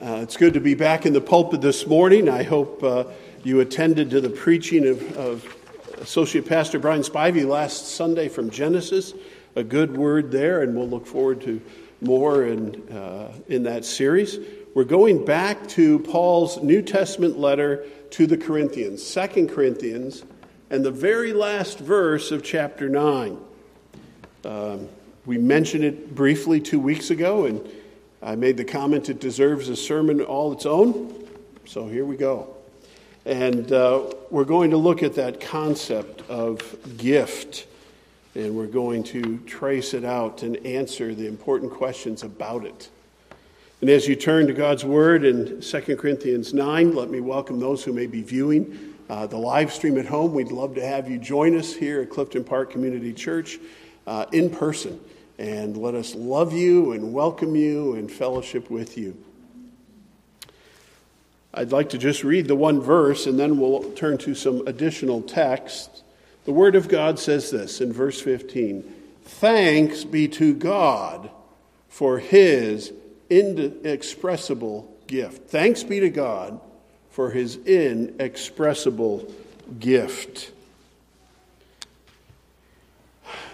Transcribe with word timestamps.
Uh, 0.00 0.20
it's 0.22 0.38
good 0.38 0.54
to 0.54 0.60
be 0.60 0.72
back 0.74 1.04
in 1.04 1.12
the 1.12 1.20
pulpit 1.20 1.60
this 1.60 1.86
morning. 1.86 2.26
I 2.26 2.44
hope 2.44 2.82
uh, 2.82 3.04
you 3.44 3.60
attended 3.60 4.08
to 4.12 4.22
the 4.22 4.30
preaching 4.30 4.86
of, 4.86 5.16
of, 5.18 5.56
Associate 6.00 6.44
Pastor 6.44 6.78
Brian 6.78 7.02
Spivey 7.02 7.46
last 7.46 7.88
Sunday 7.88 8.28
from 8.28 8.48
Genesis. 8.48 9.12
A 9.54 9.62
good 9.62 9.94
word 9.94 10.32
there, 10.32 10.62
and 10.62 10.74
we'll 10.74 10.88
look 10.88 11.06
forward 11.06 11.42
to 11.42 11.60
more 12.00 12.46
in, 12.46 12.88
uh, 12.90 13.32
in 13.48 13.64
that 13.64 13.84
series. 13.84 14.38
We're 14.74 14.84
going 14.84 15.26
back 15.26 15.68
to 15.68 15.98
Paul's 15.98 16.62
New 16.62 16.80
Testament 16.80 17.38
letter 17.38 17.84
to 18.12 18.26
the 18.26 18.38
Corinthians, 18.38 19.04
Second 19.06 19.50
Corinthians, 19.50 20.24
and 20.70 20.82
the 20.82 20.90
very 20.90 21.34
last 21.34 21.78
verse 21.78 22.32
of 22.32 22.42
chapter 22.42 22.88
9. 22.88 23.38
Um, 24.46 24.88
we 25.26 25.36
mentioned 25.36 25.84
it 25.84 26.14
briefly 26.14 26.60
two 26.60 26.80
weeks 26.80 27.10
ago, 27.10 27.44
and 27.44 27.70
I 28.24 28.36
made 28.36 28.56
the 28.56 28.64
comment 28.64 29.08
it 29.08 29.18
deserves 29.18 29.68
a 29.68 29.74
sermon 29.74 30.20
all 30.20 30.52
its 30.52 30.64
own, 30.64 31.12
so 31.64 31.88
here 31.88 32.04
we 32.04 32.16
go. 32.16 32.54
And 33.26 33.72
uh, 33.72 34.12
we're 34.30 34.44
going 34.44 34.70
to 34.70 34.76
look 34.76 35.02
at 35.02 35.16
that 35.16 35.40
concept 35.40 36.22
of 36.30 36.96
gift, 36.98 37.66
and 38.36 38.54
we're 38.54 38.68
going 38.68 39.02
to 39.04 39.38
trace 39.38 39.92
it 39.92 40.04
out 40.04 40.44
and 40.44 40.56
answer 40.64 41.16
the 41.16 41.26
important 41.26 41.72
questions 41.72 42.22
about 42.22 42.64
it. 42.64 42.90
And 43.80 43.90
as 43.90 44.06
you 44.06 44.14
turn 44.14 44.46
to 44.46 44.52
God's 44.52 44.84
Word 44.84 45.24
in 45.24 45.60
2 45.60 45.96
Corinthians 45.96 46.54
9, 46.54 46.94
let 46.94 47.10
me 47.10 47.18
welcome 47.18 47.58
those 47.58 47.82
who 47.82 47.92
may 47.92 48.06
be 48.06 48.22
viewing 48.22 48.94
uh, 49.10 49.26
the 49.26 49.36
live 49.36 49.72
stream 49.72 49.98
at 49.98 50.06
home. 50.06 50.32
We'd 50.32 50.52
love 50.52 50.76
to 50.76 50.86
have 50.86 51.10
you 51.10 51.18
join 51.18 51.58
us 51.58 51.74
here 51.74 52.00
at 52.02 52.10
Clifton 52.10 52.44
Park 52.44 52.70
Community 52.70 53.12
Church 53.12 53.58
uh, 54.06 54.26
in 54.30 54.48
person 54.48 55.00
and 55.42 55.76
let 55.76 55.96
us 55.96 56.14
love 56.14 56.52
you 56.52 56.92
and 56.92 57.12
welcome 57.12 57.56
you 57.56 57.96
and 57.96 58.08
fellowship 58.12 58.70
with 58.70 58.96
you. 58.96 59.16
I'd 61.52 61.72
like 61.72 61.88
to 61.90 61.98
just 61.98 62.22
read 62.22 62.46
the 62.46 62.54
one 62.54 62.80
verse 62.80 63.26
and 63.26 63.36
then 63.36 63.58
we'll 63.58 63.90
turn 63.94 64.18
to 64.18 64.36
some 64.36 64.64
additional 64.68 65.20
text. 65.20 66.04
The 66.44 66.52
Word 66.52 66.76
of 66.76 66.86
God 66.88 67.18
says 67.18 67.50
this 67.50 67.80
in 67.80 67.92
verse 67.92 68.20
15 68.20 68.84
Thanks 69.24 70.04
be 70.04 70.28
to 70.28 70.54
God 70.54 71.28
for 71.88 72.20
His 72.20 72.92
inexpressible 73.28 74.96
gift. 75.08 75.50
Thanks 75.50 75.82
be 75.82 75.98
to 75.98 76.10
God 76.10 76.60
for 77.10 77.32
His 77.32 77.56
inexpressible 77.56 79.28
gift 79.80 80.51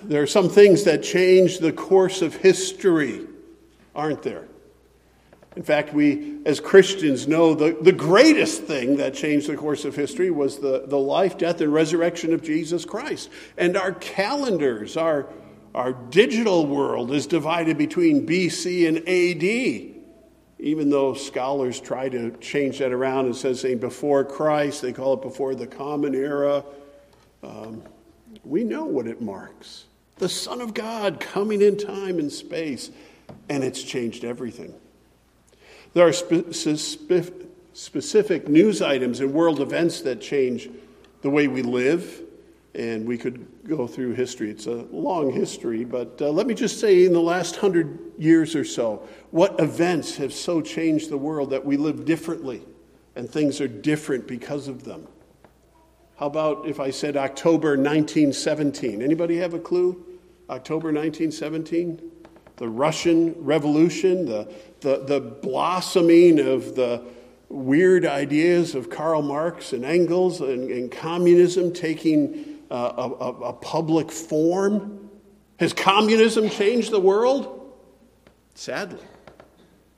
there 0.02 0.22
are 0.22 0.26
some 0.26 0.48
things 0.48 0.84
that 0.84 1.02
change 1.02 1.58
the 1.58 1.72
course 1.72 2.22
of 2.22 2.36
history, 2.36 3.26
aren't 3.94 4.22
there? 4.22 4.48
In 5.58 5.64
fact, 5.64 5.92
we 5.92 6.38
as 6.46 6.60
Christians 6.60 7.26
know 7.26 7.52
the, 7.52 7.76
the 7.80 7.90
greatest 7.90 8.62
thing 8.62 8.98
that 8.98 9.12
changed 9.12 9.48
the 9.48 9.56
course 9.56 9.84
of 9.84 9.96
history 9.96 10.30
was 10.30 10.60
the, 10.60 10.84
the 10.86 10.98
life, 10.98 11.36
death, 11.36 11.60
and 11.60 11.72
resurrection 11.72 12.32
of 12.32 12.44
Jesus 12.44 12.84
Christ. 12.84 13.28
And 13.56 13.76
our 13.76 13.92
calendars, 13.92 14.96
our, 14.96 15.26
our 15.74 15.92
digital 15.92 16.64
world 16.64 17.10
is 17.10 17.26
divided 17.26 17.76
between 17.76 18.24
BC 18.24 18.86
and 18.86 18.98
AD. 18.98 19.96
Even 20.60 20.90
though 20.90 21.14
scholars 21.14 21.80
try 21.80 22.08
to 22.08 22.30
change 22.38 22.78
that 22.78 22.92
around 22.92 23.26
and 23.26 23.36
say 23.36 23.74
before 23.74 24.24
Christ, 24.24 24.82
they 24.82 24.92
call 24.92 25.14
it 25.14 25.22
before 25.22 25.56
the 25.56 25.66
common 25.66 26.14
era. 26.14 26.64
Um, 27.42 27.82
we 28.44 28.64
know 28.64 28.84
what 28.84 29.06
it 29.06 29.20
marks 29.20 29.84
the 30.18 30.28
Son 30.28 30.60
of 30.60 30.74
God 30.74 31.20
coming 31.20 31.62
in 31.62 31.76
time 31.76 32.18
and 32.18 32.30
space, 32.30 32.90
and 33.48 33.62
it's 33.62 33.82
changed 33.82 34.24
everything. 34.24 34.74
There 35.94 36.06
are 36.06 36.12
spe- 36.12 36.52
spe- 36.52 37.32
specific 37.72 38.48
news 38.48 38.82
items 38.82 39.20
and 39.20 39.32
world 39.32 39.60
events 39.60 40.00
that 40.02 40.20
change 40.20 40.68
the 41.22 41.30
way 41.30 41.48
we 41.48 41.62
live, 41.62 42.22
and 42.74 43.06
we 43.06 43.16
could 43.16 43.46
go 43.66 43.86
through 43.86 44.14
history. 44.14 44.50
It's 44.50 44.66
a 44.66 44.86
long 44.90 45.32
history, 45.32 45.84
but 45.84 46.20
uh, 46.20 46.30
let 46.30 46.46
me 46.46 46.54
just 46.54 46.80
say 46.80 47.04
in 47.04 47.12
the 47.12 47.20
last 47.20 47.56
hundred 47.56 47.98
years 48.18 48.54
or 48.54 48.64
so, 48.64 49.08
what 49.30 49.58
events 49.60 50.16
have 50.16 50.32
so 50.32 50.60
changed 50.60 51.10
the 51.10 51.18
world 51.18 51.50
that 51.50 51.64
we 51.64 51.76
live 51.76 52.04
differently 52.04 52.62
and 53.16 53.28
things 53.28 53.60
are 53.60 53.68
different 53.68 54.26
because 54.26 54.68
of 54.68 54.84
them? 54.84 55.06
How 56.18 56.26
about 56.26 56.66
if 56.66 56.80
I 56.80 56.90
said 56.90 57.16
October 57.16 57.76
1917? 57.76 59.02
Anybody 59.02 59.36
have 59.36 59.54
a 59.54 59.58
clue? 59.60 60.04
October 60.50 60.88
1917? 60.88 62.02
The 62.56 62.68
Russian 62.68 63.36
Revolution, 63.38 64.26
the, 64.26 64.52
the, 64.80 65.04
the 65.04 65.20
blossoming 65.20 66.40
of 66.40 66.74
the 66.74 67.04
weird 67.48 68.04
ideas 68.04 68.74
of 68.74 68.90
Karl 68.90 69.22
Marx 69.22 69.72
and 69.72 69.84
Engels 69.84 70.40
and, 70.40 70.68
and 70.68 70.90
communism 70.90 71.72
taking 71.72 72.58
uh, 72.68 72.74
a, 72.96 73.24
a, 73.24 73.32
a 73.50 73.52
public 73.52 74.10
form. 74.10 75.08
Has 75.60 75.72
communism 75.72 76.50
changed 76.50 76.90
the 76.90 77.00
world? 77.00 77.72
Sadly. 78.56 79.04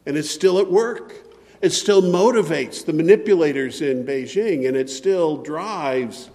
And 0.04 0.18
it's 0.18 0.30
still 0.30 0.58
at 0.58 0.70
work. 0.70 1.14
It 1.60 1.70
still 1.70 2.02
motivates 2.02 2.84
the 2.84 2.92
manipulators 2.92 3.82
in 3.82 4.04
Beijing, 4.04 4.66
and 4.66 4.76
it 4.76 4.88
still 4.88 5.36
drives 5.36 6.30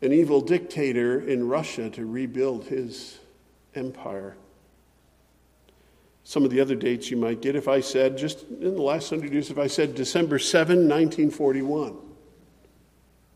an 0.00 0.12
evil 0.12 0.40
dictator 0.40 1.20
in 1.20 1.48
Russia 1.48 1.90
to 1.90 2.06
rebuild 2.06 2.64
his 2.64 3.18
empire. 3.74 4.36
Some 6.24 6.44
of 6.44 6.50
the 6.50 6.60
other 6.60 6.76
dates 6.76 7.10
you 7.10 7.16
might 7.16 7.42
get 7.42 7.56
if 7.56 7.66
I 7.66 7.80
said, 7.80 8.16
just 8.16 8.42
in 8.48 8.74
the 8.74 8.82
last 8.82 9.10
hundred 9.10 9.32
years, 9.32 9.50
if 9.50 9.58
I 9.58 9.66
said 9.66 9.94
December 9.94 10.38
7, 10.38 10.88
1941. 10.88 11.96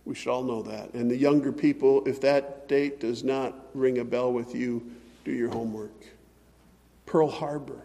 We 0.05 0.15
should 0.15 0.31
all 0.31 0.45
know 0.45 0.63
that. 0.63 0.95
And 0.95 1.11
the 1.11 1.17
younger 1.17 1.51
people, 1.51 2.07
if 2.07 2.21
that 2.21 2.69
date 2.69 3.01
does 3.01 3.25
not 3.25 3.55
ring 3.75 3.99
a 3.99 4.05
bell 4.05 4.33
with 4.33 4.55
you, 4.55 4.89
do 5.25 5.33
your 5.33 5.51
homework. 5.51 6.07
Pearl 7.07 7.29
Harbor, 7.29 7.83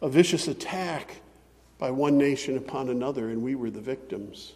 a 0.00 0.08
vicious 0.08 0.48
attack 0.48 1.20
by 1.82 1.90
one 1.90 2.16
nation 2.16 2.56
upon 2.56 2.90
another, 2.90 3.30
and 3.30 3.42
we 3.42 3.56
were 3.56 3.68
the 3.68 3.80
victims. 3.80 4.52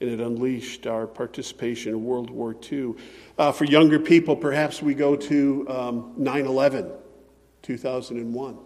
And 0.00 0.10
it 0.10 0.18
unleashed 0.18 0.84
our 0.84 1.06
participation 1.06 1.92
in 1.92 2.04
World 2.04 2.28
War 2.28 2.56
II. 2.72 2.94
Uh, 3.38 3.52
for 3.52 3.66
younger 3.66 4.00
people, 4.00 4.34
perhaps 4.34 4.82
we 4.82 4.94
go 4.94 5.14
to 5.14 5.64
um, 5.68 6.12
9 6.16 6.44
11, 6.44 6.90
2001, 7.62 8.58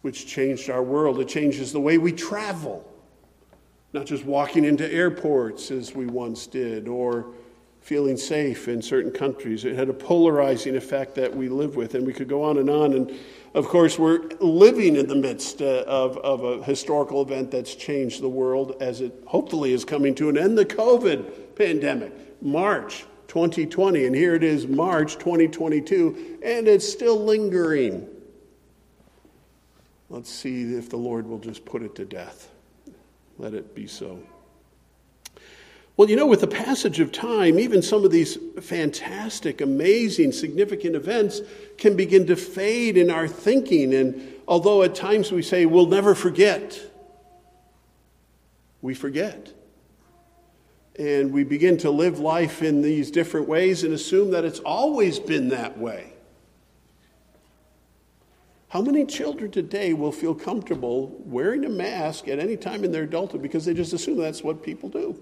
which 0.00 0.26
changed 0.26 0.70
our 0.70 0.82
world. 0.82 1.20
It 1.20 1.28
changes 1.28 1.72
the 1.72 1.80
way 1.80 1.98
we 1.98 2.10
travel, 2.10 2.90
not 3.92 4.06
just 4.06 4.24
walking 4.24 4.64
into 4.64 4.90
airports 4.90 5.70
as 5.70 5.94
we 5.94 6.06
once 6.06 6.46
did, 6.46 6.88
or 6.88 7.34
feeling 7.82 8.16
safe 8.16 8.68
in 8.68 8.80
certain 8.80 9.10
countries. 9.10 9.64
It 9.64 9.74
had 9.74 9.88
a 9.88 9.92
polarizing 9.92 10.76
effect 10.76 11.16
that 11.16 11.34
we 11.34 11.48
live 11.48 11.74
with, 11.74 11.94
and 11.96 12.06
we 12.06 12.12
could 12.12 12.28
go 12.28 12.44
on 12.44 12.58
and 12.58 12.70
on. 12.70 12.94
And 12.94 13.18
of 13.54 13.66
course, 13.66 13.98
we're 13.98 14.28
living 14.40 14.94
in 14.94 15.08
the 15.08 15.16
midst 15.16 15.60
uh, 15.60 15.84
of, 15.86 16.16
of 16.18 16.44
a 16.44 16.62
historical 16.62 17.22
event 17.22 17.50
that's 17.50 17.74
changed 17.74 18.22
the 18.22 18.28
world 18.28 18.76
as 18.80 19.00
it 19.00 19.12
hopefully 19.26 19.72
is 19.72 19.84
coming 19.84 20.14
to 20.14 20.28
an 20.28 20.38
end 20.38 20.56
the 20.56 20.64
COVID 20.64 21.56
pandemic, 21.56 22.12
March 22.40 23.04
2020. 23.26 24.06
And 24.06 24.14
here 24.14 24.36
it 24.36 24.44
is, 24.44 24.68
March 24.68 25.14
2022, 25.14 26.38
and 26.44 26.68
it's 26.68 26.90
still 26.90 27.22
lingering. 27.22 28.06
Let's 30.08 30.30
see 30.30 30.74
if 30.74 30.88
the 30.88 30.98
Lord 30.98 31.26
will 31.26 31.38
just 31.38 31.64
put 31.64 31.82
it 31.82 31.96
to 31.96 32.04
death. 32.04 32.50
Let 33.38 33.54
it 33.54 33.74
be 33.74 33.88
so. 33.88 34.20
Well, 35.96 36.08
you 36.08 36.16
know, 36.16 36.26
with 36.26 36.40
the 36.40 36.46
passage 36.46 37.00
of 37.00 37.12
time, 37.12 37.58
even 37.58 37.82
some 37.82 38.04
of 38.04 38.10
these 38.10 38.38
fantastic, 38.60 39.60
amazing, 39.60 40.32
significant 40.32 40.96
events 40.96 41.42
can 41.76 41.96
begin 41.96 42.26
to 42.28 42.36
fade 42.36 42.96
in 42.96 43.10
our 43.10 43.28
thinking. 43.28 43.92
And 43.92 44.34
although 44.48 44.82
at 44.82 44.94
times 44.94 45.30
we 45.30 45.42
say, 45.42 45.66
we'll 45.66 45.86
never 45.86 46.14
forget, 46.14 46.80
we 48.80 48.94
forget. 48.94 49.52
And 50.98 51.30
we 51.32 51.44
begin 51.44 51.76
to 51.78 51.90
live 51.90 52.18
life 52.18 52.62
in 52.62 52.80
these 52.80 53.10
different 53.10 53.46
ways 53.46 53.84
and 53.84 53.92
assume 53.92 54.30
that 54.30 54.44
it's 54.44 54.60
always 54.60 55.18
been 55.18 55.50
that 55.50 55.76
way. 55.76 56.14
How 58.68 58.80
many 58.80 59.04
children 59.04 59.50
today 59.50 59.92
will 59.92 60.12
feel 60.12 60.34
comfortable 60.34 61.20
wearing 61.26 61.66
a 61.66 61.68
mask 61.68 62.28
at 62.28 62.38
any 62.38 62.56
time 62.56 62.84
in 62.84 62.92
their 62.92 63.02
adulthood 63.02 63.42
because 63.42 63.66
they 63.66 63.74
just 63.74 63.92
assume 63.92 64.16
that's 64.16 64.42
what 64.42 64.62
people 64.62 64.88
do? 64.88 65.18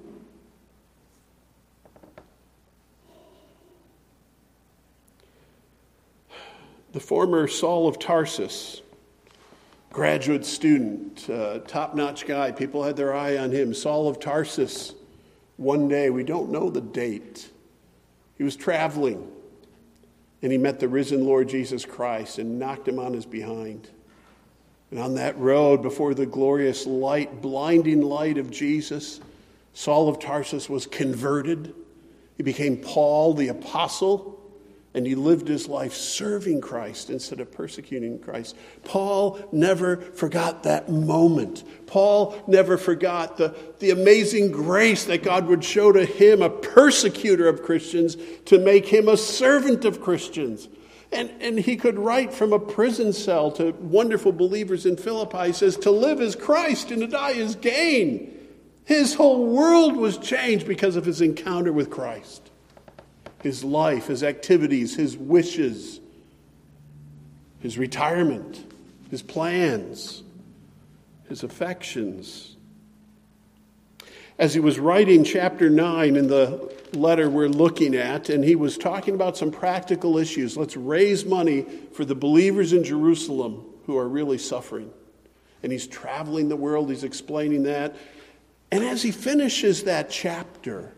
The 6.93 7.01
former 7.01 7.47
Saul 7.47 7.87
of 7.87 7.99
Tarsus, 7.99 8.83
graduate 9.93 10.45
student, 10.45 11.29
uh, 11.31 11.59
top 11.61 11.95
notch 11.95 12.27
guy, 12.27 12.53
people 12.53 12.83
had 12.83 12.97
their 12.97 13.15
eye 13.15 13.37
on 13.37 13.51
him. 13.51 13.73
Saul 13.75 14.09
of 14.09 14.19
Tarsus, 14.19 14.95
one 15.57 15.89
day, 15.89 16.11
we 16.11 16.25
don't 16.25 16.51
know 16.51 16.71
the 16.71 16.81
date, 16.81 17.51
he 18.37 18.45
was 18.45 18.57
traveling 18.57 19.31
and 20.43 20.51
he 20.51 20.59
met 20.59 20.81
the 20.81 20.89
risen 20.89 21.25
Lord 21.25 21.49
Jesus 21.49 21.85
Christ 21.85 22.39
and 22.39 22.59
knocked 22.59 22.89
him 22.89 22.99
on 22.99 23.13
his 23.13 23.27
behind. 23.27 23.89
And 24.91 24.99
on 24.99 25.15
that 25.17 25.39
road, 25.39 25.83
before 25.83 26.15
the 26.15 26.27
glorious 26.27 26.87
light, 26.87 27.43
blinding 27.43 28.01
light 28.01 28.39
of 28.39 28.51
Jesus, 28.51 29.21
Saul 29.75 30.09
of 30.09 30.19
Tarsus 30.19 30.69
was 30.69 30.87
converted. 30.87 31.75
He 32.37 32.43
became 32.43 32.79
Paul 32.79 33.35
the 33.35 33.49
apostle, 33.49 34.40
and 34.93 35.07
he 35.07 35.15
lived 35.15 35.47
his 35.47 35.69
life 35.69 35.95
serving 35.95 36.61
Christ 36.61 37.11
instead 37.11 37.39
of 37.39 37.53
persecuting 37.53 38.19
Christ. 38.19 38.57
Paul 38.85 39.39
never 39.53 39.99
forgot 39.99 40.65
that 40.65 40.89
moment. 40.89 41.63
Paul 41.87 42.43
never 42.49 42.77
forgot 42.77 43.37
the, 43.37 43.55
the 43.79 43.91
amazing 43.91 44.51
grace 44.51 45.05
that 45.05 45.23
God 45.23 45.47
would 45.47 45.63
show 45.63 45.93
to 45.93 46.05
him, 46.05 46.43
a 46.43 46.51
persecutor 46.51 47.47
of 47.47 47.63
Christians, 47.63 48.17
to 48.47 48.59
make 48.59 48.87
him 48.87 49.09
a 49.09 49.17
servant 49.17 49.85
of 49.85 50.01
Christians. 50.01 50.69
And, 51.13 51.31
and 51.41 51.59
he 51.59 51.77
could 51.77 51.99
write 51.99 52.33
from 52.33 52.53
a 52.53 52.59
prison 52.59 53.13
cell 53.13 53.53
to 53.53 53.71
wonderful 53.73 54.33
believers 54.33 54.87
in 54.87 54.97
Philippi. 54.97 55.49
He 55.49 55.53
says, 55.53 55.77
To 55.79 55.91
live 55.93 56.21
is 56.21 56.35
Christ 56.35 56.91
and 56.91 57.01
to 57.01 57.07
die 57.07 57.33
is 57.33 57.55
gain. 57.55 58.37
His 58.85 59.15
whole 59.15 59.47
world 59.47 59.97
was 59.97 60.19
changed 60.19 60.67
because 60.67 60.97
of 60.97 61.05
his 61.05 61.21
encounter 61.21 61.73
with 61.73 61.91
Christ. 61.91 62.50
His 63.43 63.65
life, 63.65 64.07
his 64.07 64.23
activities, 64.23 64.95
his 64.97 65.17
wishes, 65.17 66.01
his 67.61 67.79
retirement, 67.79 68.65
his 69.11 69.23
plans, 69.23 70.23
his 71.29 71.43
affections. 71.43 72.57
As 74.39 74.55
he 74.55 74.61
was 74.61 74.79
writing 74.79 75.25
chapter 75.25 75.69
9 75.69 76.17
in 76.17 76.29
the 76.29 76.73
letter 76.93 77.29
we're 77.29 77.49
looking 77.49 77.95
at, 77.95 78.31
and 78.31 78.45
he 78.45 78.57
was 78.57 78.79
talking 78.79 79.15
about 79.15 79.37
some 79.37 79.51
practical 79.51 80.19
issues. 80.19 80.57
Let's 80.57 80.77
raise 80.77 81.25
money 81.25 81.67
for 81.93 82.05
the 82.05 82.15
believers 82.15 82.73
in 82.73 82.83
Jerusalem 82.83 83.65
who 83.87 83.99
are 83.99 84.09
really 84.09 84.39
suffering. 84.39 84.91
And 85.63 85.71
he's 85.71 85.87
traveling 85.87 86.49
the 86.49 86.57
world, 86.57 86.89
he's 86.89 87.05
explaining 87.05 87.65
that. 87.65 87.95
And 88.73 88.85
as 88.85 89.03
he 89.03 89.11
finishes 89.11 89.85
that 89.85 90.11
chapter 90.11 90.93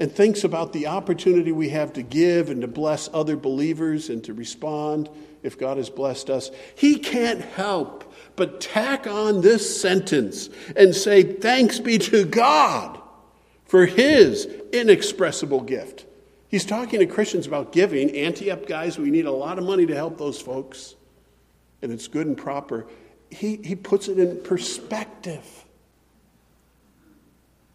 and 0.00 0.10
thinks 0.10 0.42
about 0.44 0.72
the 0.72 0.86
opportunity 0.86 1.52
we 1.52 1.68
have 1.68 1.92
to 1.92 2.02
give 2.02 2.48
and 2.48 2.62
to 2.62 2.66
bless 2.66 3.10
other 3.12 3.36
believers 3.36 4.08
and 4.08 4.24
to 4.24 4.32
respond 4.32 5.10
if 5.42 5.58
God 5.58 5.76
has 5.76 5.90
blessed 5.90 6.30
us, 6.30 6.50
he 6.74 6.98
can't 6.98 7.40
help 7.40 8.12
but 8.36 8.60
tack 8.60 9.06
on 9.06 9.42
this 9.42 9.80
sentence 9.80 10.48
and 10.74 10.94
say, 10.94 11.22
Thanks 11.22 11.78
be 11.78 11.98
to 11.98 12.24
God 12.24 13.00
for 13.66 13.86
his 13.86 14.46
inexpressible 14.72 15.60
gift. 15.60 16.06
He's 16.48 16.64
talking 16.64 17.00
to 17.00 17.06
Christians 17.06 17.46
about 17.46 17.70
giving. 17.70 18.10
Antioch 18.16 18.66
guys, 18.66 18.98
we 18.98 19.10
need 19.10 19.26
a 19.26 19.30
lot 19.30 19.58
of 19.58 19.64
money 19.64 19.86
to 19.86 19.94
help 19.94 20.18
those 20.18 20.40
folks, 20.40 20.96
and 21.82 21.92
it's 21.92 22.08
good 22.08 22.26
and 22.26 22.36
proper. 22.36 22.86
He, 23.30 23.56
he 23.56 23.76
puts 23.76 24.08
it 24.08 24.18
in 24.18 24.42
perspective. 24.42 25.46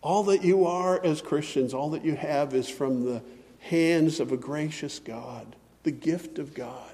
All 0.05 0.21
that 0.25 0.43
you 0.43 0.67
are 0.67 1.03
as 1.03 1.19
Christians, 1.19 1.73
all 1.73 1.89
that 1.89 2.05
you 2.05 2.15
have 2.15 2.53
is 2.53 2.69
from 2.69 3.05
the 3.05 3.23
hands 3.57 4.19
of 4.19 4.31
a 4.31 4.37
gracious 4.37 4.99
God, 4.99 5.55
the 5.81 5.89
gift 5.89 6.37
of 6.37 6.53
God. 6.53 6.93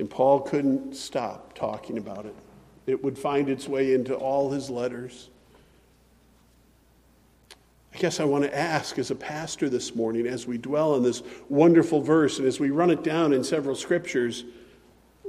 And 0.00 0.10
Paul 0.10 0.40
couldn't 0.40 0.96
stop 0.96 1.54
talking 1.54 1.96
about 1.96 2.26
it. 2.26 2.34
It 2.88 3.04
would 3.04 3.16
find 3.16 3.48
its 3.48 3.68
way 3.68 3.94
into 3.94 4.16
all 4.16 4.50
his 4.50 4.68
letters. 4.68 5.28
I 7.94 7.98
guess 7.98 8.18
I 8.18 8.24
want 8.24 8.42
to 8.42 8.56
ask 8.56 8.98
as 8.98 9.12
a 9.12 9.14
pastor 9.14 9.68
this 9.68 9.94
morning, 9.94 10.26
as 10.26 10.48
we 10.48 10.58
dwell 10.58 10.94
on 10.94 11.04
this 11.04 11.22
wonderful 11.48 12.00
verse 12.00 12.40
and 12.40 12.48
as 12.48 12.58
we 12.58 12.70
run 12.70 12.90
it 12.90 13.04
down 13.04 13.32
in 13.32 13.44
several 13.44 13.76
scriptures, 13.76 14.42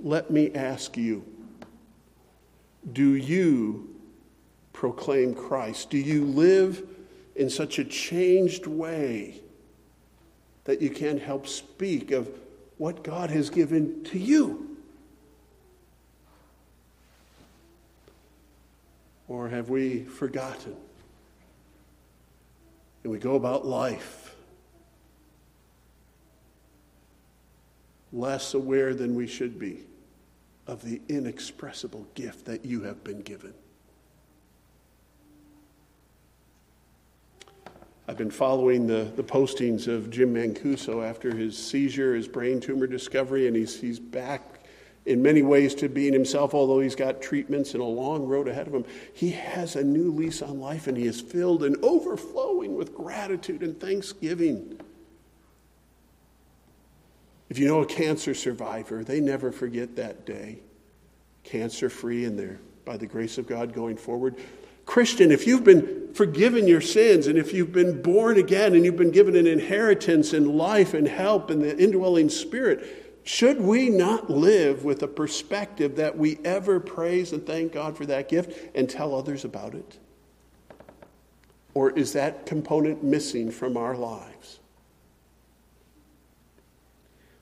let 0.01 0.31
me 0.31 0.51
ask 0.55 0.97
you 0.97 1.23
do 2.93 3.13
you 3.13 3.90
proclaim 4.73 5.33
Christ? 5.33 5.89
Do 5.89 5.97
you 5.97 6.25
live 6.25 6.87
in 7.35 7.49
such 7.49 7.79
a 7.79 7.85
changed 7.85 8.67
way 8.67 9.41
that 10.65 10.81
you 10.81 10.89
can't 10.89 11.21
help 11.21 11.47
speak 11.47 12.11
of 12.11 12.29
what 12.77 13.03
God 13.03 13.29
has 13.29 13.49
given 13.49 14.03
to 14.05 14.19
you? 14.19 14.77
Or 19.27 19.49
have 19.49 19.69
we 19.69 20.03
forgotten? 20.03 20.75
And 23.03 23.11
we 23.11 23.17
go 23.17 23.35
about 23.35 23.65
life 23.65 24.35
less 28.13 28.53
aware 28.53 28.93
than 28.93 29.15
we 29.15 29.25
should 29.25 29.57
be 29.57 29.85
of 30.67 30.83
the 30.83 31.01
inexpressible 31.07 32.05
gift 32.13 32.45
that 32.45 32.65
you 32.65 32.81
have 32.81 33.03
been 33.03 33.21
given. 33.21 33.53
I've 38.11 38.17
been 38.17 38.29
following 38.29 38.87
the, 38.87 39.09
the 39.15 39.23
postings 39.23 39.87
of 39.87 40.09
Jim 40.09 40.33
Mancuso 40.33 41.01
after 41.01 41.33
his 41.33 41.57
seizure, 41.57 42.13
his 42.13 42.27
brain 42.27 42.59
tumor 42.59 42.85
discovery, 42.85 43.47
and 43.47 43.55
he's, 43.55 43.79
he's 43.79 43.99
back 43.99 44.65
in 45.05 45.21
many 45.21 45.43
ways 45.43 45.73
to 45.75 45.87
being 45.87 46.11
himself, 46.11 46.53
although 46.53 46.81
he's 46.81 46.93
got 46.93 47.21
treatments 47.21 47.73
and 47.73 47.81
a 47.81 47.85
long 47.85 48.27
road 48.27 48.49
ahead 48.49 48.67
of 48.67 48.73
him. 48.73 48.83
He 49.13 49.31
has 49.31 49.77
a 49.77 49.83
new 49.85 50.11
lease 50.11 50.41
on 50.41 50.59
life 50.59 50.87
and 50.87 50.97
he 50.97 51.05
is 51.05 51.21
filled 51.21 51.63
and 51.63 51.77
overflowing 51.81 52.75
with 52.75 52.93
gratitude 52.93 53.63
and 53.63 53.79
thanksgiving. 53.79 54.77
If 57.47 57.59
you 57.59 57.65
know 57.65 57.79
a 57.79 57.85
cancer 57.85 58.33
survivor, 58.33 59.05
they 59.05 59.21
never 59.21 59.53
forget 59.53 59.95
that 59.95 60.25
day. 60.25 60.59
Cancer 61.45 61.89
free 61.89 62.25
and 62.25 62.37
they're, 62.37 62.59
by 62.83 62.97
the 62.97 63.07
grace 63.07 63.37
of 63.37 63.47
God, 63.47 63.71
going 63.71 63.95
forward. 63.95 64.35
Christian, 64.85 65.31
if 65.31 65.47
you've 65.47 65.63
been 65.63 66.13
forgiven 66.13 66.67
your 66.67 66.81
sins 66.81 67.27
and 67.27 67.37
if 67.37 67.53
you've 67.53 67.71
been 67.71 68.01
born 68.01 68.37
again 68.37 68.75
and 68.75 68.83
you've 68.83 68.97
been 68.97 69.11
given 69.11 69.35
an 69.35 69.47
inheritance 69.47 70.33
in 70.33 70.57
life 70.57 70.93
and 70.93 71.07
help 71.07 71.49
and 71.49 71.61
the 71.61 71.77
indwelling 71.77 72.29
spirit, 72.29 73.21
should 73.23 73.61
we 73.61 73.89
not 73.89 74.29
live 74.29 74.83
with 74.83 75.03
a 75.03 75.07
perspective 75.07 75.95
that 75.97 76.17
we 76.17 76.39
ever 76.43 76.79
praise 76.79 77.33
and 77.33 77.45
thank 77.45 77.71
God 77.71 77.95
for 77.95 78.05
that 78.07 78.29
gift 78.29 78.75
and 78.75 78.89
tell 78.89 79.15
others 79.15 79.45
about 79.45 79.75
it? 79.75 79.97
Or 81.73 81.91
is 81.91 82.13
that 82.13 82.45
component 82.45 83.03
missing 83.03 83.51
from 83.51 83.77
our 83.77 83.95
lives? 83.95 84.59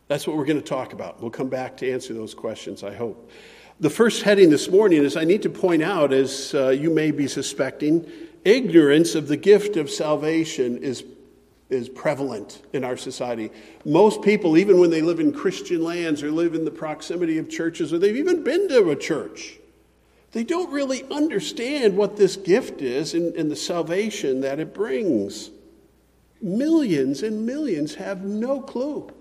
That's 0.08 0.28
what 0.28 0.36
we're 0.36 0.46
going 0.46 0.62
to 0.62 0.68
talk 0.68 0.94
about. 0.94 1.22
We'll 1.22 1.32
come 1.32 1.50
back 1.50 1.78
to 1.78 1.92
answer 1.92 2.14
those 2.14 2.34
questions, 2.34 2.84
I 2.84 2.94
hope. 2.94 3.32
The 3.82 3.90
first 3.90 4.24
heading 4.24 4.50
this 4.50 4.70
morning 4.70 5.06
is 5.06 5.16
I 5.16 5.24
need 5.24 5.42
to 5.44 5.50
point 5.50 5.82
out, 5.82 6.12
as 6.12 6.54
uh, 6.54 6.70
you 6.70 6.90
may 6.90 7.12
be 7.12 7.30
suspecting, 7.30 8.06
ignorance 8.44 9.16
of 9.16 9.30
the 9.30 9.38
gift 9.38 9.78
of 9.78 9.90
salvation 9.90 10.78
is 10.80 11.04
is 11.70 11.88
prevalent 11.88 12.64
in 12.74 12.84
our 12.84 12.98
society. 12.98 13.52
Most 13.86 14.24
people, 14.24 14.58
even 14.58 14.80
when 14.80 14.90
they 14.90 15.04
live 15.04 15.20
in 15.20 15.32
Christian 15.32 15.84
lands 15.84 16.24
or 16.24 16.32
live 16.32 16.56
in 16.56 16.66
the 16.66 16.72
proximity 16.72 17.38
of 17.38 17.48
churches 17.48 17.94
or 17.94 18.00
they've 18.00 18.16
even 18.16 18.44
been 18.44 18.68
to 18.70 18.90
a 18.90 18.96
church, 18.96 19.60
they 20.32 20.44
don't 20.44 20.72
really 20.72 21.04
understand 21.12 21.96
what 21.96 22.18
this 22.18 22.36
gift 22.36 22.82
is 22.82 23.14
and, 23.14 23.36
and 23.36 23.52
the 23.52 23.56
salvation 23.56 24.42
that 24.42 24.60
it 24.60 24.74
brings. 24.74 25.52
Millions 26.42 27.22
and 27.22 27.46
millions 27.46 27.96
have 27.96 28.24
no 28.24 28.60
clue 28.62 29.12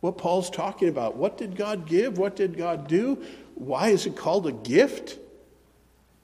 what 0.00 0.16
Paul's 0.16 0.50
talking 0.50 0.88
about. 0.88 1.16
What 1.16 1.36
did 1.36 1.56
God 1.56 1.86
give? 1.86 2.18
What 2.18 2.36
did 2.36 2.56
God 2.56 2.88
do? 2.88 3.22
Why 3.60 3.90
is 3.90 4.06
it 4.06 4.16
called 4.16 4.46
a 4.46 4.52
gift? 4.52 5.18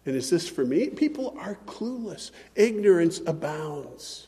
And 0.07 0.17
is 0.17 0.31
this 0.31 0.49
for 0.49 0.65
me? 0.65 0.89
People 0.89 1.37
are 1.39 1.59
clueless. 1.67 2.31
Ignorance 2.55 3.21
abounds. 3.27 4.27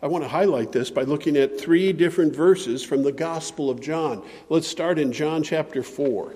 I 0.00 0.06
want 0.06 0.22
to 0.22 0.28
highlight 0.28 0.70
this 0.70 0.88
by 0.88 1.02
looking 1.02 1.36
at 1.36 1.60
three 1.60 1.92
different 1.92 2.34
verses 2.34 2.84
from 2.84 3.02
the 3.02 3.10
Gospel 3.10 3.70
of 3.70 3.80
John. 3.80 4.24
Let's 4.48 4.68
start 4.68 5.00
in 5.00 5.12
John 5.12 5.42
chapter 5.42 5.82
4. 5.82 6.32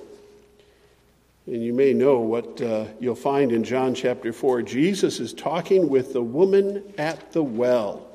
And 1.46 1.62
you 1.62 1.72
may 1.72 1.92
know 1.92 2.18
what 2.18 2.60
uh, 2.60 2.86
you'll 2.98 3.14
find 3.14 3.52
in 3.52 3.62
John 3.62 3.94
chapter 3.94 4.32
4. 4.32 4.62
Jesus 4.62 5.20
is 5.20 5.32
talking 5.32 5.88
with 5.88 6.12
the 6.12 6.22
woman 6.22 6.82
at 6.98 7.30
the 7.32 7.44
well. 7.44 8.08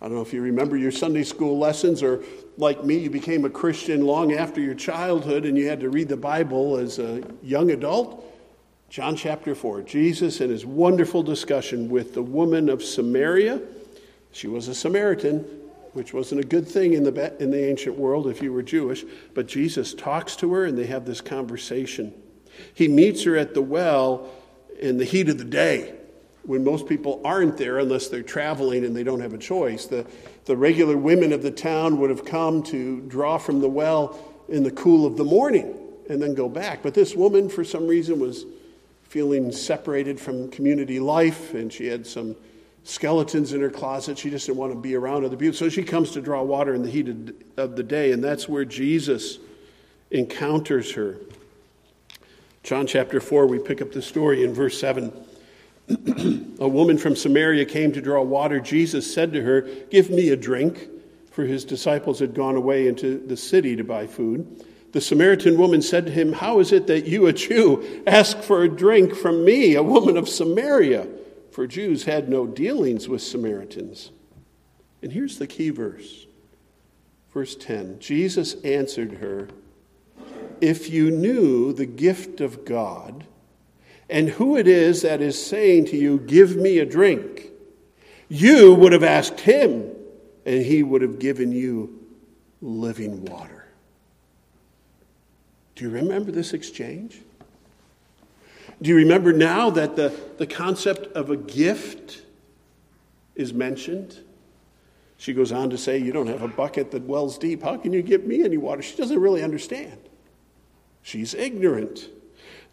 I 0.00 0.06
don't 0.06 0.14
know 0.14 0.22
if 0.22 0.32
you 0.32 0.40
remember 0.40 0.76
your 0.76 0.92
Sunday 0.92 1.24
school 1.24 1.58
lessons, 1.58 2.00
or 2.00 2.22
like 2.60 2.84
me, 2.84 2.98
you 2.98 3.10
became 3.10 3.44
a 3.44 3.50
Christian 3.50 4.06
long 4.06 4.32
after 4.32 4.60
your 4.60 4.74
childhood 4.74 5.44
and 5.44 5.56
you 5.56 5.68
had 5.68 5.80
to 5.80 5.90
read 5.90 6.08
the 6.08 6.16
Bible 6.16 6.76
as 6.76 6.98
a 6.98 7.22
young 7.42 7.70
adult. 7.70 8.24
John 8.88 9.16
chapter 9.16 9.54
4. 9.54 9.82
Jesus 9.82 10.40
and 10.40 10.50
his 10.50 10.66
wonderful 10.66 11.22
discussion 11.22 11.88
with 11.88 12.14
the 12.14 12.22
woman 12.22 12.68
of 12.68 12.82
Samaria 12.82 13.60
she 14.32 14.46
was 14.46 14.68
a 14.68 14.74
Samaritan, 14.74 15.40
which 15.92 16.14
wasn't 16.14 16.40
a 16.40 16.46
good 16.46 16.68
thing 16.68 16.92
in 16.92 17.02
the, 17.02 17.42
in 17.42 17.50
the 17.50 17.68
ancient 17.68 17.96
world 17.98 18.28
if 18.28 18.42
you 18.42 18.52
were 18.52 18.62
Jewish, 18.62 19.04
but 19.34 19.48
Jesus 19.48 19.92
talks 19.92 20.36
to 20.36 20.52
her 20.54 20.64
and 20.64 20.78
they 20.78 20.86
have 20.86 21.04
this 21.04 21.20
conversation. 21.20 22.14
He 22.74 22.88
meets 22.88 23.24
her 23.24 23.36
at 23.36 23.54
the 23.54 23.62
well 23.62 24.30
in 24.78 24.98
the 24.98 25.04
heat 25.04 25.28
of 25.28 25.38
the 25.38 25.44
day. 25.44 25.94
When 26.44 26.64
most 26.64 26.88
people 26.88 27.20
aren't 27.24 27.56
there 27.56 27.78
unless 27.78 28.08
they're 28.08 28.22
traveling 28.22 28.84
and 28.84 28.96
they 28.96 29.02
don't 29.02 29.20
have 29.20 29.34
a 29.34 29.38
choice. 29.38 29.86
The, 29.86 30.06
the 30.46 30.56
regular 30.56 30.96
women 30.96 31.32
of 31.32 31.42
the 31.42 31.50
town 31.50 31.98
would 31.98 32.10
have 32.10 32.24
come 32.24 32.62
to 32.64 33.00
draw 33.02 33.38
from 33.38 33.60
the 33.60 33.68
well 33.68 34.18
in 34.48 34.62
the 34.62 34.70
cool 34.70 35.06
of 35.06 35.16
the 35.16 35.24
morning 35.24 35.76
and 36.08 36.20
then 36.20 36.34
go 36.34 36.48
back. 36.48 36.82
But 36.82 36.94
this 36.94 37.14
woman, 37.14 37.48
for 37.48 37.62
some 37.62 37.86
reason, 37.86 38.18
was 38.18 38.46
feeling 39.04 39.52
separated 39.52 40.18
from 40.18 40.50
community 40.50 40.98
life 40.98 41.54
and 41.54 41.72
she 41.72 41.86
had 41.86 42.06
some 42.06 42.36
skeletons 42.84 43.52
in 43.52 43.60
her 43.60 43.70
closet. 43.70 44.18
She 44.18 44.30
just 44.30 44.46
didn't 44.46 44.58
want 44.58 44.72
to 44.72 44.78
be 44.78 44.94
around 44.94 45.24
other 45.24 45.36
people. 45.36 45.54
So 45.54 45.68
she 45.68 45.82
comes 45.82 46.10
to 46.12 46.20
draw 46.20 46.42
water 46.42 46.74
in 46.74 46.82
the 46.82 46.90
heat 46.90 47.08
of 47.56 47.76
the 47.76 47.82
day, 47.82 48.12
and 48.12 48.22
that's 48.22 48.48
where 48.48 48.64
Jesus 48.64 49.38
encounters 50.10 50.92
her. 50.92 51.18
John 52.62 52.86
chapter 52.86 53.20
4, 53.20 53.46
we 53.46 53.58
pick 53.58 53.80
up 53.80 53.92
the 53.92 54.02
story 54.02 54.44
in 54.44 54.52
verse 54.52 54.78
7. 54.78 55.12
A 56.60 56.68
woman 56.68 56.98
from 56.98 57.16
Samaria 57.16 57.64
came 57.64 57.92
to 57.92 58.00
draw 58.00 58.22
water. 58.22 58.60
Jesus 58.60 59.12
said 59.12 59.32
to 59.32 59.42
her, 59.42 59.62
Give 59.90 60.10
me 60.10 60.30
a 60.30 60.36
drink, 60.36 60.88
for 61.30 61.44
his 61.44 61.64
disciples 61.64 62.18
had 62.18 62.34
gone 62.34 62.56
away 62.56 62.86
into 62.86 63.18
the 63.18 63.36
city 63.36 63.76
to 63.76 63.84
buy 63.84 64.06
food. 64.06 64.64
The 64.92 65.00
Samaritan 65.00 65.56
woman 65.56 65.82
said 65.82 66.06
to 66.06 66.12
him, 66.12 66.32
How 66.32 66.60
is 66.60 66.72
it 66.72 66.86
that 66.88 67.06
you, 67.06 67.26
a 67.26 67.32
Jew, 67.32 68.02
ask 68.06 68.38
for 68.38 68.62
a 68.62 68.68
drink 68.68 69.14
from 69.14 69.44
me, 69.44 69.74
a 69.74 69.82
woman 69.82 70.16
of 70.16 70.28
Samaria? 70.28 71.06
For 71.52 71.66
Jews 71.66 72.04
had 72.04 72.28
no 72.28 72.46
dealings 72.46 73.08
with 73.08 73.22
Samaritans. 73.22 74.10
And 75.02 75.12
here's 75.12 75.38
the 75.38 75.46
key 75.46 75.70
verse. 75.70 76.26
Verse 77.32 77.54
10 77.56 78.00
Jesus 78.00 78.54
answered 78.62 79.14
her, 79.14 79.48
If 80.60 80.90
you 80.90 81.10
knew 81.10 81.72
the 81.72 81.86
gift 81.86 82.40
of 82.40 82.64
God, 82.64 83.24
and 84.10 84.28
who 84.28 84.56
it 84.56 84.66
is 84.66 85.02
that 85.02 85.20
is 85.20 85.42
saying 85.42 85.86
to 85.86 85.96
you, 85.96 86.18
Give 86.18 86.56
me 86.56 86.78
a 86.78 86.86
drink, 86.86 87.46
you 88.28 88.74
would 88.74 88.92
have 88.92 89.04
asked 89.04 89.40
him, 89.40 89.90
and 90.44 90.62
he 90.64 90.82
would 90.82 91.02
have 91.02 91.18
given 91.18 91.52
you 91.52 91.98
living 92.60 93.24
water. 93.24 93.66
Do 95.74 95.84
you 95.84 95.90
remember 95.90 96.30
this 96.30 96.52
exchange? 96.52 97.20
Do 98.82 98.90
you 98.90 98.96
remember 98.96 99.32
now 99.32 99.70
that 99.70 99.96
the, 99.96 100.12
the 100.38 100.46
concept 100.46 101.14
of 101.14 101.30
a 101.30 101.36
gift 101.36 102.22
is 103.34 103.52
mentioned? 103.52 104.18
She 105.18 105.34
goes 105.34 105.52
on 105.52 105.70
to 105.70 105.78
say, 105.78 105.98
You 105.98 106.12
don't 106.12 106.28
have 106.28 106.42
a 106.42 106.48
bucket 106.48 106.90
that 106.92 107.02
wells 107.04 107.38
deep. 107.38 107.62
How 107.62 107.76
can 107.76 107.92
you 107.92 108.02
give 108.02 108.24
me 108.24 108.42
any 108.42 108.56
water? 108.56 108.82
She 108.82 108.96
doesn't 108.96 109.18
really 109.18 109.42
understand. 109.42 109.98
She's 111.02 111.34
ignorant. 111.34 112.08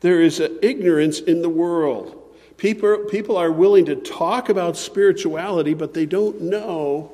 There 0.01 0.21
is 0.21 0.39
an 0.39 0.59
ignorance 0.61 1.19
in 1.19 1.41
the 1.41 1.49
world. 1.49 2.23
People, 2.57 3.05
people 3.09 3.37
are 3.37 3.51
willing 3.51 3.85
to 3.85 3.95
talk 3.95 4.49
about 4.49 4.77
spirituality, 4.77 5.73
but 5.73 5.93
they 5.93 6.05
don't 6.05 6.41
know 6.41 7.11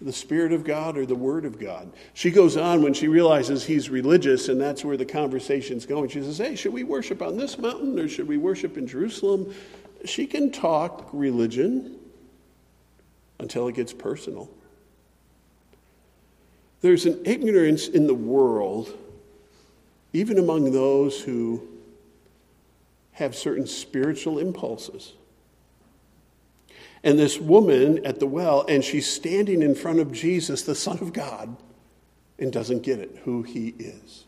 the 0.00 0.12
Spirit 0.12 0.52
of 0.52 0.62
God 0.62 0.96
or 0.96 1.06
the 1.06 1.14
Word 1.14 1.44
of 1.44 1.58
God. 1.58 1.90
She 2.14 2.30
goes 2.30 2.56
on 2.56 2.82
when 2.82 2.94
she 2.94 3.08
realizes 3.08 3.64
he's 3.64 3.88
religious, 3.88 4.48
and 4.48 4.60
that's 4.60 4.84
where 4.84 4.96
the 4.96 5.06
conversation's 5.06 5.86
going. 5.86 6.10
She 6.10 6.22
says, 6.22 6.38
Hey, 6.38 6.54
should 6.54 6.72
we 6.72 6.84
worship 6.84 7.22
on 7.22 7.36
this 7.36 7.58
mountain 7.58 7.98
or 7.98 8.08
should 8.08 8.28
we 8.28 8.36
worship 8.36 8.76
in 8.76 8.86
Jerusalem? 8.86 9.54
She 10.04 10.26
can 10.26 10.52
talk 10.52 11.08
religion 11.12 11.96
until 13.38 13.68
it 13.68 13.74
gets 13.74 13.92
personal. 13.92 14.48
There's 16.82 17.06
an 17.06 17.22
ignorance 17.24 17.88
in 17.88 18.06
the 18.06 18.14
world, 18.14 18.96
even 20.12 20.38
among 20.38 20.72
those 20.72 21.20
who 21.20 21.66
have 23.16 23.34
certain 23.34 23.66
spiritual 23.66 24.38
impulses. 24.38 25.14
And 27.02 27.18
this 27.18 27.38
woman 27.38 28.04
at 28.04 28.20
the 28.20 28.26
well, 28.26 28.66
and 28.68 28.84
she's 28.84 29.10
standing 29.10 29.62
in 29.62 29.74
front 29.74 30.00
of 30.00 30.12
Jesus, 30.12 30.62
the 30.62 30.74
Son 30.74 30.98
of 30.98 31.14
God, 31.14 31.56
and 32.38 32.52
doesn't 32.52 32.82
get 32.82 32.98
it, 32.98 33.20
who 33.24 33.42
he 33.42 33.68
is. 33.78 34.24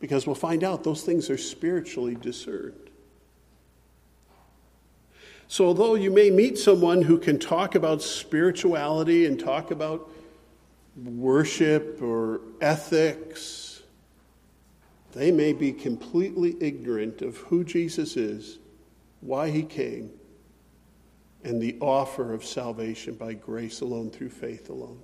Because 0.00 0.26
we'll 0.26 0.34
find 0.34 0.64
out 0.64 0.82
those 0.82 1.02
things 1.02 1.30
are 1.30 1.38
spiritually 1.38 2.16
discerned. 2.16 2.90
So, 5.46 5.66
although 5.66 5.94
you 5.94 6.10
may 6.10 6.30
meet 6.30 6.58
someone 6.58 7.02
who 7.02 7.18
can 7.18 7.38
talk 7.38 7.76
about 7.76 8.02
spirituality 8.02 9.26
and 9.26 9.38
talk 9.38 9.70
about 9.70 10.10
worship 10.96 12.02
or 12.02 12.40
ethics, 12.60 13.65
they 15.16 15.32
may 15.32 15.54
be 15.54 15.72
completely 15.72 16.56
ignorant 16.60 17.22
of 17.22 17.38
who 17.38 17.64
Jesus 17.64 18.18
is, 18.18 18.58
why 19.22 19.48
he 19.48 19.62
came, 19.62 20.10
and 21.42 21.60
the 21.60 21.78
offer 21.80 22.34
of 22.34 22.44
salvation 22.44 23.14
by 23.14 23.32
grace 23.32 23.80
alone 23.80 24.10
through 24.10 24.28
faith 24.28 24.68
alone. 24.68 25.00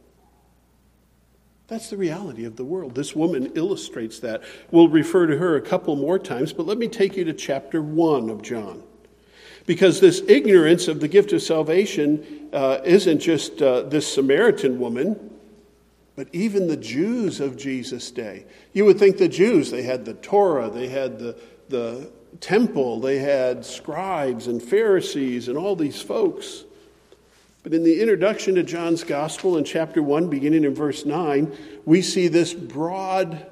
That's 1.66 1.88
the 1.88 1.96
reality 1.96 2.44
of 2.44 2.56
the 2.56 2.64
world. 2.64 2.94
This 2.94 3.16
woman 3.16 3.52
illustrates 3.54 4.18
that. 4.18 4.42
We'll 4.70 4.90
refer 4.90 5.26
to 5.28 5.38
her 5.38 5.56
a 5.56 5.62
couple 5.62 5.96
more 5.96 6.18
times, 6.18 6.52
but 6.52 6.66
let 6.66 6.76
me 6.76 6.88
take 6.88 7.16
you 7.16 7.24
to 7.24 7.32
chapter 7.32 7.80
1 7.80 8.28
of 8.28 8.42
John. 8.42 8.82
Because 9.64 9.98
this 9.98 10.20
ignorance 10.28 10.88
of 10.88 11.00
the 11.00 11.08
gift 11.08 11.32
of 11.32 11.40
salvation 11.40 12.50
uh, 12.52 12.80
isn't 12.84 13.20
just 13.20 13.62
uh, 13.62 13.84
this 13.84 14.12
Samaritan 14.12 14.78
woman, 14.78 15.31
but 16.16 16.28
even 16.32 16.68
the 16.68 16.76
Jews 16.76 17.40
of 17.40 17.56
Jesus' 17.56 18.10
day. 18.10 18.44
You 18.72 18.84
would 18.84 18.98
think 18.98 19.16
the 19.16 19.28
Jews, 19.28 19.70
they 19.70 19.82
had 19.82 20.04
the 20.04 20.14
Torah, 20.14 20.68
they 20.68 20.88
had 20.88 21.18
the, 21.18 21.36
the 21.68 22.10
temple, 22.40 23.00
they 23.00 23.18
had 23.18 23.64
scribes 23.64 24.46
and 24.46 24.62
Pharisees 24.62 25.48
and 25.48 25.56
all 25.56 25.76
these 25.76 26.00
folks. 26.00 26.64
But 27.62 27.72
in 27.72 27.84
the 27.84 28.00
introduction 28.00 28.56
to 28.56 28.62
John's 28.62 29.04
Gospel 29.04 29.56
in 29.56 29.64
chapter 29.64 30.02
1, 30.02 30.28
beginning 30.28 30.64
in 30.64 30.74
verse 30.74 31.06
9, 31.06 31.56
we 31.84 32.02
see 32.02 32.28
this 32.28 32.52
broad 32.52 33.46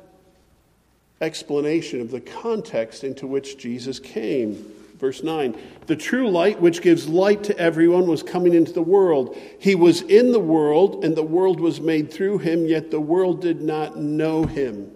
explanation 1.21 2.01
of 2.01 2.11
the 2.11 2.21
context 2.21 3.05
into 3.05 3.27
which 3.27 3.57
Jesus 3.57 4.01
came. 4.01 4.65
Verse 5.01 5.23
9 5.23 5.57
The 5.87 5.97
true 5.97 6.29
light, 6.29 6.61
which 6.61 6.83
gives 6.83 7.09
light 7.09 7.43
to 7.45 7.59
everyone, 7.59 8.07
was 8.07 8.23
coming 8.23 8.53
into 8.53 8.73
the 8.73 8.83
world. 8.83 9.37
He 9.59 9.75
was 9.75 10.03
in 10.03 10.31
the 10.31 10.39
world, 10.41 11.03
and 11.05 11.17
the 11.17 11.23
world 11.23 11.59
was 11.59 11.81
made 11.81 12.13
through 12.13 12.39
him, 12.39 12.67
yet 12.67 12.91
the 12.91 13.01
world 13.01 13.41
did 13.41 13.63
not 13.63 13.97
know 13.97 14.45
him. 14.45 14.93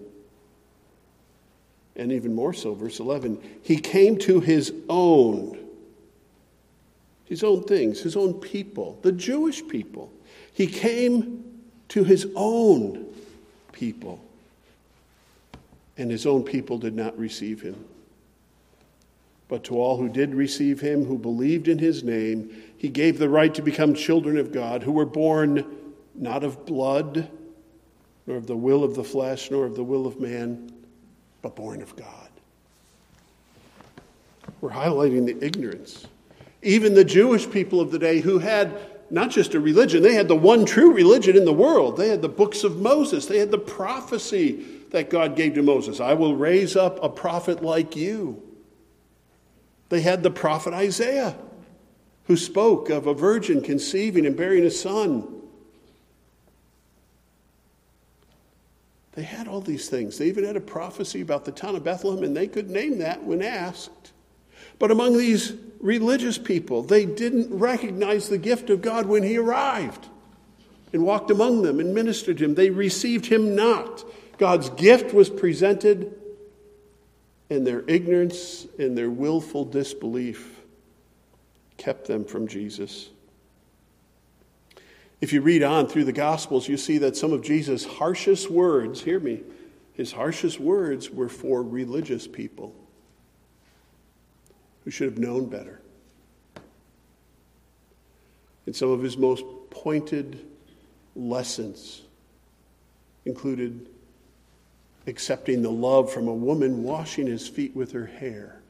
And 1.97 2.13
even 2.13 2.35
more 2.35 2.53
so, 2.53 2.75
verse 2.75 3.01
11 3.01 3.41
He 3.63 3.79
came 3.79 4.19
to 4.19 4.41
his 4.41 4.75
own, 4.91 5.59
his 7.25 7.43
own 7.43 7.65
things, 7.65 8.01
his 8.01 8.15
own 8.15 8.35
people, 8.35 8.99
the 9.01 9.13
Jewish 9.13 9.67
people. 9.67 10.13
He 10.53 10.67
came 10.67 11.63
to 11.89 12.05
his 12.05 12.29
own 12.37 13.07
people, 13.73 14.21
and 15.97 16.11
his 16.11 16.27
own 16.27 16.45
people 16.45 16.77
did 16.77 16.95
not 16.95 17.19
receive 17.19 17.63
him. 17.63 17.83
But 19.49 19.65
to 19.65 19.79
all 19.79 19.99
who 19.99 20.09
did 20.09 20.35
receive 20.35 20.81
him, 20.81 21.05
who 21.05 21.19
believed 21.19 21.69
in 21.69 21.79
his 21.79 22.03
name, 22.03 22.51
he 22.77 22.89
gave 22.89 23.19
the 23.19 23.29
right 23.29 23.55
to 23.55 23.63
become 23.63 23.95
children 23.95 24.39
of 24.39 24.53
God, 24.53 24.83
who 24.83 24.93
were 24.93 25.07
born 25.07 25.65
not 26.15 26.45
of 26.45 26.65
blood, 26.65 27.31
nor 28.27 28.37
of 28.37 28.47
the 28.47 28.57
will 28.57 28.85
of 28.85 28.95
the 28.95 29.05
flesh, 29.05 29.51
nor 29.51 29.67
of 29.67 29.75
the 29.75 29.85
will 29.85 30.07
of 30.07 30.21
man, 30.21 30.73
but 31.43 31.57
born 31.57 31.83
of 31.83 31.95
God. 31.97 32.29
We're 34.61 34.71
highlighting 34.71 35.27
the 35.27 35.45
ignorance. 35.45 36.07
Even 36.63 36.95
the 36.95 37.05
Jewish 37.05 37.51
people 37.51 37.81
of 37.81 37.91
the 37.91 37.99
day 37.99 38.21
who 38.21 38.39
had 38.39 38.75
not 39.11 39.31
just 39.31 39.55
a 39.55 39.61
religion, 39.61 40.03
they 40.03 40.15
had 40.15 40.29
the 40.29 40.37
one 40.37 40.65
true 40.65 40.93
religion 40.93 41.37
in 41.37 41.45
the 41.45 41.53
world. 41.53 41.99
They 41.99 42.09
had 42.09 42.23
the 42.23 42.29
books 42.29 42.65
of 42.65 42.81
Moses, 42.81 43.27
they 43.27 43.39
had 43.39 43.51
the 43.51 43.59
prophecy 43.59 44.65
that 44.91 45.11
God 45.11 45.37
gave 45.37 45.55
to 45.55 45.63
Moses 45.63 46.01
I 46.01 46.15
will 46.15 46.37
raise 46.37 46.77
up 46.77 47.03
a 47.03 47.09
prophet 47.09 47.63
like 47.63 47.97
you. 47.97 48.43
They 49.89 50.01
had 50.01 50.23
the 50.23 50.31
prophet 50.31 50.73
Isaiah, 50.75 51.37
who 52.25 52.37
spoke 52.37 52.91
of 52.91 53.07
a 53.07 53.15
virgin 53.15 53.61
conceiving 53.61 54.27
and 54.27 54.37
bearing 54.37 54.65
a 54.65 54.71
son. 54.71 55.29
They 59.13 59.23
had 59.23 59.47
all 59.47 59.61
these 59.61 59.89
things. 59.89 60.19
They 60.19 60.27
even 60.27 60.45
had 60.45 60.57
a 60.57 60.61
prophecy 60.61 61.21
about 61.21 61.45
the 61.45 61.53
town 61.53 61.77
of 61.77 61.85
Bethlehem, 61.85 62.25
and 62.25 62.37
they 62.37 62.49
could 62.49 62.71
name 62.71 62.99
that 62.99 63.23
when 63.23 63.43
asked. 63.43 64.13
But 64.79 64.91
among 64.91 65.17
these 65.17 65.53
religious 65.81 66.39
people, 66.39 66.83
they 66.83 67.05
didn't 67.05 67.57
recognize 67.57 68.29
the 68.29 68.39
gift 68.39 68.71
of 68.71 68.83
God 68.83 69.07
when 69.07 69.23
he 69.23 69.37
arrived 69.37 70.09
and 70.93 71.05
walked 71.05 71.31
among 71.31 71.63
them 71.63 71.79
and 71.79 71.95
ministered 71.95 72.39
to 72.39 72.45
him. 72.45 72.55
They 72.55 72.71
received 72.71 73.27
him 73.27 73.55
not. 73.55 74.05
God's 74.39 74.71
gift 74.71 75.15
was 75.15 75.31
presented 75.31 76.19
and 77.51 77.67
their 77.67 77.85
ignorance 77.89 78.67
and 78.79 78.97
their 78.97 79.11
willful 79.11 79.65
disbelief 79.65 80.61
kept 81.77 82.07
them 82.07 82.25
from 82.25 82.49
Jesus. 82.49 83.11
If 85.21 85.33
you 85.33 85.41
read 85.41 85.63
on 85.63 85.87
through 85.87 86.05
the 86.05 86.13
Gospels, 86.13 86.69
you 86.69 86.77
see 86.77 86.99
that 86.99 87.17
some 87.17 87.33
of 87.33 87.43
Jesus' 87.43 87.85
harshest 87.85 88.51
words, 88.51 89.03
hear 89.03 89.21
me, 89.21 89.43
his 89.95 90.13
harshest 90.13 90.59
words 90.61 91.11
were 91.11 91.29
for 91.29 91.63
religious 91.63 92.27
people 92.27 92.75
who 94.85 94.91
should 94.91 95.09
have 95.09 95.19
known 95.19 95.47
better. 95.47 95.81
And 98.67 98.75
some 98.75 98.91
of 98.91 99.03
his 99.03 99.17
most 99.17 99.45
pointed 99.71 100.45
lessons 101.15 102.03
included 103.25 103.89
accepting 105.07 105.63
the 105.63 105.71
love 105.71 106.13
from 106.13 106.29
a 106.29 106.35
woman 106.35 106.83
washing 106.83 107.27
his 107.27 107.47
feet 107.47 107.75
with 107.77 107.93
her 107.93 108.07
hair. 108.07 108.61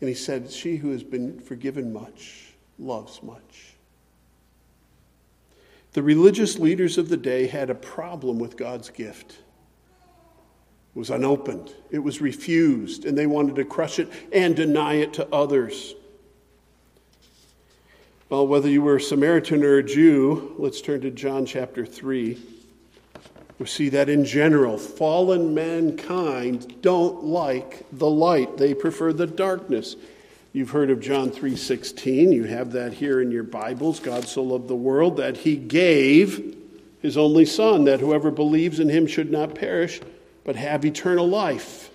And 0.00 0.08
he 0.08 0.14
said, 0.14 0.50
She 0.50 0.76
who 0.76 0.90
has 0.92 1.02
been 1.02 1.40
forgiven 1.40 1.92
much 1.92 2.54
loves 2.78 3.22
much. 3.22 3.74
The 5.92 6.02
religious 6.02 6.58
leaders 6.58 6.98
of 6.98 7.08
the 7.08 7.16
day 7.16 7.46
had 7.46 7.70
a 7.70 7.74
problem 7.74 8.38
with 8.38 8.56
God's 8.56 8.90
gift. 8.90 9.32
It 10.94 10.98
was 10.98 11.10
unopened, 11.10 11.74
it 11.90 11.98
was 11.98 12.20
refused, 12.20 13.04
and 13.04 13.16
they 13.16 13.26
wanted 13.26 13.56
to 13.56 13.64
crush 13.64 13.98
it 13.98 14.08
and 14.32 14.54
deny 14.54 14.94
it 14.94 15.12
to 15.14 15.26
others. 15.34 15.94
Well, 18.28 18.46
whether 18.46 18.68
you 18.68 18.82
were 18.82 18.96
a 18.96 19.00
Samaritan 19.00 19.64
or 19.64 19.78
a 19.78 19.82
Jew, 19.82 20.54
let's 20.58 20.82
turn 20.82 21.00
to 21.00 21.10
John 21.10 21.46
chapter 21.46 21.86
3. 21.86 22.38
We 23.58 23.66
see 23.66 23.88
that 23.88 24.08
in 24.08 24.24
general, 24.24 24.78
fallen 24.78 25.52
mankind 25.54 26.80
don't 26.80 27.24
like 27.24 27.84
the 27.92 28.08
light. 28.08 28.56
They 28.56 28.74
prefer 28.74 29.12
the 29.12 29.26
darkness. 29.26 29.96
You've 30.52 30.70
heard 30.70 30.90
of 30.90 31.00
John 31.00 31.30
3:16. 31.30 32.32
You 32.32 32.44
have 32.44 32.72
that 32.72 32.94
here 32.94 33.20
in 33.20 33.30
your 33.30 33.42
Bibles. 33.42 34.00
God 34.00 34.24
so 34.24 34.42
loved 34.42 34.68
the 34.68 34.76
world 34.76 35.16
that 35.16 35.38
he 35.38 35.56
gave 35.56 36.56
his 37.00 37.16
only 37.16 37.44
son 37.44 37.84
that 37.84 38.00
whoever 38.00 38.30
believes 38.30 38.80
in 38.80 38.88
him 38.88 39.06
should 39.06 39.30
not 39.30 39.54
perish 39.54 40.00
but 40.48 40.56
have 40.56 40.82
eternal 40.82 41.28
life. 41.28 41.90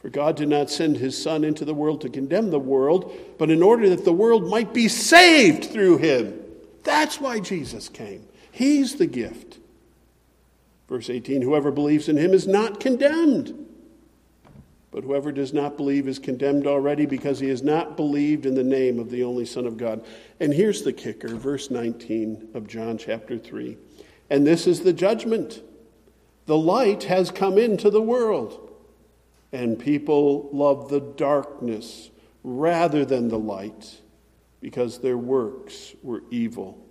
For 0.00 0.08
God 0.08 0.36
did 0.36 0.48
not 0.48 0.70
send 0.70 0.98
his 0.98 1.20
Son 1.20 1.42
into 1.42 1.64
the 1.64 1.74
world 1.74 2.00
to 2.02 2.08
condemn 2.08 2.50
the 2.50 2.58
world, 2.60 3.12
but 3.36 3.50
in 3.50 3.64
order 3.64 3.88
that 3.88 4.04
the 4.04 4.12
world 4.12 4.48
might 4.48 4.72
be 4.72 4.86
saved 4.86 5.64
through 5.64 5.98
him. 5.98 6.40
That's 6.84 7.20
why 7.20 7.40
Jesus 7.40 7.88
came. 7.88 8.22
He's 8.52 8.94
the 8.94 9.08
gift. 9.08 9.57
Verse 10.88 11.10
18 11.10 11.42
Whoever 11.42 11.70
believes 11.70 12.08
in 12.08 12.16
him 12.16 12.32
is 12.32 12.46
not 12.46 12.80
condemned. 12.80 13.66
But 14.90 15.04
whoever 15.04 15.32
does 15.32 15.52
not 15.52 15.76
believe 15.76 16.08
is 16.08 16.18
condemned 16.18 16.66
already 16.66 17.04
because 17.04 17.40
he 17.40 17.50
has 17.50 17.62
not 17.62 17.96
believed 17.96 18.46
in 18.46 18.54
the 18.54 18.64
name 18.64 18.98
of 18.98 19.10
the 19.10 19.22
only 19.22 19.44
Son 19.44 19.66
of 19.66 19.76
God. 19.76 20.04
And 20.40 20.52
here's 20.52 20.82
the 20.82 20.94
kicker, 20.94 21.28
verse 21.28 21.70
19 21.70 22.48
of 22.54 22.66
John 22.66 22.96
chapter 22.96 23.36
3. 23.36 23.76
And 24.30 24.46
this 24.46 24.66
is 24.66 24.80
the 24.80 24.94
judgment. 24.94 25.62
The 26.46 26.56
light 26.56 27.04
has 27.04 27.30
come 27.30 27.58
into 27.58 27.90
the 27.90 28.00
world 28.00 28.68
and 29.52 29.78
people 29.78 30.48
loved 30.52 30.90
the 30.90 31.00
darkness 31.00 32.10
rather 32.42 33.04
than 33.04 33.28
the 33.28 33.38
light 33.38 34.00
because 34.60 34.98
their 34.98 35.18
works 35.18 35.94
were 36.02 36.22
evil. 36.30 36.87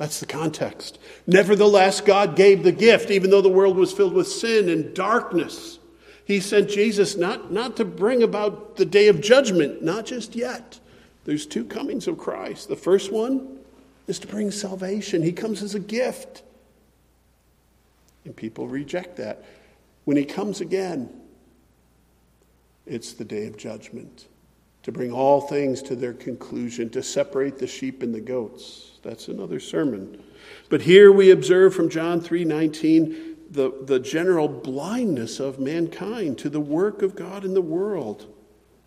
That's 0.00 0.18
the 0.18 0.24
context. 0.24 0.98
Nevertheless, 1.26 2.00
God 2.00 2.34
gave 2.34 2.62
the 2.62 2.72
gift, 2.72 3.10
even 3.10 3.28
though 3.28 3.42
the 3.42 3.50
world 3.50 3.76
was 3.76 3.92
filled 3.92 4.14
with 4.14 4.28
sin 4.28 4.70
and 4.70 4.94
darkness. 4.94 5.78
He 6.24 6.40
sent 6.40 6.70
Jesus 6.70 7.18
not, 7.18 7.52
not 7.52 7.76
to 7.76 7.84
bring 7.84 8.22
about 8.22 8.76
the 8.76 8.86
day 8.86 9.08
of 9.08 9.20
judgment, 9.20 9.82
not 9.82 10.06
just 10.06 10.34
yet. 10.34 10.80
There's 11.26 11.44
two 11.44 11.66
comings 11.66 12.08
of 12.08 12.16
Christ. 12.16 12.70
The 12.70 12.76
first 12.76 13.12
one 13.12 13.58
is 14.06 14.18
to 14.20 14.26
bring 14.26 14.50
salvation, 14.50 15.22
He 15.22 15.32
comes 15.32 15.62
as 15.62 15.74
a 15.74 15.80
gift. 15.80 16.44
And 18.24 18.34
people 18.34 18.68
reject 18.68 19.18
that. 19.18 19.44
When 20.06 20.16
he 20.16 20.24
comes 20.24 20.62
again, 20.62 21.10
it's 22.86 23.12
the 23.12 23.24
day 23.26 23.46
of 23.48 23.58
judgment 23.58 24.28
to 24.82 24.92
bring 24.92 25.12
all 25.12 25.42
things 25.42 25.82
to 25.82 25.94
their 25.94 26.14
conclusion, 26.14 26.88
to 26.90 27.02
separate 27.02 27.58
the 27.58 27.66
sheep 27.66 28.02
and 28.02 28.14
the 28.14 28.20
goats. 28.22 28.89
That's 29.02 29.28
another 29.28 29.60
sermon. 29.60 30.22
But 30.68 30.82
here 30.82 31.10
we 31.10 31.30
observe 31.30 31.74
from 31.74 31.88
John 31.88 32.20
3:19 32.20 33.36
the, 33.50 33.72
the 33.82 33.98
general 33.98 34.48
blindness 34.48 35.40
of 35.40 35.58
mankind 35.58 36.38
to 36.38 36.48
the 36.48 36.60
work 36.60 37.02
of 37.02 37.16
God 37.16 37.44
in 37.44 37.54
the 37.54 37.60
world, 37.60 38.32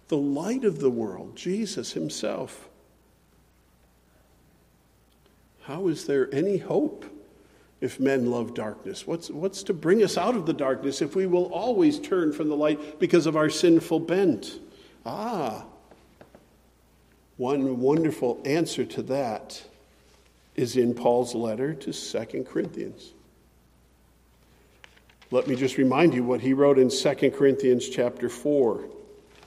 the 0.07 0.17
light 0.17 0.63
of 0.63 0.79
the 0.79 0.89
world, 0.89 1.35
Jesus 1.35 1.93
himself. 1.93 2.69
How 5.63 5.87
is 5.87 6.05
there 6.05 6.33
any 6.33 6.57
hope 6.57 7.05
if 7.81 7.99
men 7.99 8.29
love 8.29 8.53
darkness? 8.53 9.05
What's, 9.05 9.29
what's 9.29 9.63
to 9.63 9.73
bring 9.73 10.03
us 10.03 10.17
out 10.17 10.35
of 10.35 10.45
the 10.45 10.53
darkness 10.53 11.01
if 11.01 11.15
we 11.15 11.25
will 11.25 11.45
always 11.45 11.99
turn 11.99 12.31
from 12.31 12.47
the 12.47 12.55
light 12.55 12.99
because 12.99 13.25
of 13.25 13.35
our 13.35 13.49
sinful 13.49 14.01
bent? 14.01 14.59
Ah, 15.05 15.65
one 17.35 17.79
wonderful 17.79 18.41
answer 18.45 18.85
to 18.85 19.01
that 19.03 19.63
is 20.55 20.77
in 20.77 20.93
Paul's 20.93 21.35
letter 21.35 21.73
to 21.73 21.91
Second 21.91 22.45
Corinthians. 22.45 23.13
Let 25.31 25.47
me 25.47 25.55
just 25.55 25.77
remind 25.77 26.13
you 26.13 26.23
what 26.23 26.41
he 26.41 26.53
wrote 26.53 26.77
in 26.77 26.89
Second 26.89 27.31
Corinthians 27.31 27.89
chapter 27.89 28.29
4. 28.29 28.85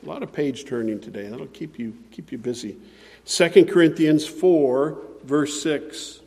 A 0.03 0.07
lot 0.07 0.23
of 0.23 0.33
page 0.33 0.65
turning 0.65 1.01
today. 1.01 1.29
That'll 1.29 1.47
keep 1.47 1.79
you, 1.79 1.97
keep 2.11 2.33
you 2.33 2.39
busy. 2.39 2.77
Second 3.25 3.69
Corinthians 3.69 4.27
4, 4.27 4.99
verse 5.25 5.63
6 5.63 6.21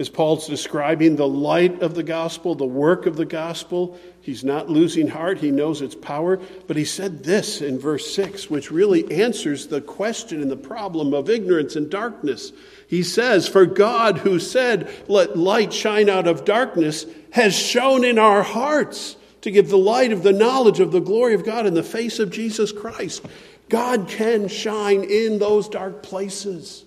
as 0.00 0.08
Paul's 0.08 0.46
describing 0.46 1.14
the 1.14 1.28
light 1.28 1.82
of 1.82 1.94
the 1.94 2.02
gospel, 2.02 2.54
the 2.54 2.64
work 2.64 3.04
of 3.04 3.16
the 3.16 3.26
gospel. 3.26 4.00
He's 4.22 4.42
not 4.42 4.70
losing 4.70 5.08
heart, 5.08 5.36
he 5.38 5.50
knows 5.50 5.82
its 5.82 5.94
power. 5.94 6.40
But 6.66 6.78
he 6.78 6.86
said 6.86 7.22
this 7.22 7.60
in 7.60 7.78
verse 7.78 8.14
6, 8.14 8.48
which 8.48 8.70
really 8.70 9.12
answers 9.12 9.66
the 9.66 9.82
question 9.82 10.40
and 10.40 10.50
the 10.50 10.56
problem 10.56 11.12
of 11.12 11.28
ignorance 11.28 11.76
and 11.76 11.90
darkness. 11.90 12.50
He 12.88 13.02
says, 13.02 13.46
For 13.46 13.66
God, 13.66 14.16
who 14.16 14.38
said, 14.38 14.90
Let 15.06 15.36
light 15.36 15.70
shine 15.70 16.08
out 16.08 16.26
of 16.26 16.46
darkness, 16.46 17.04
has 17.32 17.54
shone 17.54 18.02
in 18.02 18.18
our 18.18 18.42
hearts 18.42 19.16
to 19.42 19.50
give 19.50 19.68
the 19.68 19.76
light 19.76 20.12
of 20.12 20.22
the 20.22 20.32
knowledge 20.32 20.80
of 20.80 20.92
the 20.92 21.00
glory 21.00 21.34
of 21.34 21.44
God 21.44 21.66
in 21.66 21.74
the 21.74 21.82
face 21.82 22.18
of 22.18 22.30
Jesus 22.30 22.72
Christ. 22.72 23.22
God 23.68 24.08
can 24.08 24.48
shine 24.48 25.04
in 25.04 25.38
those 25.38 25.68
dark 25.68 26.02
places 26.02 26.86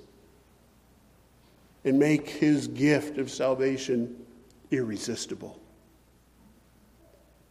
and 1.85 1.99
make 1.99 2.29
his 2.29 2.67
gift 2.67 3.17
of 3.17 3.29
salvation 3.29 4.15
irresistible. 4.71 5.59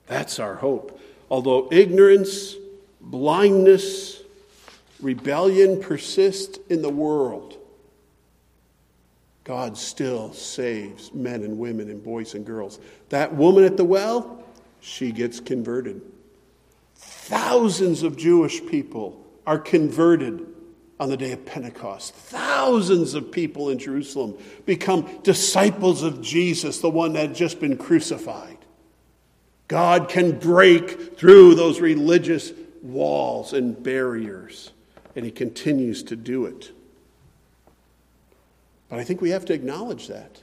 That's 0.07 0.39
our 0.39 0.55
hope. 0.55 1.01
Although 1.31 1.69
ignorance, 1.71 2.57
blindness, 3.01 4.23
rebellion 5.01 5.81
persist 5.81 6.59
in 6.69 6.83
the 6.83 6.91
world, 6.91 7.59
God 9.45 9.77
still 9.77 10.33
saves 10.33 11.13
men 11.13 11.43
and 11.43 11.59
women 11.59 11.91
and 11.91 12.03
boys 12.03 12.35
and 12.35 12.47
girls. 12.47 12.79
That 13.09 13.35
woman 13.35 13.65
at 13.65 13.77
the 13.77 13.85
well, 13.85 14.45
she 14.81 15.11
gets 15.11 15.41
converted. 15.41 16.01
Thousands 16.95 18.03
of 18.03 18.17
Jewish 18.17 18.65
people 18.67 19.25
are 19.47 19.59
converted 19.59 20.47
on 21.03 21.09
the 21.09 21.17
day 21.17 21.33
of 21.33 21.45
Pentecost. 21.45 22.15
Thousands 22.15 23.15
of 23.15 23.33
people 23.33 23.71
in 23.71 23.79
Jerusalem 23.81 24.39
become 24.67 25.19
disciples 25.25 26.05
of 26.05 26.23
Jesus, 26.23 26.79
the 26.79 26.89
one 26.89 27.15
that 27.15 27.23
had 27.23 27.35
just 27.35 27.59
been 27.59 27.77
crucified. 27.77 28.59
God 29.67 30.09
can 30.09 30.39
break 30.39 31.19
through 31.19 31.57
those 31.57 31.81
religious 31.81 32.53
walls 32.83 33.53
and 33.53 33.83
barriers, 33.83 34.71
and 35.17 35.25
He 35.25 35.33
continues 35.33 36.05
to 36.05 36.15
do 36.15 36.47
it. 36.47 36.71
But 38.89 39.01
I 39.01 39.05
think 39.05 39.21
we 39.21 39.31
have 39.31 39.45
to 39.47 39.55
acknowledge 39.55 40.07
that. 40.07 40.41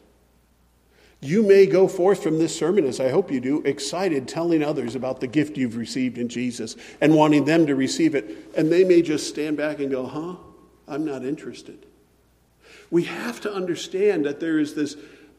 You 1.22 1.41
may 1.41 1.67
go 1.67 1.88
forth 1.88 2.22
from 2.22 2.38
this 2.38 2.54
sermon, 2.54 2.86
as 2.86 3.00
I 3.00 3.12
hope 3.12 3.32
you 3.32 3.39
do, 3.39 3.62
excited, 3.62 4.28
telling 4.28 4.62
others 4.62 4.95
about 4.95 5.22
the 5.22 5.28
gift 5.28 5.56
you've 5.56 5.78
received 5.78 6.17
in 6.17 6.28
Jesus 6.28 6.76
and 7.00 7.15
wanting 7.15 7.45
them 7.45 7.65
to 7.67 7.76
receive 7.76 8.13
it. 8.13 8.52
And 8.58 8.69
they 8.69 8.84
may 8.84 9.02
just 9.02 9.30
stand 9.30 9.56
back 9.56 9.80
and 9.80 9.89
go, 9.89 10.06
huh? 10.06 10.48
I'm 10.89 11.06
not 11.06 11.23
interested. 11.23 11.86
We 12.91 13.04
have 13.04 13.39
to 13.41 13.54
understand 13.54 14.25
that 14.25 14.39
there 14.39 14.60
is 14.60 14.73
this 14.73 14.95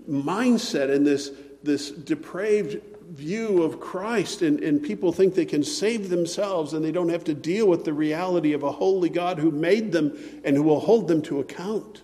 mindset 0.09 0.95
and 0.95 1.07
this, 1.07 1.33
this 1.63 1.91
depraved 1.91 2.81
view 3.11 3.63
of 3.65 3.81
Christ, 3.81 4.43
and, 4.43 4.61
and 4.61 4.83
people 4.83 5.13
think 5.13 5.35
they 5.35 5.45
can 5.45 5.65
save 5.65 6.11
themselves 6.11 6.73
and 6.73 6.85
they 6.85 6.93
don't 6.93 7.09
have 7.09 7.25
to 7.25 7.35
deal 7.35 7.67
with 7.67 7.85
the 7.85 7.93
reality 7.93 8.53
of 8.53 8.63
a 8.63 8.71
holy 8.71 9.09
God 9.09 9.39
who 9.39 9.51
made 9.51 9.91
them 9.91 10.17
and 10.45 10.57
who 10.57 10.63
will 10.63 10.81
hold 10.81 11.09
them 11.09 11.21
to 11.23 11.41
account. 11.41 12.03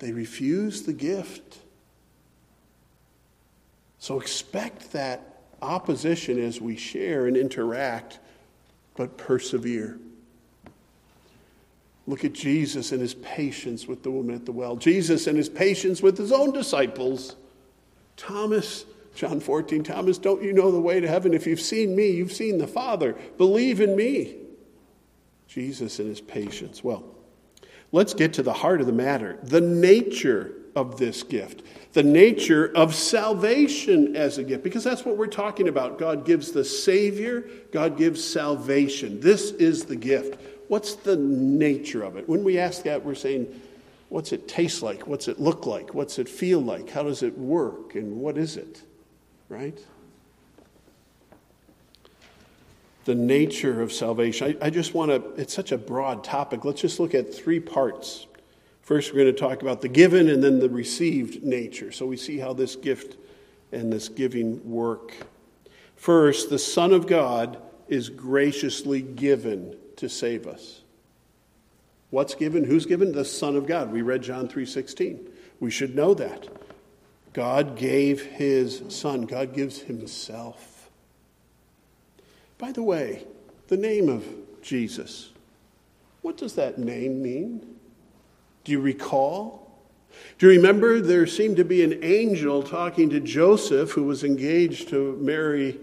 They 0.00 0.12
refuse 0.12 0.82
the 0.82 0.92
gift. 0.92 1.58
So 3.98 4.20
expect 4.20 4.92
that 4.92 5.40
opposition 5.62 6.38
as 6.38 6.60
we 6.60 6.76
share 6.76 7.26
and 7.26 7.36
interact, 7.36 8.18
but 8.96 9.16
persevere. 9.16 9.98
Look 12.06 12.24
at 12.24 12.32
Jesus 12.32 12.92
and 12.92 13.00
his 13.00 13.14
patience 13.14 13.86
with 13.86 14.02
the 14.02 14.10
woman 14.10 14.34
at 14.34 14.44
the 14.44 14.52
well. 14.52 14.76
Jesus 14.76 15.26
and 15.26 15.36
his 15.36 15.48
patience 15.48 16.02
with 16.02 16.18
his 16.18 16.32
own 16.32 16.52
disciples. 16.52 17.36
Thomas, 18.16 18.84
John 19.14 19.40
14, 19.40 19.82
Thomas, 19.82 20.18
don't 20.18 20.42
you 20.42 20.52
know 20.52 20.70
the 20.70 20.80
way 20.80 21.00
to 21.00 21.08
heaven? 21.08 21.32
If 21.32 21.46
you've 21.46 21.60
seen 21.60 21.96
me, 21.96 22.10
you've 22.10 22.32
seen 22.32 22.58
the 22.58 22.66
Father. 22.66 23.16
Believe 23.38 23.80
in 23.80 23.96
me. 23.96 24.36
Jesus 25.46 25.98
and 25.98 26.08
his 26.08 26.20
patience. 26.20 26.84
Well, 26.84 27.04
let's 27.92 28.12
get 28.12 28.34
to 28.34 28.42
the 28.42 28.52
heart 28.52 28.80
of 28.80 28.86
the 28.86 28.92
matter 28.92 29.38
the 29.42 29.60
nature 29.60 30.54
of 30.76 30.98
this 30.98 31.22
gift, 31.22 31.62
the 31.92 32.02
nature 32.02 32.72
of 32.74 32.94
salvation 32.94 34.16
as 34.16 34.38
a 34.38 34.44
gift, 34.44 34.64
because 34.64 34.82
that's 34.82 35.04
what 35.04 35.16
we're 35.16 35.26
talking 35.26 35.68
about. 35.68 35.98
God 35.98 36.26
gives 36.26 36.50
the 36.50 36.64
Savior, 36.64 37.48
God 37.72 37.96
gives 37.96 38.22
salvation. 38.22 39.20
This 39.20 39.52
is 39.52 39.84
the 39.84 39.96
gift. 39.96 40.40
What's 40.68 40.94
the 40.94 41.16
nature 41.16 42.02
of 42.02 42.16
it? 42.16 42.28
When 42.28 42.44
we 42.44 42.58
ask 42.58 42.82
that, 42.84 43.04
we're 43.04 43.14
saying, 43.14 43.60
what's 44.08 44.32
it 44.32 44.48
taste 44.48 44.82
like? 44.82 45.06
What's 45.06 45.28
it 45.28 45.40
look 45.40 45.66
like? 45.66 45.94
What's 45.94 46.18
it 46.18 46.28
feel 46.28 46.60
like? 46.60 46.90
How 46.90 47.02
does 47.02 47.22
it 47.22 47.36
work? 47.36 47.94
And 47.94 48.16
what 48.16 48.38
is 48.38 48.56
it? 48.56 48.82
Right? 49.48 49.78
the 53.04 53.14
nature 53.14 53.82
of 53.82 53.92
salvation. 53.92 54.56
I, 54.62 54.66
I 54.66 54.70
just 54.70 54.94
want 54.94 55.10
to, 55.10 55.40
it's 55.40 55.54
such 55.54 55.72
a 55.72 55.78
broad 55.78 56.24
topic. 56.24 56.64
Let's 56.64 56.80
just 56.80 56.98
look 56.98 57.14
at 57.14 57.34
three 57.34 57.60
parts. 57.60 58.26
First, 58.82 59.12
we're 59.12 59.22
going 59.22 59.34
to 59.34 59.40
talk 59.40 59.62
about 59.62 59.80
the 59.80 59.88
given 59.88 60.28
and 60.28 60.42
then 60.42 60.58
the 60.58 60.68
received 60.68 61.42
nature. 61.42 61.92
So 61.92 62.06
we 62.06 62.16
see 62.16 62.38
how 62.38 62.52
this 62.52 62.76
gift 62.76 63.16
and 63.72 63.92
this 63.92 64.08
giving 64.08 64.70
work. 64.70 65.14
First, 65.96 66.50
the 66.50 66.58
Son 66.58 66.92
of 66.92 67.06
God 67.06 67.60
is 67.88 68.08
graciously 68.08 69.02
given 69.02 69.76
to 69.96 70.08
save 70.08 70.46
us. 70.46 70.82
What's 72.10 72.34
given? 72.34 72.64
Who's 72.64 72.86
given? 72.86 73.12
The 73.12 73.24
Son 73.24 73.56
of 73.56 73.66
God. 73.66 73.92
We 73.92 74.02
read 74.02 74.22
John 74.22 74.48
3:16. 74.48 75.28
We 75.60 75.70
should 75.70 75.94
know 75.94 76.14
that. 76.14 76.48
God 77.32 77.76
gave 77.76 78.22
his 78.22 78.82
son. 78.88 79.22
God 79.22 79.54
gives 79.54 79.80
himself. 79.80 80.88
By 82.58 82.70
the 82.70 82.82
way, 82.82 83.26
the 83.68 83.76
name 83.76 84.08
of 84.08 84.24
Jesus, 84.62 85.30
what 86.22 86.36
does 86.36 86.54
that 86.54 86.78
name 86.78 87.20
mean? 87.20 87.76
Do 88.62 88.72
you 88.72 88.80
recall? 88.80 89.68
Do 90.38 90.46
you 90.46 90.56
remember 90.56 91.00
there 91.00 91.26
seemed 91.26 91.56
to 91.56 91.64
be 91.64 91.82
an 91.82 92.02
angel 92.04 92.62
talking 92.62 93.10
to 93.10 93.20
Joseph 93.20 93.90
who 93.90 94.04
was 94.04 94.22
engaged 94.22 94.88
to 94.90 95.16
Mary, 95.20 95.78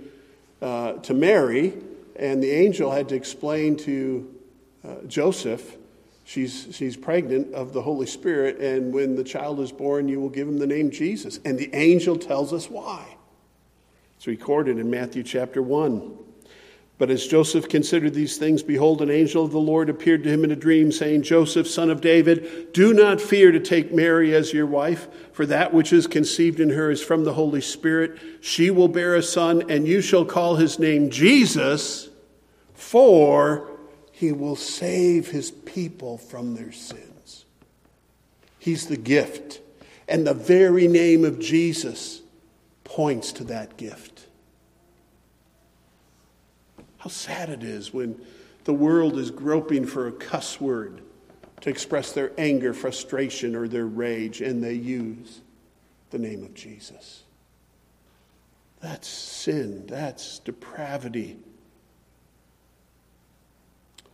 uh, 0.62 0.94
to 0.94 1.14
Mary, 1.14 1.74
and 2.16 2.42
the 2.42 2.52
angel 2.52 2.92
had 2.92 3.10
to 3.10 3.16
explain 3.16 3.76
to 3.78 4.36
uh, 4.88 4.96
Joseph, 5.08 5.78
she's, 6.24 6.68
she's 6.72 6.96
pregnant 6.98 7.54
of 7.54 7.74
the 7.74 7.82
Holy 7.82 8.08
Spirit, 8.08 8.60
and 8.60 8.94
when 8.94 9.16
the 9.16 9.24
child 9.24 9.60
is 9.60 9.72
born, 9.72 10.08
you 10.08 10.20
will 10.20 10.30
give 10.30 10.48
him 10.48 10.58
the 10.58 10.68
name 10.68 10.92
Jesus. 10.92 11.40
And 11.46 11.58
the 11.58 11.74
angel 11.74 12.18
tells 12.18 12.54
us 12.54 12.70
why. 12.70 13.18
It's 14.18 14.28
recorded 14.28 14.78
in 14.78 14.90
Matthew 14.90 15.24
chapter 15.24 15.62
1. 15.62 16.18
But 17.02 17.10
as 17.10 17.26
Joseph 17.26 17.68
considered 17.68 18.14
these 18.14 18.38
things, 18.38 18.62
behold, 18.62 19.02
an 19.02 19.10
angel 19.10 19.44
of 19.44 19.52
the 19.52 19.60
Lord 19.60 19.90
appeared 19.90 20.24
to 20.24 20.30
him 20.30 20.44
in 20.44 20.52
a 20.52 20.56
dream, 20.56 20.92
saying, 20.92 21.24
Joseph, 21.24 21.66
son 21.68 21.90
of 21.90 22.00
David, 22.00 22.74
do 22.74 22.94
not 22.94 23.20
fear 23.20 23.52
to 23.52 23.60
take 23.60 23.92
Mary 23.92 24.36
as 24.36 24.54
your 24.54 24.68
wife, 24.68 25.08
for 25.34 25.48
that 25.48 25.74
which 25.74 25.92
is 25.92 26.06
conceived 26.06 26.60
in 26.60 26.70
her 26.70 26.92
is 26.92 27.02
from 27.02 27.24
the 27.24 27.34
Holy 27.34 27.60
Spirit. 27.60 28.20
She 28.40 28.70
will 28.70 28.88
bear 28.88 29.16
a 29.16 29.24
son, 29.24 29.64
and 29.68 29.88
you 29.88 30.00
shall 30.00 30.26
call 30.26 30.58
his 30.58 30.78
name 30.78 31.10
Jesus, 31.10 32.08
for 32.76 33.72
he 34.12 34.32
will 34.32 34.56
save 34.56 35.30
his 35.30 35.50
people 35.50 36.20
from 36.20 36.54
their 36.54 36.72
sins. 36.72 37.46
He's 38.60 38.86
the 38.86 38.96
gift, 38.96 39.60
and 40.08 40.28
the 40.28 40.36
very 40.36 40.88
name 40.88 41.26
of 41.26 41.40
Jesus 41.40 42.22
points 42.84 43.32
to 43.32 43.44
that 43.46 43.76
gift. 43.78 44.21
How 47.02 47.10
sad 47.10 47.50
it 47.50 47.64
is 47.64 47.92
when 47.92 48.22
the 48.66 48.74
world 48.74 49.18
is 49.18 49.32
groping 49.32 49.88
for 49.88 50.08
a 50.08 50.12
cuss 50.12 50.62
word 50.62 51.02
to 51.62 51.70
express 51.72 52.12
their 52.12 52.32
anger, 52.38 52.76
frustration, 52.76 53.56
or 53.56 53.68
their 53.68 53.88
rage, 53.88 54.40
and 54.40 54.64
they 54.64 54.76
use 54.76 55.42
the 56.12 56.20
name 56.20 56.44
of 56.44 56.54
Jesus. 56.54 57.24
That's 58.82 59.08
sin, 59.08 59.88
that's 59.88 60.38
depravity. 60.40 61.40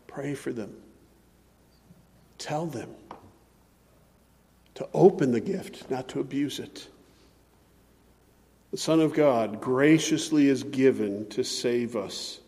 Pray 0.08 0.34
for 0.34 0.54
them. 0.54 0.73
Tell 2.38 2.67
them 2.67 2.91
to 4.76 4.88
open 4.93 5.34
the 5.34 5.41
gift, 5.41 5.91
not 5.91 6.08
to 6.08 6.21
abuse 6.21 6.60
it. 6.60 6.88
The 8.71 8.78
Son 8.78 9.02
of 9.02 9.13
God 9.13 9.60
graciously 9.60 10.47
is 10.47 10.63
given 10.63 11.28
to 11.32 11.43
save 11.43 11.97
us. 11.97 12.39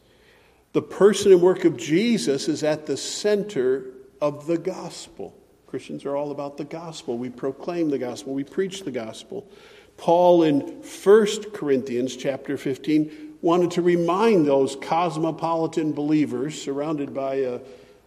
The 0.72 0.82
person 0.82 1.32
and 1.32 1.42
work 1.42 1.66
of 1.66 1.78
Jesus 1.78 2.48
is 2.48 2.64
at 2.64 2.86
the 2.86 2.98
center 2.98 3.86
of 4.22 4.46
the 4.46 4.58
gospel. 4.58 5.36
Christians 5.66 6.06
are 6.06 6.16
all 6.16 6.32
about 6.32 6.58
the 6.58 6.66
gospel. 6.66 7.18
We 7.18 7.30
proclaim 7.30 7.90
the 7.90 7.98
gospel, 7.98 8.34
we 8.34 8.44
preach 8.44 8.84
the 8.84 8.92
gospel. 8.92 9.50
Paul 9.98 10.44
in 10.44 10.62
1 10.62 11.52
Corinthians 11.54 12.16
chapter 12.16 12.56
15 12.56 13.38
wanted 13.42 13.72
to 13.72 13.82
remind 13.82 14.46
those 14.46 14.76
cosmopolitan 14.76 15.92
believers 15.92 16.62
surrounded 16.62 17.14
by 17.14 17.36
a, 17.36 17.60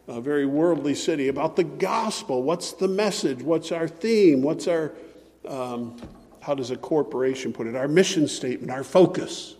a 0.09 0.20
very 0.20 0.46
worldly 0.46 0.94
city 0.94 1.29
about 1.29 1.57
the 1.57 1.64
gospel. 1.64 2.42
What's 2.42 2.72
the 2.72 2.88
message? 2.88 3.42
What's 3.42 3.72
our 3.72 3.88
theme? 3.88 4.42
What's 4.42 4.68
our, 4.68 4.92
um, 5.46 6.01
how 6.40 6.55
does 6.55 6.70
a 6.70 6.77
corporation 6.77 7.53
put 7.53 7.66
it? 7.66 7.75
Our 7.75 7.88
mission 7.88 8.29
statement, 8.29 8.70
our 8.70 8.85
focus. 8.85 9.57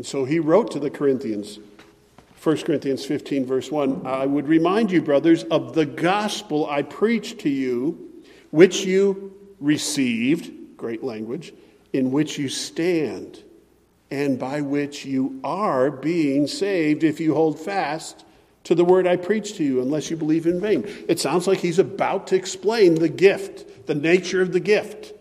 And 0.00 0.06
so 0.06 0.24
he 0.24 0.38
wrote 0.38 0.70
to 0.70 0.78
the 0.78 0.88
Corinthians, 0.88 1.58
1 2.42 2.62
Corinthians 2.62 3.04
15, 3.04 3.44
verse 3.44 3.70
1 3.70 4.06
I 4.06 4.24
would 4.24 4.48
remind 4.48 4.90
you, 4.90 5.02
brothers, 5.02 5.44
of 5.44 5.74
the 5.74 5.84
gospel 5.84 6.66
I 6.70 6.80
preached 6.80 7.40
to 7.40 7.50
you, 7.50 8.08
which 8.50 8.86
you 8.86 9.36
received, 9.60 10.78
great 10.78 11.04
language, 11.04 11.52
in 11.92 12.12
which 12.12 12.38
you 12.38 12.48
stand, 12.48 13.42
and 14.10 14.38
by 14.38 14.62
which 14.62 15.04
you 15.04 15.38
are 15.44 15.90
being 15.90 16.46
saved 16.46 17.04
if 17.04 17.20
you 17.20 17.34
hold 17.34 17.60
fast 17.60 18.24
to 18.64 18.74
the 18.74 18.86
word 18.86 19.06
I 19.06 19.16
preached 19.16 19.56
to 19.56 19.64
you, 19.64 19.82
unless 19.82 20.08
you 20.10 20.16
believe 20.16 20.46
in 20.46 20.62
vain. 20.62 20.86
It 21.08 21.20
sounds 21.20 21.46
like 21.46 21.58
he's 21.58 21.78
about 21.78 22.28
to 22.28 22.36
explain 22.36 22.94
the 22.94 23.10
gift, 23.10 23.86
the 23.86 23.94
nature 23.94 24.40
of 24.40 24.54
the 24.54 24.60
gift. 24.60 25.12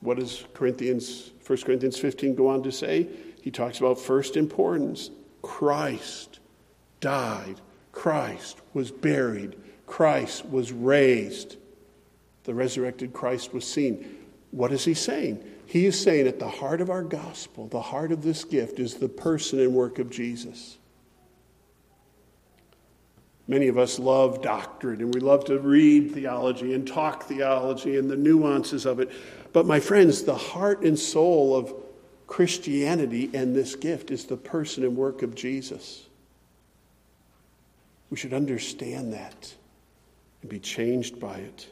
What 0.00 0.18
does 0.18 0.42
Corinthians 0.54 1.32
1 1.48 1.62
Corinthians 1.62 1.98
15 1.98 2.34
go 2.34 2.48
on 2.48 2.62
to 2.62 2.70
say? 2.70 3.08
He 3.40 3.50
talks 3.50 3.78
about 3.78 3.98
first 3.98 4.36
importance. 4.36 5.10
Christ 5.40 6.40
died. 7.00 7.56
Christ 7.90 8.60
was 8.74 8.90
buried. 8.90 9.56
Christ 9.86 10.44
was 10.44 10.72
raised. 10.72 11.56
The 12.44 12.52
resurrected 12.52 13.14
Christ 13.14 13.54
was 13.54 13.66
seen. 13.66 14.26
What 14.50 14.72
is 14.72 14.84
he 14.84 14.92
saying? 14.92 15.42
He 15.64 15.86
is 15.86 15.98
saying 15.98 16.26
at 16.26 16.38
the 16.38 16.48
heart 16.48 16.82
of 16.82 16.90
our 16.90 17.02
gospel, 17.02 17.66
the 17.66 17.80
heart 17.80 18.12
of 18.12 18.22
this 18.22 18.44
gift, 18.44 18.78
is 18.78 18.94
the 18.94 19.08
person 19.08 19.58
and 19.60 19.72
work 19.72 19.98
of 19.98 20.10
Jesus. 20.10 20.76
Many 23.46 23.68
of 23.68 23.78
us 23.78 23.98
love 23.98 24.42
doctrine 24.42 25.00
and 25.00 25.14
we 25.14 25.20
love 25.20 25.46
to 25.46 25.58
read 25.58 26.12
theology 26.12 26.74
and 26.74 26.86
talk 26.86 27.22
theology 27.22 27.96
and 27.96 28.10
the 28.10 28.16
nuances 28.16 28.84
of 28.84 29.00
it. 29.00 29.10
But, 29.52 29.66
my 29.66 29.80
friends, 29.80 30.22
the 30.22 30.36
heart 30.36 30.82
and 30.82 30.98
soul 30.98 31.56
of 31.56 31.72
Christianity 32.26 33.30
and 33.32 33.56
this 33.56 33.74
gift 33.74 34.10
is 34.10 34.26
the 34.26 34.36
person 34.36 34.84
and 34.84 34.96
work 34.96 35.22
of 35.22 35.34
Jesus. 35.34 36.04
We 38.10 38.16
should 38.16 38.34
understand 38.34 39.12
that 39.14 39.54
and 40.42 40.50
be 40.50 40.58
changed 40.58 41.18
by 41.18 41.38
it. 41.38 41.68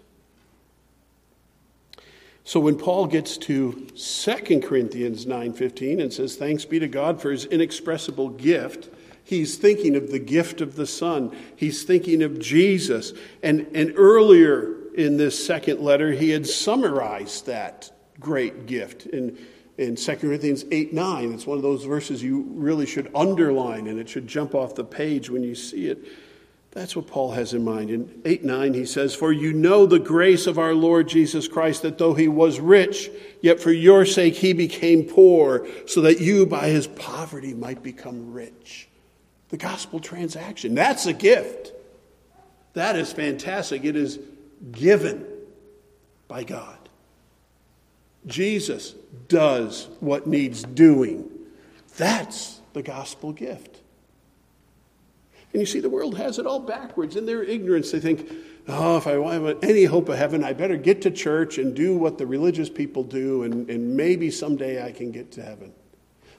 So 2.45 2.61
when 2.61 2.79
Paul 2.79 3.07
gets 3.07 3.37
to 3.39 3.89
2 3.97 4.63
Corinthians 4.63 5.27
9:15 5.27 6.01
and 6.01 6.13
says 6.13 6.37
thanks 6.37 6.65
be 6.65 6.79
to 6.79 6.87
God 6.87 7.21
for 7.21 7.33
his 7.33 7.45
inexpressible 7.45 8.29
gift, 8.31 8.89
he's 9.25 9.57
thinking 9.57 9.97
of 9.97 10.13
the 10.13 10.21
gift 10.21 10.61
of 10.61 10.77
the 10.77 10.87
Son. 10.87 11.35
He's 11.57 11.83
thinking 11.83 12.23
of 12.23 12.39
Jesus. 12.39 13.13
And, 13.43 13.67
and 13.75 13.93
earlier 13.97 14.76
in 14.97 15.19
this 15.19 15.45
second 15.45 15.81
letter, 15.81 16.11
he 16.11 16.31
had 16.31 16.47
summarized 16.47 17.47
that 17.47 17.91
great 18.19 18.67
gift 18.67 19.07
in, 19.07 19.39
in 19.77 19.95
2 19.95 20.17
Corinthians 20.17 20.65
8 20.71 20.93
9. 20.93 21.33
It's 21.33 21.47
one 21.47 21.59
of 21.59 21.63
those 21.63 21.85
verses 21.85 22.23
you 22.23 22.47
really 22.55 22.87
should 22.87 23.11
underline 23.15 23.87
and 23.87 24.01
it 24.01 24.09
should 24.09 24.27
jump 24.27 24.55
off 24.55 24.75
the 24.75 24.85
page 24.85 25.29
when 25.31 25.43
you 25.43 25.55
see 25.55 25.89
it. 25.89 25.99
That's 26.71 26.95
what 26.95 27.07
Paul 27.07 27.33
has 27.33 27.55
in 27.55 27.65
mind. 27.65 27.91
In 27.91 28.23
8 28.25 28.45
9, 28.45 28.75
he 28.75 28.87
says, 28.87 29.15
For 29.15 29.33
you 29.33 29.53
know 29.53 29.87
the 29.87 29.99
grace 29.99 30.47
of 30.47 30.59
our 30.59 30.75
Lord 30.75 31.09
Jesus 31.09 31.47
Christ, 31.47 31.83
that 31.83 31.99
though 31.99 32.15
he 32.15 32.29
was 32.29 32.59
rich, 32.59 33.11
yet 33.43 33.61
for 33.61 33.73
your 33.73 34.07
sake 34.07 34.35
he 34.35 34.55
became 34.55 35.05
poor, 35.05 35.67
so 35.87 36.01
that 36.03 36.21
you 36.21 36.47
by 36.47 36.69
his 36.69 36.87
poverty 36.87 37.55
might 37.55 37.83
become 37.83 38.33
rich. 38.33 38.89
The 39.51 39.57
gospel 39.59 40.01
transaction. 40.01 40.75
That's 40.75 41.07
a 41.07 41.13
gift. 41.13 41.73
That 42.73 42.97
is 42.97 43.11
fantastic. 43.13 43.85
It 43.85 43.97
is 43.97 44.19
given 44.73 45.27
by 46.29 46.45
God. 46.45 46.79
Jesus 48.27 48.95
does 49.29 49.89
what 50.01 50.27
needs 50.27 50.63
doing. 50.63 51.31
That's 51.97 52.61
the 52.73 52.83
gospel 52.83 53.33
gift. 53.33 53.81
And 55.53 55.63
you 55.63 55.67
see, 55.67 55.81
the 55.81 55.89
world 55.89 56.17
has 56.17 56.39
it 56.39 56.47
all 56.47 56.61
backwards. 56.61 57.17
In 57.17 57.25
their 57.25 57.43
ignorance, 57.43 57.91
they 57.93 58.01
think, 58.01 58.31
oh, 58.69 58.97
if 58.97 59.07
I 59.07 59.17
want 59.17 59.65
any 59.65 59.85
hope 59.85 60.09
of 60.09 60.19
heaven, 60.19 60.45
I 60.45 60.53
better 60.53 60.77
get 60.77 61.03
to 61.03 61.11
church 61.11 61.57
and 61.57 61.75
do 61.75 61.97
what 61.97 62.19
the 62.19 62.27
religious 62.27 62.69
people 62.69 63.05
do, 63.05 63.45
and, 63.45 63.71
and 63.71 63.97
maybe 63.97 64.31
someday 64.31 64.85
I 64.85 64.93
can 64.93 65.13
get 65.13 65.33
to 65.33 65.43
heaven. 65.43 65.73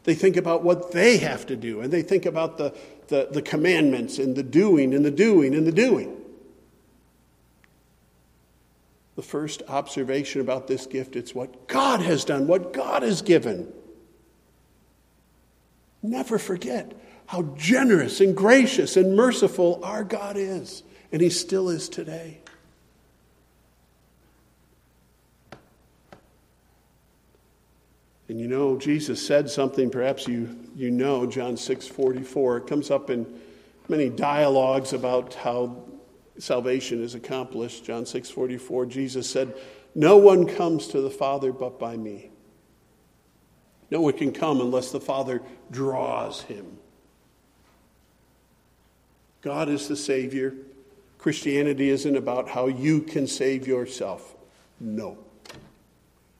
They 0.03 0.13
think 0.13 0.37
about 0.37 0.63
what 0.63 0.91
they 0.91 1.17
have 1.17 1.45
to 1.47 1.55
do, 1.55 1.81
and 1.81 1.91
they 1.91 2.01
think 2.01 2.25
about 2.25 2.57
the, 2.57 2.75
the, 3.07 3.29
the 3.31 3.41
commandments 3.41 4.19
and 4.19 4.35
the 4.35 4.43
doing 4.43 4.93
and 4.93 5.03
the 5.03 5.11
doing 5.11 5.55
and 5.55 5.65
the 5.65 5.71
doing. 5.71 6.16
The 9.17 9.23
first 9.23 9.63
observation 9.67 10.41
about 10.41 10.67
this 10.67 10.85
gift 10.85 11.15
it's 11.15 11.33
what 11.33 11.67
God 11.67 12.01
has 12.01 12.23
done, 12.23 12.45
what 12.45 12.71
God 12.71 13.01
has 13.01 13.23
given. 13.23 13.73
Never 16.03 16.37
forget 16.37 16.93
how 17.25 17.41
generous 17.57 18.21
and 18.21 18.37
gracious 18.37 18.95
and 18.95 19.15
merciful 19.15 19.81
our 19.83 20.03
God 20.03 20.37
is, 20.37 20.83
and 21.11 21.19
He 21.19 21.31
still 21.31 21.67
is 21.67 21.89
today. 21.89 22.37
And 28.29 28.39
you 28.39 28.47
know, 28.47 28.77
Jesus 28.77 29.25
said 29.25 29.49
something, 29.49 29.89
perhaps 29.89 30.27
you, 30.27 30.55
you 30.75 30.91
know, 30.91 31.25
John 31.25 31.57
6 31.57 31.87
44. 31.87 32.57
It 32.57 32.67
comes 32.67 32.91
up 32.91 33.09
in 33.09 33.25
many 33.89 34.09
dialogues 34.09 34.93
about 34.93 35.33
how 35.33 35.75
salvation 36.39 37.03
is 37.03 37.15
accomplished. 37.15 37.85
John 37.85 38.05
6 38.05 38.29
44, 38.29 38.85
Jesus 38.85 39.29
said, 39.29 39.55
No 39.95 40.17
one 40.17 40.47
comes 40.47 40.87
to 40.87 41.01
the 41.01 41.09
Father 41.09 41.51
but 41.51 41.79
by 41.79 41.97
me. 41.97 42.29
No 43.89 44.01
one 44.01 44.13
can 44.13 44.31
come 44.31 44.59
unless 44.59 44.91
the 44.91 44.99
Father 44.99 45.41
draws 45.71 46.41
him. 46.41 46.77
God 49.41 49.69
is 49.69 49.87
the 49.87 49.95
Savior. 49.95 50.53
Christianity 51.17 51.89
isn't 51.89 52.15
about 52.15 52.49
how 52.49 52.67
you 52.67 53.01
can 53.01 53.27
save 53.27 53.67
yourself. 53.67 54.35
No. 54.79 55.17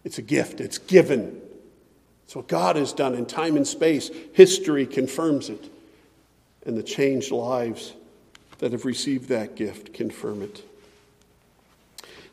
It's 0.04 0.18
a 0.18 0.22
gift, 0.22 0.62
it's 0.62 0.78
given. 0.78 1.42
It's 2.26 2.36
what 2.36 2.48
God 2.48 2.76
has 2.76 2.92
done 2.92 3.14
in 3.16 3.26
time 3.26 3.56
and 3.56 3.66
space. 3.66 4.12
History 4.34 4.86
confirms 4.86 5.50
it. 5.50 5.72
And 6.66 6.78
the 6.78 6.84
changed 6.84 7.32
lives 7.32 7.94
that 8.60 8.72
have 8.72 8.86
received 8.86 9.30
that 9.30 9.56
gift 9.56 9.94
confirm 9.94 10.42
it. 10.42 10.64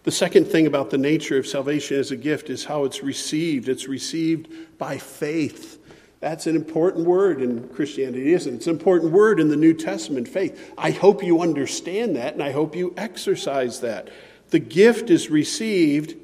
The 0.04 0.10
second 0.10 0.46
thing 0.46 0.66
about 0.66 0.90
the 0.90 0.98
nature 0.98 1.38
of 1.38 1.46
salvation 1.46 1.98
as 1.98 2.10
a 2.10 2.16
gift 2.16 2.50
is 2.50 2.64
how 2.64 2.84
it's 2.84 3.02
received. 3.02 3.68
It's 3.68 3.88
received 3.88 4.48
by 4.78 4.98
faith. 4.98 5.78
That's 6.20 6.46
an 6.46 6.56
important 6.56 7.06
word 7.06 7.40
in 7.40 7.68
Christianity, 7.68 8.32
isn't 8.32 8.52
it? 8.52 8.56
It's 8.56 8.66
an 8.66 8.74
important 8.74 9.12
word 9.12 9.40
in 9.40 9.48
the 9.48 9.56
New 9.56 9.74
Testament, 9.74 10.28
faith. 10.28 10.72
I 10.76 10.90
hope 10.90 11.22
you 11.22 11.40
understand 11.40 12.16
that 12.16 12.34
and 12.34 12.42
I 12.42 12.52
hope 12.52 12.76
you 12.76 12.92
exercise 12.96 13.80
that. 13.80 14.08
The 14.50 14.58
gift 14.58 15.10
is 15.10 15.30
received 15.30 16.16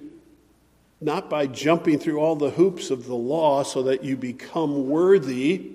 not 1.01 1.31
by 1.31 1.47
jumping 1.47 1.99
through 1.99 2.19
all 2.19 2.37
the 2.37 2.51
hoops 2.51 2.91
of 2.91 3.07
the 3.07 3.15
law 3.15 3.63
so 3.63 3.85
that 3.85 4.05
you 4.05 4.17
become 4.17 4.89
worthy. 4.89 5.73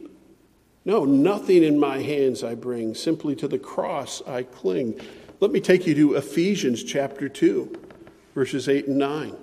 No, 0.85 1.03
nothing 1.03 1.63
in 1.63 1.79
my 1.79 2.03
hands 2.03 2.43
I 2.43 2.53
bring, 2.53 2.93
simply 2.93 3.35
to 3.37 3.47
the 3.47 3.57
cross 3.57 4.21
I 4.27 4.43
cling. 4.43 5.01
Let 5.39 5.51
me 5.51 5.59
take 5.59 5.87
you 5.87 5.95
to 5.95 6.13
Ephesians 6.13 6.83
chapter 6.83 7.27
2, 7.27 7.75
verses 8.35 8.69
8 8.69 8.87
and 8.87 8.99
9, 8.99 9.35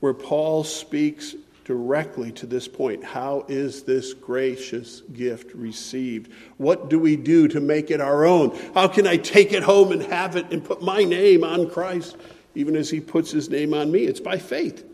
where 0.00 0.12
Paul 0.12 0.64
speaks 0.64 1.36
directly 1.64 2.32
to 2.32 2.46
this 2.46 2.66
point. 2.66 3.04
How 3.04 3.46
is 3.46 3.84
this 3.84 4.12
gracious 4.12 5.02
gift 5.12 5.54
received? 5.54 6.32
What 6.56 6.90
do 6.90 6.98
we 6.98 7.14
do 7.14 7.46
to 7.46 7.60
make 7.60 7.92
it 7.92 8.00
our 8.00 8.24
own? 8.24 8.58
How 8.74 8.88
can 8.88 9.06
I 9.06 9.16
take 9.16 9.52
it 9.52 9.62
home 9.62 9.92
and 9.92 10.02
have 10.02 10.34
it 10.34 10.50
and 10.50 10.64
put 10.64 10.82
my 10.82 11.04
name 11.04 11.44
on 11.44 11.70
Christ, 11.70 12.16
even 12.56 12.74
as 12.74 12.90
he 12.90 12.98
puts 12.98 13.30
his 13.30 13.48
name 13.48 13.72
on 13.74 13.92
me? 13.92 14.00
It's 14.00 14.18
by 14.18 14.38
faith. 14.38 14.84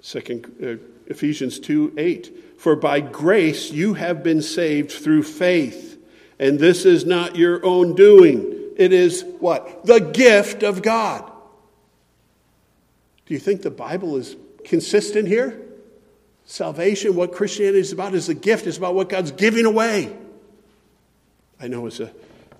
Second 0.00 0.54
uh, 0.62 0.76
Ephesians 1.06 1.58
2 1.58 1.94
8. 1.96 2.53
For 2.64 2.76
by 2.76 3.00
grace 3.00 3.70
you 3.70 3.92
have 3.92 4.22
been 4.22 4.40
saved 4.40 4.90
through 4.90 5.24
faith, 5.24 6.02
and 6.38 6.58
this 6.58 6.86
is 6.86 7.04
not 7.04 7.36
your 7.36 7.62
own 7.62 7.94
doing. 7.94 8.72
It 8.78 8.90
is 8.90 9.22
what? 9.38 9.84
The 9.84 10.00
gift 10.00 10.62
of 10.62 10.80
God. 10.80 11.30
Do 13.26 13.34
you 13.34 13.38
think 13.38 13.60
the 13.60 13.70
Bible 13.70 14.16
is 14.16 14.34
consistent 14.64 15.28
here? 15.28 15.60
Salvation, 16.46 17.14
what 17.14 17.32
Christianity 17.32 17.80
is 17.80 17.92
about, 17.92 18.14
is 18.14 18.30
a 18.30 18.34
gift. 18.34 18.66
It's 18.66 18.78
about 18.78 18.94
what 18.94 19.10
God's 19.10 19.32
giving 19.32 19.66
away. 19.66 20.16
I 21.60 21.68
know 21.68 21.86
as 21.86 22.00
a 22.00 22.10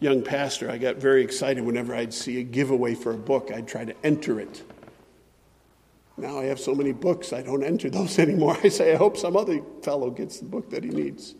young 0.00 0.22
pastor, 0.22 0.70
I 0.70 0.76
got 0.76 0.96
very 0.96 1.24
excited 1.24 1.64
whenever 1.64 1.94
I'd 1.94 2.12
see 2.12 2.40
a 2.40 2.42
giveaway 2.42 2.94
for 2.94 3.12
a 3.12 3.16
book. 3.16 3.50
I'd 3.50 3.66
try 3.66 3.86
to 3.86 3.94
enter 4.04 4.38
it. 4.38 4.64
Now 6.16 6.38
I 6.38 6.44
have 6.44 6.60
so 6.60 6.74
many 6.74 6.92
books, 6.92 7.32
I 7.32 7.42
don't 7.42 7.64
enter 7.64 7.90
those 7.90 8.18
anymore. 8.20 8.56
I 8.62 8.68
say, 8.68 8.92
I 8.92 8.96
hope 8.96 9.16
some 9.16 9.36
other 9.36 9.60
fellow 9.82 10.10
gets 10.10 10.38
the 10.38 10.46
book 10.46 10.70
that 10.70 10.84
he 10.84 10.90
needs. 10.90 11.34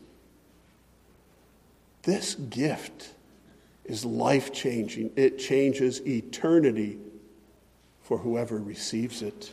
This 2.02 2.34
gift 2.34 3.10
is 3.84 4.04
life 4.04 4.52
changing, 4.52 5.12
it 5.16 5.38
changes 5.38 6.00
eternity 6.06 6.98
for 8.02 8.18
whoever 8.18 8.58
receives 8.58 9.22
it. 9.22 9.52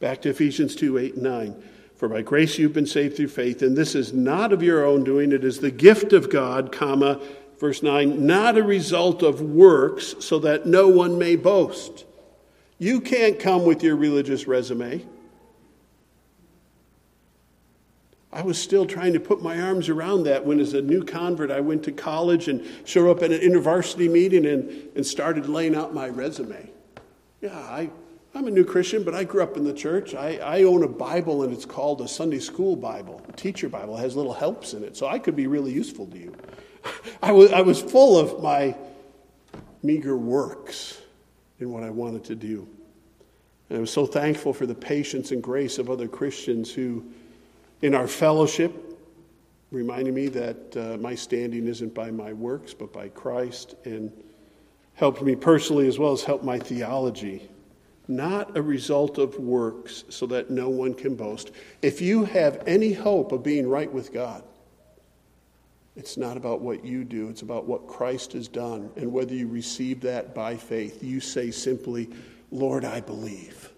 Back 0.00 0.22
to 0.22 0.30
Ephesians 0.30 0.74
2 0.74 0.98
8 0.98 1.14
and 1.14 1.22
9. 1.22 1.62
For 1.96 2.08
by 2.08 2.22
grace 2.22 2.58
you've 2.58 2.72
been 2.72 2.86
saved 2.86 3.16
through 3.16 3.28
faith, 3.28 3.62
and 3.62 3.76
this 3.76 3.94
is 3.94 4.12
not 4.12 4.52
of 4.52 4.62
your 4.62 4.84
own 4.84 5.04
doing, 5.04 5.30
it 5.30 5.44
is 5.44 5.60
the 5.60 5.70
gift 5.70 6.12
of 6.12 6.28
God, 6.28 6.72
comma, 6.72 7.20
verse 7.58 7.82
9, 7.82 8.26
not 8.26 8.58
a 8.58 8.62
result 8.64 9.22
of 9.22 9.40
works, 9.40 10.16
so 10.18 10.40
that 10.40 10.66
no 10.66 10.88
one 10.88 11.18
may 11.18 11.36
boast. 11.36 12.04
You 12.78 13.00
can't 13.00 13.38
come 13.38 13.64
with 13.64 13.82
your 13.82 13.96
religious 13.96 14.46
resume. 14.46 15.04
I 18.32 18.42
was 18.42 18.60
still 18.60 18.84
trying 18.84 19.12
to 19.12 19.20
put 19.20 19.42
my 19.42 19.60
arms 19.60 19.88
around 19.88 20.24
that 20.24 20.44
when, 20.44 20.58
as 20.58 20.74
a 20.74 20.82
new 20.82 21.04
convert, 21.04 21.52
I 21.52 21.60
went 21.60 21.84
to 21.84 21.92
college 21.92 22.48
and 22.48 22.66
showed 22.84 23.08
up 23.08 23.22
at 23.22 23.30
an 23.30 23.40
intervarsity 23.40 24.10
meeting 24.10 24.44
and, 24.46 24.88
and 24.96 25.06
started 25.06 25.48
laying 25.48 25.76
out 25.76 25.94
my 25.94 26.08
resume. 26.08 26.68
Yeah, 27.40 27.56
I, 27.56 27.90
I'm 28.34 28.48
a 28.48 28.50
new 28.50 28.64
Christian, 28.64 29.04
but 29.04 29.14
I 29.14 29.22
grew 29.22 29.40
up 29.40 29.56
in 29.56 29.62
the 29.62 29.72
church. 29.72 30.16
I, 30.16 30.38
I 30.38 30.62
own 30.64 30.82
a 30.82 30.88
Bible, 30.88 31.44
and 31.44 31.52
it's 31.52 31.64
called 31.64 32.00
a 32.00 32.08
Sunday 32.08 32.40
School 32.40 32.74
Bible, 32.74 33.24
a 33.28 33.32
teacher 33.32 33.68
Bible. 33.68 33.96
It 33.96 34.00
has 34.00 34.16
little 34.16 34.34
helps 34.34 34.74
in 34.74 34.82
it, 34.82 34.96
so 34.96 35.06
I 35.06 35.20
could 35.20 35.36
be 35.36 35.46
really 35.46 35.72
useful 35.72 36.08
to 36.08 36.18
you. 36.18 36.34
I 37.22 37.30
was, 37.30 37.52
I 37.52 37.60
was 37.60 37.80
full 37.80 38.18
of 38.18 38.42
my 38.42 38.76
meager 39.84 40.16
works 40.16 41.00
in 41.60 41.70
what 41.70 41.82
I 41.82 41.90
wanted 41.90 42.24
to 42.24 42.34
do. 42.34 42.68
And 43.68 43.78
I 43.78 43.80
was 43.80 43.90
so 43.90 44.06
thankful 44.06 44.52
for 44.52 44.66
the 44.66 44.74
patience 44.74 45.30
and 45.30 45.42
grace 45.42 45.78
of 45.78 45.90
other 45.90 46.08
Christians 46.08 46.72
who, 46.72 47.04
in 47.82 47.94
our 47.94 48.08
fellowship, 48.08 48.72
reminded 49.70 50.14
me 50.14 50.28
that 50.28 50.76
uh, 50.76 50.96
my 50.98 51.14
standing 51.14 51.66
isn't 51.66 51.94
by 51.94 52.10
my 52.10 52.32
works, 52.32 52.74
but 52.74 52.92
by 52.92 53.08
Christ, 53.08 53.74
and 53.84 54.12
helped 54.94 55.22
me 55.22 55.34
personally 55.34 55.88
as 55.88 55.98
well 55.98 56.12
as 56.12 56.22
helped 56.22 56.44
my 56.44 56.58
theology 56.58 57.48
not 58.08 58.56
a 58.56 58.62
result 58.62 59.18
of 59.18 59.38
works, 59.38 60.04
so 60.08 60.26
that 60.26 60.50
no 60.50 60.68
one 60.68 60.94
can 60.94 61.14
boast. 61.14 61.50
If 61.82 62.00
you 62.00 62.24
have 62.24 62.62
any 62.66 62.92
hope 62.92 63.32
of 63.32 63.42
being 63.42 63.68
right 63.68 63.90
with 63.90 64.12
God, 64.12 64.42
it's 65.96 66.16
not 66.16 66.36
about 66.36 66.60
what 66.60 66.84
you 66.84 67.04
do, 67.04 67.28
it's 67.28 67.42
about 67.42 67.66
what 67.66 67.86
Christ 67.86 68.32
has 68.32 68.48
done. 68.48 68.90
And 68.96 69.12
whether 69.12 69.34
you 69.34 69.46
receive 69.46 70.00
that 70.02 70.34
by 70.34 70.56
faith, 70.56 71.02
you 71.02 71.20
say 71.20 71.50
simply, 71.50 72.10
Lord, 72.50 72.84
I 72.84 73.00
believe. 73.00 73.70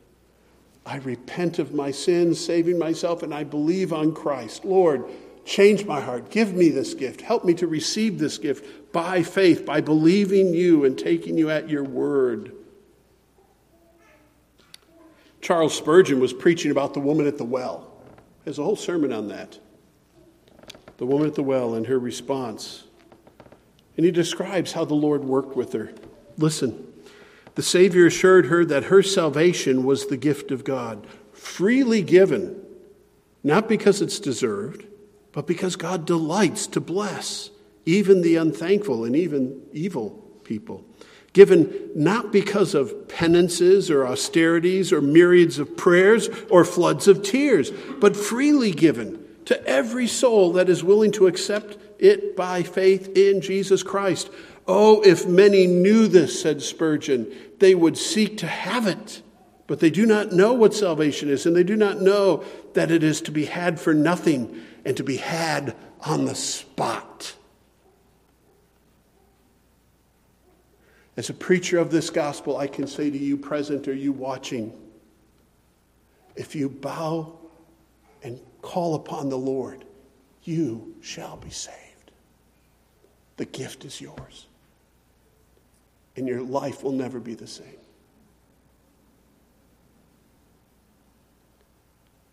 I 0.86 0.96
repent 0.98 1.58
of 1.58 1.74
my 1.74 1.90
sins, 1.90 2.42
saving 2.42 2.78
myself, 2.78 3.22
and 3.22 3.34
I 3.34 3.44
believe 3.44 3.92
on 3.92 4.14
Christ. 4.14 4.64
Lord, 4.64 5.04
change 5.44 5.84
my 5.84 6.00
heart. 6.00 6.30
Give 6.30 6.54
me 6.54 6.70
this 6.70 6.94
gift. 6.94 7.20
Help 7.20 7.44
me 7.44 7.54
to 7.54 7.66
receive 7.66 8.18
this 8.18 8.38
gift 8.38 8.92
by 8.92 9.22
faith, 9.22 9.66
by 9.66 9.80
believing 9.80 10.54
you 10.54 10.84
and 10.84 10.98
taking 10.98 11.36
you 11.36 11.50
at 11.50 11.68
your 11.68 11.84
word. 11.84 12.52
Charles 15.42 15.76
Spurgeon 15.76 16.18
was 16.18 16.32
preaching 16.32 16.70
about 16.70 16.94
the 16.94 17.00
woman 17.00 17.26
at 17.26 17.36
the 17.36 17.44
well. 17.44 17.92
There's 18.44 18.58
a 18.58 18.64
whole 18.64 18.76
sermon 18.76 19.12
on 19.12 19.28
that. 19.28 19.58
The 20.98 21.06
woman 21.06 21.26
at 21.26 21.34
the 21.34 21.42
well 21.42 21.74
and 21.74 21.86
her 21.86 21.98
response. 21.98 22.84
And 23.96 24.04
he 24.04 24.12
describes 24.12 24.72
how 24.72 24.84
the 24.84 24.94
Lord 24.94 25.24
worked 25.24 25.56
with 25.56 25.72
her. 25.72 25.92
Listen, 26.36 26.92
the 27.54 27.62
Savior 27.62 28.06
assured 28.06 28.46
her 28.46 28.64
that 28.64 28.84
her 28.84 29.02
salvation 29.02 29.84
was 29.84 30.06
the 30.06 30.16
gift 30.16 30.50
of 30.50 30.64
God, 30.64 31.06
freely 31.32 32.02
given, 32.02 32.62
not 33.42 33.68
because 33.68 34.02
it's 34.02 34.20
deserved, 34.20 34.86
but 35.32 35.46
because 35.46 35.76
God 35.76 36.06
delights 36.06 36.66
to 36.68 36.80
bless 36.80 37.50
even 37.84 38.22
the 38.22 38.36
unthankful 38.36 39.04
and 39.04 39.14
even 39.14 39.62
evil 39.72 40.10
people 40.44 40.84
given 41.36 41.90
not 41.94 42.32
because 42.32 42.74
of 42.74 43.08
penances 43.08 43.90
or 43.90 44.06
austerities 44.06 44.90
or 44.90 45.02
myriads 45.02 45.58
of 45.58 45.76
prayers 45.76 46.30
or 46.48 46.64
floods 46.64 47.06
of 47.06 47.22
tears, 47.22 47.70
but 48.00 48.16
freely 48.16 48.70
given 48.70 49.22
to 49.46 49.66
every 49.66 50.06
soul 50.06 50.52
that 50.52 50.68
is 50.68 50.84
willing 50.84 51.12
to 51.12 51.26
accept 51.26 51.78
it 51.98 52.36
by 52.36 52.62
faith 52.62 53.16
in 53.16 53.40
Jesus 53.40 53.82
Christ. 53.82 54.28
Oh, 54.68 55.00
if 55.02 55.26
many 55.26 55.66
knew 55.66 56.08
this, 56.08 56.40
said 56.40 56.60
Spurgeon, 56.62 57.32
they 57.58 57.74
would 57.74 57.96
seek 57.96 58.38
to 58.38 58.46
have 58.46 58.86
it. 58.86 59.22
But 59.66 59.80
they 59.80 59.90
do 59.90 60.06
not 60.06 60.32
know 60.32 60.52
what 60.52 60.74
salvation 60.74 61.28
is, 61.28 61.46
and 61.46 61.56
they 61.56 61.64
do 61.64 61.76
not 61.76 62.00
know 62.00 62.44
that 62.74 62.90
it 62.90 63.02
is 63.02 63.20
to 63.22 63.30
be 63.32 63.46
had 63.46 63.80
for 63.80 63.94
nothing 63.94 64.62
and 64.84 64.96
to 64.96 65.02
be 65.02 65.16
had 65.16 65.74
on 66.02 66.24
the 66.24 66.34
spot. 66.34 67.34
As 71.16 71.30
a 71.30 71.34
preacher 71.34 71.78
of 71.78 71.90
this 71.90 72.10
gospel, 72.10 72.56
I 72.56 72.66
can 72.66 72.86
say 72.86 73.10
to 73.10 73.18
you, 73.18 73.36
present 73.36 73.88
or 73.88 73.94
you 73.94 74.12
watching, 74.12 74.72
if 76.36 76.54
you 76.54 76.68
bow 76.68 77.38
and 78.22 78.38
call 78.66 78.96
upon 78.96 79.28
the 79.28 79.38
Lord, 79.38 79.84
you 80.42 80.96
shall 81.00 81.36
be 81.36 81.50
saved. 81.50 82.10
The 83.36 83.44
gift 83.44 83.84
is 83.84 84.00
yours, 84.00 84.46
and 86.16 86.26
your 86.26 86.42
life 86.42 86.82
will 86.82 86.92
never 86.92 87.20
be 87.20 87.34
the 87.34 87.46
same. 87.46 87.78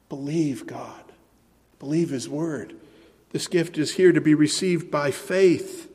Believe 0.09 0.65
God, 0.65 1.03
believe 1.77 2.09
His 2.09 2.27
word. 2.27 2.75
This 3.31 3.47
gift 3.47 3.77
is 3.77 3.93
here 3.93 4.11
to 4.11 4.21
be 4.21 4.33
received 4.33 4.89
by 4.89 5.11
faith, 5.11 5.87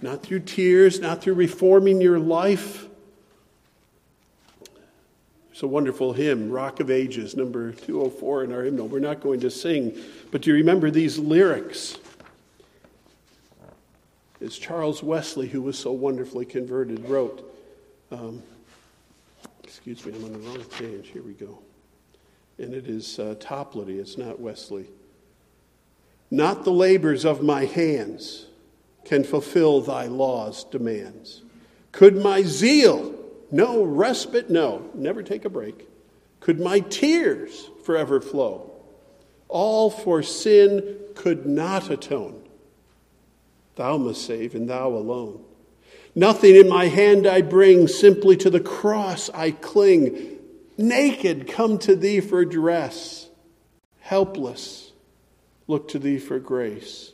not 0.00 0.22
through 0.22 0.40
tears, 0.40 0.98
not 0.98 1.22
through 1.22 1.34
reforming 1.34 2.00
your 2.00 2.18
life. 2.18 2.86
It's 5.52 5.62
a 5.62 5.68
wonderful 5.68 6.12
hymn, 6.12 6.50
Rock 6.50 6.80
of 6.80 6.90
Ages, 6.90 7.36
number 7.36 7.70
204 7.72 8.44
in 8.44 8.52
our 8.52 8.62
hymnal. 8.62 8.88
We're 8.88 8.98
not 8.98 9.20
going 9.20 9.38
to 9.40 9.50
sing, 9.50 9.96
but 10.32 10.42
do 10.42 10.50
you 10.50 10.56
remember 10.56 10.90
these 10.90 11.18
lyrics? 11.18 11.96
It's 14.40 14.58
Charles 14.58 15.02
Wesley, 15.02 15.46
who 15.46 15.62
was 15.62 15.78
so 15.78 15.92
wonderfully 15.92 16.46
converted, 16.46 17.08
wrote. 17.08 17.48
Um, 18.10 18.42
excuse 19.62 20.04
me, 20.04 20.14
I'm 20.16 20.24
on 20.24 20.32
the 20.32 20.38
wrong 20.40 20.64
page. 20.64 21.08
Here 21.08 21.22
we 21.22 21.34
go 21.34 21.60
and 22.58 22.74
it 22.74 22.86
is 22.86 23.18
uh, 23.18 23.34
Toplady, 23.38 23.98
it's 23.98 24.16
not 24.18 24.40
Wesley. 24.40 24.86
Not 26.30 26.64
the 26.64 26.72
labors 26.72 27.24
of 27.24 27.42
my 27.42 27.66
hands 27.66 28.46
can 29.04 29.24
fulfill 29.24 29.80
thy 29.80 30.06
law's 30.06 30.64
demands. 30.64 31.42
Could 31.90 32.16
my 32.16 32.42
zeal, 32.42 33.14
no 33.52 33.84
respite, 33.84 34.50
no, 34.50 34.90
never 34.94 35.22
take 35.22 35.44
a 35.44 35.50
break, 35.50 35.88
could 36.40 36.58
my 36.58 36.80
tears 36.80 37.70
forever 37.84 38.20
flow? 38.20 38.72
All 39.48 39.90
for 39.90 40.22
sin 40.22 40.96
could 41.14 41.46
not 41.46 41.90
atone. 41.90 42.42
Thou 43.76 43.98
must 43.98 44.26
save, 44.26 44.54
and 44.54 44.68
thou 44.68 44.88
alone. 44.88 45.44
Nothing 46.14 46.56
in 46.56 46.68
my 46.68 46.88
hand 46.88 47.26
I 47.26 47.42
bring, 47.42 47.86
simply 47.86 48.36
to 48.38 48.50
the 48.50 48.60
cross 48.60 49.30
I 49.30 49.52
cling 49.52 50.38
naked, 50.76 51.46
come 51.46 51.78
to 51.78 51.94
thee 51.94 52.20
for 52.20 52.44
dress, 52.44 53.28
helpless, 54.00 54.92
look 55.66 55.88
to 55.88 55.98
thee 55.98 56.18
for 56.18 56.38
grace. 56.38 57.12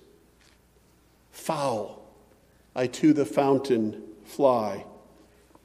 Foul, 1.30 2.02
I 2.74 2.86
to 2.86 3.12
the 3.12 3.26
fountain 3.26 4.02
fly. 4.24 4.84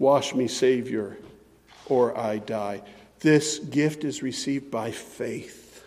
Wash 0.04 0.36
me, 0.36 0.50
Savior, 0.50 1.16
or 1.86 2.18
I 2.18 2.39
die. 2.39 2.82
This 3.22 3.60
gift 3.60 4.04
is 4.04 4.22
received 4.22 4.70
by 4.70 4.92
faith. 4.92 5.86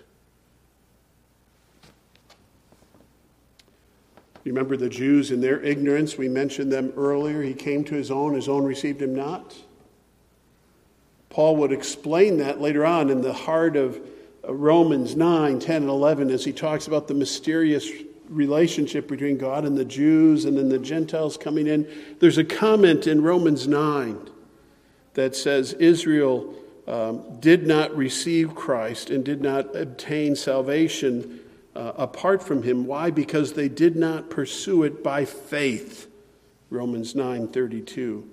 Remember 4.43 4.79
the 4.79 4.89
Jews 4.89 5.31
in 5.31 5.43
their 5.43 5.61
ignorance? 5.61 6.17
We 6.17 6.31
mentioned 6.31 6.73
them 6.73 6.95
earlier. 6.97 7.43
He 7.43 7.53
came 7.53 7.85
to 7.85 7.95
his 7.95 8.11
own, 8.11 8.33
his 8.33 8.49
own 8.49 8.65
received 8.65 9.03
him 9.03 9.15
not. 9.15 9.55
Paul 11.29 11.57
would 11.57 11.73
explain 11.73 12.39
that 12.39 12.59
later 12.59 12.87
on 12.87 13.11
in 13.11 13.21
the 13.21 13.35
heart 13.35 13.77
of 13.77 14.01
Romans 14.49 15.15
9, 15.15 15.59
10, 15.59 15.83
and 15.83 15.91
11 15.91 16.31
as 16.31 16.43
he 16.43 16.55
talks 16.55 16.87
about 16.87 17.07
the 17.07 17.13
mysterious 17.13 17.87
relationship 18.29 19.09
between 19.09 19.39
God 19.39 19.65
and 19.65 19.77
the 19.77 19.85
Jews 19.85 20.45
and 20.45 20.57
then 20.57 20.69
the 20.69 20.79
Gentiles 20.79 21.37
coming 21.37 21.67
in. 21.67 21.89
There's 22.21 22.39
a 22.39 22.45
comment 22.45 23.07
in 23.07 23.23
Romans 23.23 23.67
9 23.67 24.31
that 25.15 25.35
says 25.35 25.73
Israel 25.75 26.55
um, 26.87 27.39
did 27.41 27.67
not 27.67 27.97
receive 27.97 28.55
Christ 28.55 29.11
and 29.11 29.25
did 29.25 29.41
not 29.41 29.75
obtain 29.75 30.37
salvation 30.37 31.41
uh, 31.75 31.93
apart 31.97 32.43
from 32.43 32.63
him. 32.63 32.87
Why? 32.87 33.11
Because 33.11 33.53
they 33.53 33.69
did 33.69 33.97
not 33.97 34.31
pursue 34.31 34.83
it 34.83 35.03
by 35.03 35.25
faith. 35.25 36.11
Romans 36.71 37.15
9 37.15 37.49
32 37.49 38.29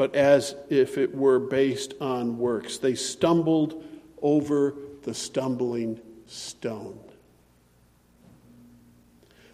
but 0.00 0.16
as 0.16 0.54
if 0.70 0.96
it 0.96 1.14
were 1.14 1.38
based 1.38 1.92
on 2.00 2.38
works. 2.38 2.78
They 2.78 2.94
stumbled 2.94 3.84
over 4.22 4.74
the 5.02 5.12
stumbling 5.12 6.00
stone. 6.26 6.98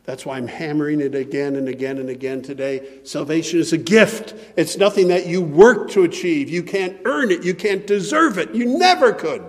That's 0.06 0.24
why 0.24 0.36
I'm 0.36 0.46
hammering 0.46 1.00
it 1.00 1.16
again 1.16 1.56
and 1.56 1.68
again 1.68 1.98
and 1.98 2.08
again 2.08 2.40
today. 2.40 3.00
Salvation 3.02 3.58
is 3.58 3.72
a 3.72 3.78
gift. 3.78 4.34
It's 4.56 4.76
nothing 4.76 5.08
that 5.08 5.26
you 5.26 5.42
work 5.42 5.90
to 5.90 6.04
achieve. 6.04 6.48
You 6.48 6.62
can't 6.62 6.96
earn 7.04 7.32
it. 7.32 7.42
You 7.42 7.54
can't 7.54 7.84
deserve 7.86 8.38
it. 8.38 8.54
You 8.54 8.78
never 8.78 9.12
could. 9.12 9.44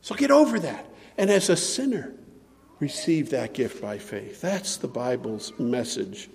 So 0.00 0.16
get 0.16 0.32
over 0.32 0.58
that. 0.58 0.90
And 1.16 1.30
as 1.30 1.48
a 1.48 1.56
sinner, 1.56 2.12
receive 2.80 3.30
that 3.30 3.54
gift 3.54 3.80
by 3.80 3.98
faith. 3.98 4.40
That's 4.40 4.76
the 4.78 4.88
Bible's 4.88 5.52
message. 5.60 6.28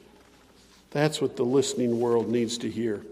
That's 0.91 1.19
what 1.19 1.35
the 1.35 1.43
listening 1.43 1.99
world 1.99 2.29
needs 2.29 2.57
to 2.59 2.71
hear. 2.71 3.03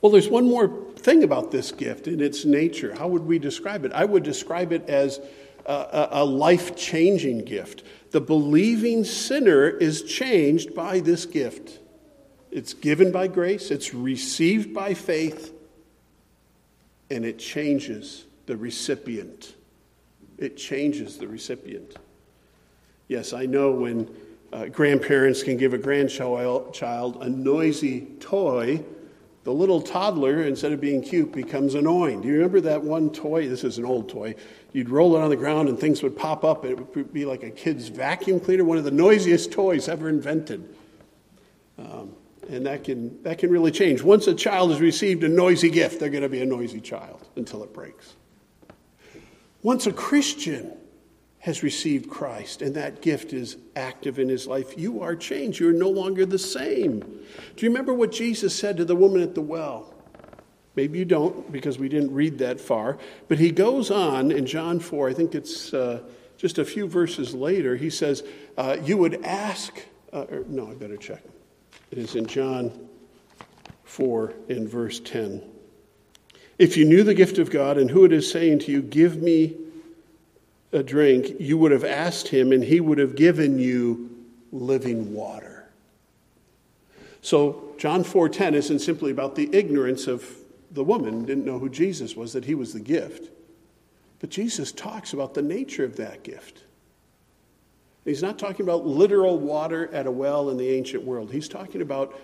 Well, 0.00 0.10
there's 0.10 0.28
one 0.28 0.48
more 0.48 0.68
thing 0.96 1.24
about 1.24 1.50
this 1.50 1.72
gift 1.72 2.08
in 2.08 2.22
its 2.22 2.46
nature. 2.46 2.94
How 2.94 3.06
would 3.08 3.26
we 3.26 3.38
describe 3.38 3.84
it? 3.84 3.92
I 3.92 4.06
would 4.06 4.22
describe 4.22 4.72
it 4.72 4.88
as 4.88 5.20
a, 5.66 6.08
a 6.12 6.24
life 6.24 6.76
changing 6.76 7.44
gift. 7.44 7.82
The 8.12 8.20
believing 8.20 9.04
sinner 9.04 9.68
is 9.68 10.02
changed 10.02 10.74
by 10.74 11.00
this 11.00 11.26
gift. 11.26 11.80
It's 12.50 12.72
given 12.72 13.12
by 13.12 13.26
grace, 13.26 13.70
it's 13.70 13.92
received 13.92 14.72
by 14.72 14.94
faith, 14.94 15.52
and 17.10 17.24
it 17.24 17.38
changes 17.38 18.24
the 18.46 18.56
recipient. 18.56 19.54
It 20.38 20.56
changes 20.56 21.18
the 21.18 21.28
recipient. 21.28 21.96
Yes, 23.08 23.32
I 23.32 23.46
know 23.46 23.72
when 23.72 24.08
uh, 24.52 24.66
grandparents 24.66 25.42
can 25.42 25.56
give 25.56 25.74
a 25.74 25.78
grandchild 25.78 27.18
a 27.20 27.28
noisy 27.28 28.06
toy, 28.20 28.82
the 29.44 29.52
little 29.52 29.80
toddler, 29.80 30.42
instead 30.42 30.72
of 30.72 30.80
being 30.80 31.02
cute, 31.02 31.32
becomes 31.32 31.74
annoying. 31.74 32.20
Do 32.20 32.28
you 32.28 32.34
remember 32.34 32.60
that 32.62 32.82
one 32.82 33.10
toy? 33.10 33.48
This 33.48 33.62
is 33.62 33.78
an 33.78 33.84
old 33.84 34.08
toy. 34.08 34.34
You'd 34.76 34.90
roll 34.90 35.16
it 35.16 35.22
on 35.22 35.30
the 35.30 35.36
ground 35.36 35.70
and 35.70 35.80
things 35.80 36.02
would 36.02 36.18
pop 36.18 36.44
up. 36.44 36.66
It 36.66 36.94
would 36.94 37.10
be 37.10 37.24
like 37.24 37.42
a 37.42 37.48
kid's 37.48 37.88
vacuum 37.88 38.38
cleaner, 38.38 38.62
one 38.62 38.76
of 38.76 38.84
the 38.84 38.90
noisiest 38.90 39.50
toys 39.50 39.88
ever 39.88 40.06
invented. 40.06 40.68
Um, 41.78 42.12
and 42.50 42.66
that 42.66 42.84
can, 42.84 43.22
that 43.22 43.38
can 43.38 43.48
really 43.48 43.70
change. 43.70 44.02
Once 44.02 44.26
a 44.26 44.34
child 44.34 44.72
has 44.72 44.78
received 44.82 45.24
a 45.24 45.30
noisy 45.30 45.70
gift, 45.70 45.98
they're 45.98 46.10
going 46.10 46.24
to 46.24 46.28
be 46.28 46.42
a 46.42 46.44
noisy 46.44 46.82
child 46.82 47.26
until 47.36 47.62
it 47.62 47.72
breaks. 47.72 48.16
Once 49.62 49.86
a 49.86 49.92
Christian 49.94 50.76
has 51.38 51.62
received 51.62 52.10
Christ 52.10 52.60
and 52.60 52.74
that 52.74 53.00
gift 53.00 53.32
is 53.32 53.56
active 53.76 54.18
in 54.18 54.28
his 54.28 54.46
life, 54.46 54.76
you 54.76 55.00
are 55.00 55.16
changed. 55.16 55.58
You're 55.58 55.72
no 55.72 55.88
longer 55.88 56.26
the 56.26 56.38
same. 56.38 57.00
Do 57.00 57.64
you 57.64 57.70
remember 57.70 57.94
what 57.94 58.12
Jesus 58.12 58.54
said 58.54 58.76
to 58.76 58.84
the 58.84 58.94
woman 58.94 59.22
at 59.22 59.34
the 59.34 59.40
well? 59.40 59.94
Maybe 60.76 60.98
you 60.98 61.06
don't 61.06 61.50
because 61.50 61.78
we 61.78 61.88
didn't 61.88 62.12
read 62.12 62.38
that 62.38 62.60
far. 62.60 62.98
But 63.28 63.38
he 63.38 63.50
goes 63.50 63.90
on 63.90 64.30
in 64.30 64.46
John 64.46 64.78
4, 64.78 65.08
I 65.08 65.14
think 65.14 65.34
it's 65.34 65.72
uh, 65.72 66.02
just 66.36 66.58
a 66.58 66.64
few 66.64 66.86
verses 66.86 67.34
later, 67.34 67.76
he 67.76 67.88
says, 67.88 68.22
uh, 68.58 68.76
You 68.84 68.98
would 68.98 69.24
ask, 69.24 69.74
uh, 70.12 70.26
or, 70.30 70.44
no, 70.46 70.70
I 70.70 70.74
better 70.74 70.98
check. 70.98 71.22
It 71.90 71.98
is 71.98 72.14
in 72.14 72.26
John 72.26 72.88
4 73.84 74.34
in 74.48 74.68
verse 74.68 75.00
10. 75.00 75.42
If 76.58 76.76
you 76.76 76.84
knew 76.84 77.02
the 77.02 77.14
gift 77.14 77.38
of 77.38 77.50
God 77.50 77.78
and 77.78 77.90
who 77.90 78.04
it 78.04 78.12
is 78.12 78.30
saying 78.30 78.60
to 78.60 78.72
you, 78.72 78.82
Give 78.82 79.16
me 79.16 79.56
a 80.72 80.82
drink, 80.82 81.40
you 81.40 81.56
would 81.56 81.72
have 81.72 81.84
asked 81.84 82.28
him, 82.28 82.52
and 82.52 82.62
he 82.62 82.80
would 82.80 82.98
have 82.98 83.16
given 83.16 83.58
you 83.58 84.10
living 84.52 85.14
water. 85.14 85.68
So 87.22 87.74
John 87.78 88.04
4:10 88.04 88.54
isn't 88.54 88.80
simply 88.80 89.10
about 89.10 89.36
the 89.36 89.48
ignorance 89.52 90.06
of 90.06 90.24
the 90.76 90.84
woman 90.84 91.24
didn't 91.24 91.46
know 91.46 91.58
who 91.58 91.70
Jesus 91.70 92.14
was, 92.14 92.34
that 92.34 92.44
he 92.44 92.54
was 92.54 92.74
the 92.74 92.80
gift. 92.80 93.30
But 94.20 94.28
Jesus 94.28 94.72
talks 94.72 95.14
about 95.14 95.32
the 95.32 95.40
nature 95.40 95.84
of 95.84 95.96
that 95.96 96.22
gift. 96.22 96.64
He's 98.04 98.22
not 98.22 98.38
talking 98.38 98.64
about 98.64 98.86
literal 98.86 99.38
water 99.38 99.92
at 99.92 100.06
a 100.06 100.10
well 100.10 100.50
in 100.50 100.58
the 100.58 100.68
ancient 100.68 101.02
world. 101.02 101.32
He's 101.32 101.48
talking 101.48 101.80
about 101.80 102.20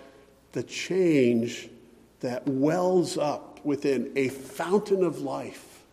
the 0.51 0.61
change 0.61 1.67
that 2.19 2.47
wells 2.47 3.17
up 3.17 3.59
within 3.65 4.11
a 4.15 4.29
fountain 4.29 5.03
of 5.03 5.19
life 5.19 5.83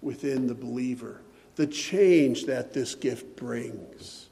within 0.00 0.46
the 0.46 0.54
believer 0.54 1.20
the 1.56 1.66
change 1.66 2.46
that 2.46 2.72
this 2.72 2.94
gift 2.94 3.36
brings. 3.36 4.30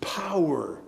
Power 0.00 0.80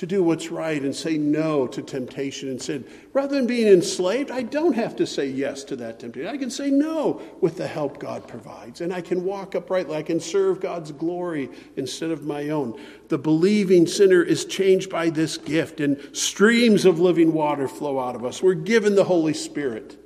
to 0.00 0.06
do 0.06 0.22
what's 0.22 0.50
right 0.50 0.80
and 0.80 0.96
say 0.96 1.18
no 1.18 1.66
to 1.66 1.82
temptation 1.82 2.48
and 2.48 2.62
sin. 2.62 2.82
Rather 3.12 3.36
than 3.36 3.46
being 3.46 3.66
enslaved, 3.66 4.30
I 4.30 4.40
don't 4.40 4.72
have 4.72 4.96
to 4.96 5.06
say 5.06 5.26
yes 5.26 5.62
to 5.64 5.76
that 5.76 6.00
temptation. 6.00 6.26
I 6.26 6.38
can 6.38 6.48
say 6.48 6.70
no 6.70 7.20
with 7.42 7.58
the 7.58 7.66
help 7.66 7.98
God 7.98 8.26
provides. 8.26 8.80
And 8.80 8.94
I 8.94 9.02
can 9.02 9.26
walk 9.26 9.54
uprightly. 9.54 9.98
I 9.98 10.02
can 10.02 10.18
serve 10.18 10.58
God's 10.58 10.90
glory 10.90 11.50
instead 11.76 12.10
of 12.12 12.24
my 12.24 12.48
own. 12.48 12.80
The 13.08 13.18
believing 13.18 13.86
sinner 13.86 14.22
is 14.22 14.46
changed 14.46 14.88
by 14.88 15.10
this 15.10 15.36
gift, 15.36 15.80
and 15.80 16.00
streams 16.16 16.86
of 16.86 16.98
living 16.98 17.34
water 17.34 17.68
flow 17.68 18.00
out 18.00 18.16
of 18.16 18.24
us. 18.24 18.42
We're 18.42 18.54
given 18.54 18.94
the 18.94 19.04
Holy 19.04 19.34
Spirit. 19.34 19.98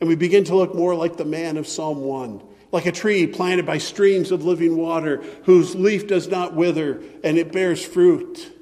And 0.00 0.08
we 0.08 0.16
begin 0.16 0.42
to 0.46 0.56
look 0.56 0.74
more 0.74 0.96
like 0.96 1.16
the 1.16 1.24
man 1.24 1.58
of 1.58 1.68
Psalm 1.68 2.00
1 2.00 2.42
like 2.72 2.86
a 2.86 2.92
tree 2.92 3.28
planted 3.28 3.64
by 3.64 3.78
streams 3.78 4.32
of 4.32 4.44
living 4.44 4.76
water, 4.76 5.22
whose 5.44 5.76
leaf 5.76 6.08
does 6.08 6.26
not 6.26 6.52
wither 6.52 7.00
and 7.22 7.38
it 7.38 7.52
bears 7.52 7.82
fruit. 7.82 8.55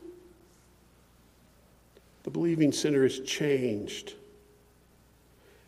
The 2.25 2.31
believing 2.31 2.73
sinner 2.73 3.05
is 3.05 3.21
changed. 3.21 4.15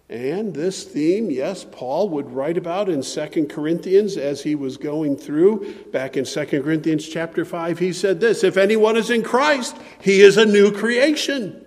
And 0.09 0.55
this 0.55 0.85
theme, 0.85 1.31
yes, 1.31 1.67
Paul 1.71 2.09
would 2.11 2.31
write 2.31 2.57
about 2.57 2.89
in 2.89 3.03
2 3.03 3.47
Corinthians 3.47 4.17
as 4.17 4.43
he 4.43 4.55
was 4.55 4.77
going 4.77 5.17
through. 5.17 5.75
Back 5.93 6.17
in 6.17 6.25
2 6.25 6.47
Corinthians 6.47 7.09
chapter 7.09 7.45
5, 7.45 7.79
he 7.79 7.93
said 7.93 8.21
this 8.21 8.43
If 8.43 8.57
anyone 8.57 8.97
is 8.97 9.11
in 9.11 9.23
Christ, 9.23 9.77
he 10.01 10.21
is 10.21 10.37
a 10.37 10.47
new 10.47 10.73
creation. 10.73 11.63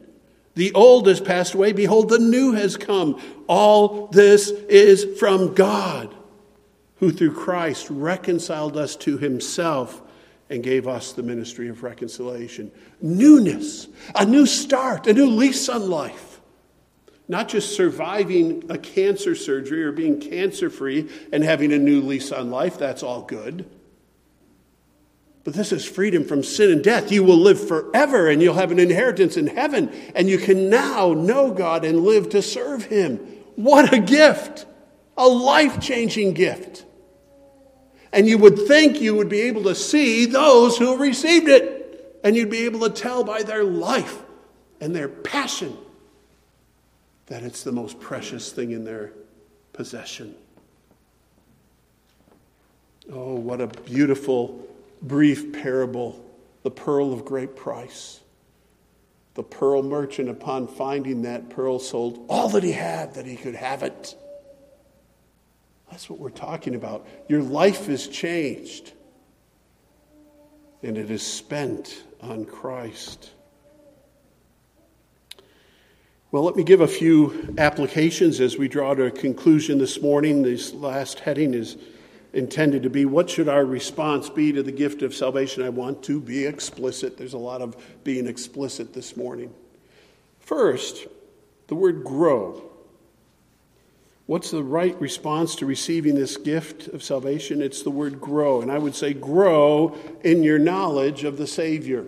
The 0.55 0.73
old 0.73 1.07
has 1.07 1.21
passed 1.21 1.53
away. 1.53 1.73
Behold, 1.73 2.09
the 2.09 2.19
new 2.19 2.53
has 2.53 2.75
come. 2.75 3.21
All 3.47 4.07
this 4.07 4.49
is 4.49 5.19
from 5.19 5.53
God, 5.53 6.15
who 6.95 7.11
through 7.11 7.33
Christ 7.33 7.87
reconciled 7.89 8.75
us 8.75 8.95
to 8.97 9.17
himself 9.17 10.01
and 10.49 10.63
gave 10.63 10.87
us 10.87 11.13
the 11.13 11.23
ministry 11.23 11.69
of 11.69 11.83
reconciliation. 11.83 12.71
Newness, 13.01 13.87
a 14.15 14.25
new 14.25 14.45
start, 14.45 15.07
a 15.07 15.13
new 15.13 15.27
lease 15.27 15.69
on 15.69 15.89
life. 15.89 16.41
Not 17.27 17.47
just 17.47 17.75
surviving 17.75 18.63
a 18.69 18.77
cancer 18.77 19.35
surgery 19.35 19.83
or 19.83 19.91
being 19.91 20.19
cancer 20.19 20.69
free 20.71 21.07
and 21.31 21.43
having 21.43 21.71
a 21.71 21.77
new 21.77 22.01
lease 22.01 22.31
on 22.31 22.49
life, 22.49 22.79
that's 22.79 23.03
all 23.03 23.21
good. 23.21 23.69
But 25.43 25.53
this 25.53 25.71
is 25.71 25.85
freedom 25.85 26.25
from 26.25 26.43
sin 26.43 26.71
and 26.71 26.83
death. 26.83 27.11
You 27.11 27.23
will 27.23 27.37
live 27.37 27.65
forever 27.65 28.29
and 28.29 28.41
you'll 28.41 28.55
have 28.55 28.71
an 28.71 28.79
inheritance 28.79 29.37
in 29.37 29.47
heaven. 29.47 29.89
And 30.15 30.27
you 30.27 30.37
can 30.37 30.69
now 30.69 31.13
know 31.13 31.51
God 31.51 31.85
and 31.85 32.03
live 32.03 32.29
to 32.29 32.41
serve 32.41 32.85
Him. 32.85 33.17
What 33.55 33.93
a 33.93 33.99
gift! 33.99 34.65
A 35.17 35.27
life 35.27 35.81
changing 35.81 36.33
gift. 36.33 36.85
And 38.11 38.27
you 38.27 38.37
would 38.37 38.67
think 38.67 38.99
you 38.99 39.15
would 39.15 39.29
be 39.29 39.41
able 39.41 39.63
to 39.63 39.75
see 39.75 40.25
those 40.25 40.77
who 40.77 40.97
received 40.97 41.47
it. 41.47 42.19
And 42.23 42.35
you'd 42.35 42.49
be 42.49 42.65
able 42.65 42.81
to 42.81 42.89
tell 42.89 43.23
by 43.23 43.43
their 43.43 43.63
life 43.63 44.17
and 44.81 44.95
their 44.95 45.07
passion 45.07 45.77
that 47.27 47.43
it's 47.43 47.63
the 47.63 47.71
most 47.71 47.99
precious 47.99 48.51
thing 48.51 48.71
in 48.71 48.83
their 48.83 49.13
possession. 49.73 50.35
Oh, 53.11 53.35
what 53.35 53.61
a 53.61 53.67
beautiful, 53.67 54.67
brief 55.01 55.53
parable. 55.53 56.25
The 56.63 56.71
pearl 56.71 57.13
of 57.13 57.23
great 57.23 57.55
price. 57.55 58.19
The 59.35 59.43
pearl 59.43 59.81
merchant, 59.83 60.27
upon 60.27 60.67
finding 60.67 61.21
that 61.21 61.49
pearl, 61.49 61.79
sold 61.79 62.25
all 62.27 62.49
that 62.49 62.63
he 62.63 62.73
had 62.73 63.13
that 63.13 63.25
he 63.25 63.37
could 63.37 63.55
have 63.55 63.83
it. 63.83 64.15
That's 65.89 66.09
what 66.09 66.19
we're 66.19 66.29
talking 66.29 66.75
about. 66.75 67.07
Your 67.27 67.41
life 67.41 67.89
is 67.89 68.07
changed, 68.07 68.93
and 70.83 70.97
it 70.97 71.09
is 71.09 71.25
spent 71.25 72.03
on 72.21 72.45
Christ. 72.45 73.31
Well, 76.31 76.43
let 76.43 76.55
me 76.55 76.63
give 76.63 76.81
a 76.81 76.87
few 76.87 77.55
applications 77.57 78.39
as 78.39 78.55
we 78.55 78.67
draw 78.67 78.93
to 78.93 79.05
a 79.05 79.11
conclusion 79.11 79.79
this 79.79 79.99
morning. 79.99 80.43
This 80.43 80.73
last 80.73 81.21
heading 81.21 81.55
is 81.55 81.75
intended 82.33 82.83
to 82.83 82.89
be 82.91 83.05
what 83.05 83.31
should 83.31 83.49
our 83.49 83.65
response 83.65 84.29
be 84.29 84.51
to 84.51 84.61
the 84.61 84.71
gift 84.71 85.01
of 85.01 85.15
salvation? 85.15 85.63
I 85.63 85.69
want 85.69 86.03
to 86.03 86.21
be 86.21 86.45
explicit. 86.45 87.17
There's 87.17 87.33
a 87.33 87.39
lot 87.39 87.63
of 87.63 87.75
being 88.03 88.27
explicit 88.27 88.93
this 88.93 89.17
morning. 89.17 89.51
First, 90.39 91.07
the 91.65 91.73
word 91.73 92.03
grow. 92.03 92.68
What's 94.29 94.51
the 94.51 94.61
right 94.61 94.95
response 95.01 95.55
to 95.55 95.65
receiving 95.65 96.13
this 96.13 96.37
gift 96.37 96.87
of 96.89 97.01
salvation? 97.01 97.63
It's 97.63 97.81
the 97.81 97.89
word 97.89 98.21
grow. 98.21 98.61
And 98.61 98.71
I 98.71 98.77
would 98.77 98.93
say, 98.93 99.11
grow 99.11 99.97
in 100.23 100.43
your 100.43 100.59
knowledge 100.59 101.23
of 101.23 101.39
the 101.39 101.47
Savior. 101.47 102.05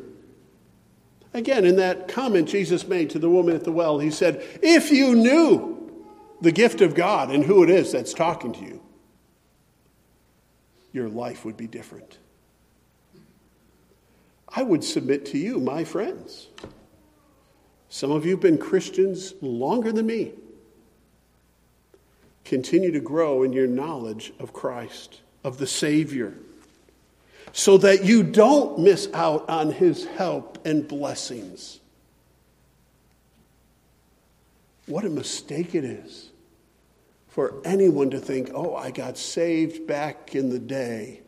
Again, 1.33 1.65
in 1.65 1.77
that 1.77 2.07
comment 2.07 2.47
Jesus 2.47 2.87
made 2.87 3.09
to 3.09 3.17
the 3.17 3.27
woman 3.27 3.55
at 3.55 3.63
the 3.63 3.71
well, 3.71 3.97
he 3.97 4.11
said, 4.11 4.45
If 4.61 4.91
you 4.91 5.15
knew 5.15 5.91
the 6.41 6.51
gift 6.51 6.81
of 6.81 6.93
God 6.93 7.31
and 7.31 7.43
who 7.43 7.63
it 7.63 7.71
is 7.71 7.91
that's 7.91 8.13
talking 8.13 8.53
to 8.53 8.59
you, 8.59 8.83
your 10.91 11.09
life 11.09 11.43
would 11.43 11.57
be 11.57 11.65
different. 11.65 12.19
I 14.47 14.61
would 14.61 14.83
submit 14.83 15.25
to 15.25 15.39
you, 15.39 15.59
my 15.59 15.85
friends. 15.85 16.49
Some 17.89 18.11
of 18.11 18.25
you 18.25 18.33
have 18.33 18.41
been 18.41 18.59
Christians 18.59 19.33
longer 19.41 19.91
than 19.91 20.05
me 20.05 20.33
continue 22.45 22.91
to 22.91 22.99
grow 22.99 23.43
in 23.43 23.53
your 23.53 23.67
knowledge 23.67 24.33
of 24.39 24.53
Christ, 24.53 25.21
of 25.43 25.57
the 25.57 25.67
Savior, 25.67 26.33
so 27.53 27.77
that 27.77 28.05
you 28.05 28.23
don't 28.23 28.79
miss 28.79 29.09
out 29.13 29.49
on 29.49 29.71
His 29.71 30.05
help 30.05 30.65
and 30.65 30.87
blessings. 30.87 31.79
What 34.85 35.05
a 35.05 35.09
mistake 35.09 35.75
it 35.75 35.83
is 35.83 36.29
for 37.27 37.61
anyone 37.63 38.09
to 38.09 38.19
think, 38.19 38.51
oh, 38.53 38.75
I 38.75 38.91
got 38.91 39.17
saved 39.17 39.87
back 39.87 40.35
in 40.35 40.49
the 40.49 40.59
day, 40.59 41.21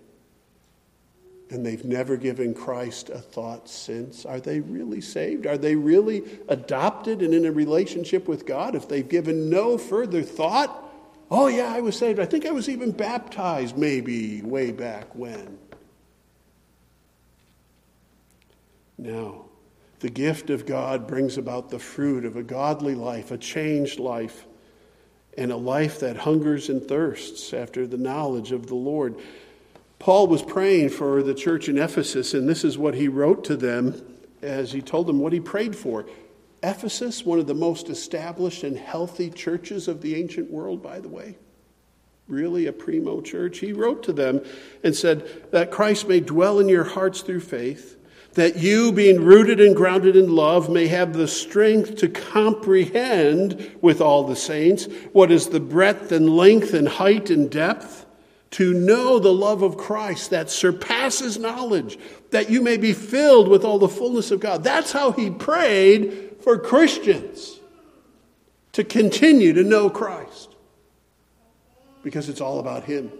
and 1.50 1.66
they've 1.66 1.86
never 1.86 2.18
given 2.18 2.54
Christ 2.54 3.10
a 3.10 3.20
thought 3.20 3.70
since. 3.70 4.26
Are 4.26 4.42
they 4.42 4.60
really 4.60 5.00
saved? 5.00 5.48
Are 5.48 5.58
they 5.58 5.76
really 5.76 6.24
adopted 6.50 7.22
and 7.22 7.34
in 7.34 7.46
a 7.46 7.52
relationship 7.52 8.28
with 8.28 8.46
God 8.46 8.76
if 8.76 8.90
they've 8.90 9.08
given 9.08 9.50
no 9.50 9.78
further 9.78 10.24
thought? 10.24 10.83
Oh, 11.36 11.48
yeah, 11.48 11.74
I 11.74 11.82
was 11.82 11.98
saved. 11.98 12.20
I 12.20 12.26
think 12.26 12.46
I 12.46 12.52
was 12.52 12.70
even 12.70 12.92
baptized 12.92 13.76
maybe 13.76 14.44
way 14.44 14.72
back 14.72 15.16
when. 15.16 15.58
Now, 19.00 19.46
the 20.00 20.12
gift 20.12 20.52
of 20.52 20.68
God 20.68 21.08
brings 21.08 21.40
about 21.40 21.72
the 21.72 21.80
fruit 21.80 22.24
of 22.24 22.36
a 22.36 22.44
godly 22.44 22.94
life, 22.94 23.32
a 23.32 23.38
changed 23.40 23.98
life, 23.98 24.46
and 25.36 25.52
a 25.52 25.58
life 25.58 26.02
that 26.02 26.18
hungers 26.18 26.70
and 26.70 26.88
thirsts 26.88 27.52
after 27.52 27.88
the 27.88 27.98
knowledge 27.98 28.52
of 28.52 28.68
the 28.68 28.76
Lord. 28.76 29.16
Paul 29.98 30.28
was 30.28 30.44
praying 30.44 30.90
for 30.90 31.24
the 31.24 31.34
church 31.34 31.68
in 31.68 31.80
Ephesus, 31.80 32.36
and 32.36 32.48
this 32.48 32.64
is 32.64 32.78
what 32.78 32.94
he 32.94 33.08
wrote 33.08 33.44
to 33.46 33.56
them 33.56 34.00
as 34.44 34.72
he 34.72 34.84
told 34.84 35.08
them 35.08 35.18
what 35.18 35.34
he 35.34 35.40
prayed 35.40 35.76
for. 35.76 36.06
Ephesus, 36.64 37.26
one 37.26 37.40
of 37.40 37.48
the 37.48 37.54
most 37.54 37.90
established 37.90 38.64
and 38.64 38.78
healthy 38.78 39.30
churches 39.30 39.90
of 39.90 40.02
the 40.02 40.16
ancient 40.16 40.50
world, 40.50 40.82
by 40.82 41.00
the 41.00 41.10
way, 41.10 41.36
really 42.28 42.68
a 42.68 42.74
primo 42.74 43.20
church, 43.22 43.60
he 43.60 43.74
wrote 43.74 44.02
to 44.04 44.14
them 44.14 44.42
and 44.84 44.96
said, 44.96 45.52
That 45.52 45.72
Christ 45.72 46.08
may 46.08 46.22
dwell 46.22 46.60
in 46.60 46.70
your 46.70 46.86
hearts 46.86 47.22
through 47.22 47.42
faith, 47.42 47.98
that 48.36 48.58
you, 48.58 48.92
being 48.94 49.24
rooted 49.24 49.60
and 49.60 49.76
grounded 49.76 50.16
in 50.16 50.34
love, 50.34 50.70
may 50.70 50.88
have 50.88 51.14
the 51.14 51.28
strength 51.28 51.98
to 51.98 52.08
comprehend 52.08 53.76
with 53.82 54.00
all 54.00 54.24
the 54.24 54.36
saints 54.36 54.88
what 55.12 55.32
is 55.32 55.48
the 55.48 55.60
breadth 55.60 56.12
and 56.12 56.30
length 56.30 56.74
and 56.74 56.88
height 56.88 57.30
and 57.30 57.52
depth, 57.52 58.06
to 58.52 58.74
know 58.74 59.18
the 59.18 59.34
love 59.34 59.64
of 59.64 59.78
Christ 59.78 60.30
that 60.30 60.50
surpasses 60.50 61.40
knowledge, 61.40 61.98
that 62.30 62.52
you 62.52 62.62
may 62.62 62.78
be 62.78 62.94
filled 62.94 63.48
with 63.48 63.66
all 63.66 63.80
the 63.80 63.88
fullness 63.88 64.30
of 64.30 64.40
God. 64.40 64.64
That's 64.64 64.92
how 64.92 65.12
he 65.12 65.32
prayed 65.32 66.33
for 66.44 66.58
Christians 66.58 67.60
to 68.74 68.84
continue 68.84 69.54
to 69.54 69.64
know 69.64 69.90
Christ 69.90 70.56
because 72.04 72.28
it's 72.28 72.42
all 72.42 72.60
about 72.60 72.84
Him. 72.84 73.12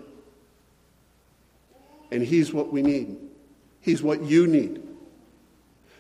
And 2.12 2.22
He's 2.22 2.54
what 2.54 2.72
we 2.72 2.82
need, 2.82 3.18
He's 3.80 4.04
what 4.04 4.24
you 4.24 4.46
need. 4.48 4.82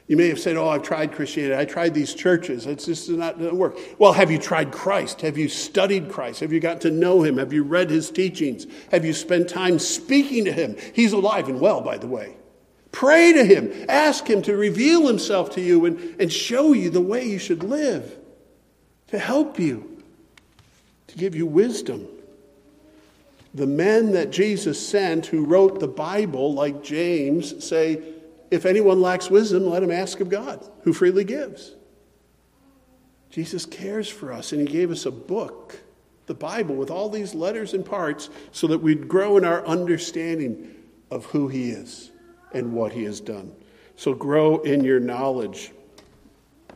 You 0.05 0.17
may 0.17 0.27
have 0.27 0.39
said, 0.39 0.57
Oh, 0.57 0.67
I've 0.67 0.83
tried 0.83 1.13
Christianity. 1.13 1.55
I 1.55 1.63
tried 1.63 1.93
these 1.93 2.13
churches. 2.13 2.65
It's 2.65 2.85
just 2.85 3.09
not 3.09 3.39
to 3.39 3.51
work. 3.51 3.77
Well, 3.97 4.11
have 4.11 4.29
you 4.29 4.37
tried 4.37 4.71
Christ? 4.71 5.21
Have 5.21 5.37
you 5.37 5.47
studied 5.47 6.11
Christ? 6.11 6.41
Have 6.41 6.51
you 6.51 6.59
got 6.59 6.81
to 6.81 6.91
know 6.91 7.23
him? 7.23 7.37
Have 7.37 7.53
you 7.53 7.63
read 7.63 7.89
his 7.89 8.11
teachings? 8.11 8.67
Have 8.91 9.05
you 9.05 9.13
spent 9.13 9.47
time 9.47 9.79
speaking 9.79 10.43
to 10.43 10.51
him? 10.51 10.75
He's 10.93 11.13
alive 11.13 11.47
and 11.47 11.61
well, 11.61 11.79
by 11.79 11.97
the 11.97 12.07
way. 12.07 12.35
Pray 12.93 13.33
to 13.33 13.43
Him. 13.43 13.73
Ask 13.89 14.27
Him 14.27 14.43
to 14.43 14.55
reveal 14.55 15.07
Himself 15.07 15.49
to 15.55 15.61
you 15.61 15.85
and, 15.85 16.15
and 16.21 16.31
show 16.31 16.71
you 16.71 16.89
the 16.89 17.01
way 17.01 17.25
you 17.25 17.39
should 17.39 17.63
live, 17.63 18.17
to 19.07 19.19
help 19.19 19.59
you, 19.59 20.01
to 21.07 21.17
give 21.17 21.35
you 21.35 21.45
wisdom. 21.45 22.07
The 23.55 23.67
men 23.67 24.11
that 24.13 24.29
Jesus 24.29 24.79
sent 24.87 25.25
who 25.25 25.43
wrote 25.43 25.79
the 25.79 25.87
Bible, 25.87 26.53
like 26.53 26.83
James, 26.83 27.65
say, 27.65 28.01
if 28.51 28.65
anyone 28.65 29.01
lacks 29.01 29.29
wisdom, 29.29 29.65
let 29.65 29.83
him 29.83 29.91
ask 29.91 30.19
of 30.19 30.29
God, 30.29 30.63
who 30.83 30.93
freely 30.93 31.23
gives. 31.23 31.73
Jesus 33.31 33.65
cares 33.65 34.07
for 34.07 34.31
us, 34.31 34.51
and 34.51 34.61
he 34.61 34.71
gave 34.71 34.91
us 34.91 35.07
a 35.07 35.11
book, 35.11 35.79
the 36.27 36.35
Bible, 36.35 36.75
with 36.75 36.91
all 36.91 37.09
these 37.09 37.33
letters 37.33 37.73
and 37.73 37.83
parts, 37.83 38.29
so 38.51 38.67
that 38.67 38.79
we'd 38.79 39.07
grow 39.07 39.37
in 39.37 39.45
our 39.45 39.65
understanding 39.65 40.75
of 41.09 41.25
who 41.25 41.47
he 41.47 41.71
is 41.71 42.11
and 42.53 42.73
what 42.73 42.91
he 42.91 43.03
has 43.03 43.19
done. 43.19 43.53
So 43.95 44.13
grow 44.13 44.61
in 44.61 44.83
your 44.83 44.99
knowledge. 44.99 45.71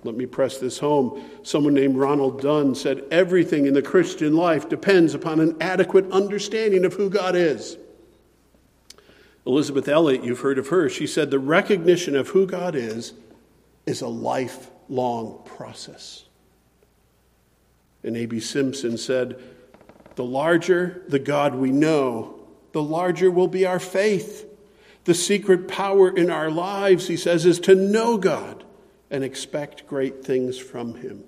Let 0.04 0.16
me 0.16 0.26
press 0.26 0.60
this 0.60 0.78
home. 0.78 1.24
Someone 1.44 1.74
named 1.74 1.98
Ronald 1.98 2.42
Dunn 2.42 2.76
said 2.76 3.04
everything 3.12 3.66
in 3.66 3.74
the 3.74 3.82
Christian 3.82 4.36
life 4.36 4.70
depends 4.70 5.14
upon 5.14 5.40
an 5.40 5.58
adequate 5.60 6.10
understanding 6.12 6.86
of 6.86 6.94
who 6.94 7.10
God 7.10 7.36
is. 7.36 7.78
Elisabeth 9.46 9.88
Elliot, 9.88 10.24
you've 10.24 10.42
heard 10.42 10.60
of 10.60 10.68
her, 10.68 10.90
she 10.90 11.08
said 11.08 11.32
the 11.32 11.40
recognition 11.40 12.16
of 12.16 12.30
who 12.30 12.46
God 12.46 12.76
is 12.76 13.14
is 13.86 14.02
a 14.02 14.08
lifelong 14.08 15.42
process. 15.46 16.26
And 18.04 18.16
A.B. 18.16 18.40
Simpson 18.40 18.98
said, 18.98 19.42
the 20.16 20.26
larger 20.26 21.04
the 21.08 21.20
God 21.20 21.56
we 21.56 21.72
know, 21.72 22.40
the 22.74 22.82
larger 22.82 23.30
will 23.32 23.48
be 23.48 23.66
our 23.66 23.80
faith. 23.80 24.47
The 25.08 25.14
secret 25.14 25.70
power 25.70 26.10
in 26.10 26.30
our 26.30 26.52
lives, 26.52 27.08
he 27.08 27.16
says, 27.16 27.46
is 27.46 27.62
to 27.62 27.74
know 27.74 28.18
God 28.18 28.66
and 29.10 29.24
expect 29.24 29.88
great 29.88 30.26
things 30.26 30.58
from 30.58 30.96
him. 30.96 31.24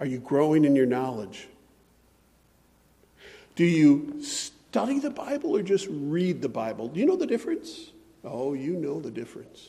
Are 0.00 0.06
you 0.06 0.18
growing 0.18 0.64
in 0.64 0.74
your 0.74 0.86
knowledge? 0.86 1.46
Do 3.54 3.64
you 3.64 4.24
study 4.24 4.98
the 4.98 5.10
Bible 5.10 5.56
or 5.56 5.62
just 5.62 5.86
read 5.88 6.42
the 6.42 6.48
Bible? 6.48 6.88
Do 6.88 6.98
you 6.98 7.06
know 7.06 7.14
the 7.14 7.28
difference? 7.28 7.92
Oh, 8.24 8.54
you 8.54 8.72
know 8.72 8.98
the 8.98 9.12
difference. 9.12 9.68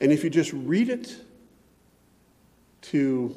And 0.00 0.12
if 0.12 0.22
you 0.22 0.30
just 0.30 0.52
read 0.52 0.90
it 0.90 1.12
to 2.82 3.34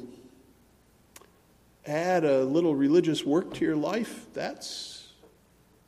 add 1.84 2.24
a 2.24 2.44
little 2.44 2.76
religious 2.76 3.24
work 3.24 3.54
to 3.54 3.64
your 3.64 3.74
life, 3.74 4.26
that's 4.32 5.06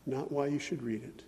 not 0.06 0.32
why 0.32 0.46
you 0.46 0.58
should 0.58 0.82
read 0.82 1.02
it. 1.02 1.24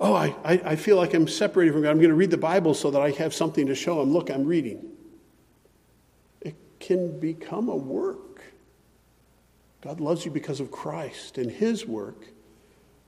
Oh, 0.00 0.14
I, 0.14 0.34
I, 0.44 0.52
I 0.64 0.76
feel 0.76 0.96
like 0.96 1.14
I'm 1.14 1.28
separated 1.28 1.72
from 1.72 1.82
God. 1.82 1.90
I'm 1.90 1.98
going 1.98 2.10
to 2.10 2.14
read 2.14 2.30
the 2.30 2.36
Bible 2.36 2.74
so 2.74 2.90
that 2.90 3.00
I 3.00 3.10
have 3.12 3.34
something 3.34 3.66
to 3.66 3.74
show 3.74 4.02
Him. 4.02 4.12
Look, 4.12 4.30
I'm 4.30 4.44
reading. 4.44 4.90
It 6.40 6.56
can 6.78 7.18
become 7.18 7.68
a 7.68 7.76
work. 7.76 8.42
God 9.82 10.00
loves 10.00 10.24
you 10.24 10.30
because 10.30 10.60
of 10.60 10.70
Christ 10.70 11.38
and 11.38 11.50
His 11.50 11.86
work. 11.86 12.26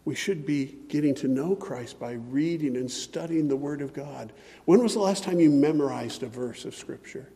We 0.04 0.14
should 0.14 0.44
be 0.44 0.76
getting 0.88 1.14
to 1.16 1.28
know 1.28 1.56
Christ 1.56 1.98
by 1.98 2.12
reading 2.12 2.76
and 2.76 2.90
studying 2.90 3.48
the 3.48 3.56
Word 3.56 3.80
of 3.80 3.92
God. 3.92 4.32
When 4.64 4.82
was 4.82 4.94
the 4.94 5.00
last 5.00 5.24
time 5.24 5.40
you 5.40 5.50
memorized 5.50 6.22
a 6.22 6.26
verse 6.26 6.64
of 6.64 6.74
Scripture? 6.74 7.28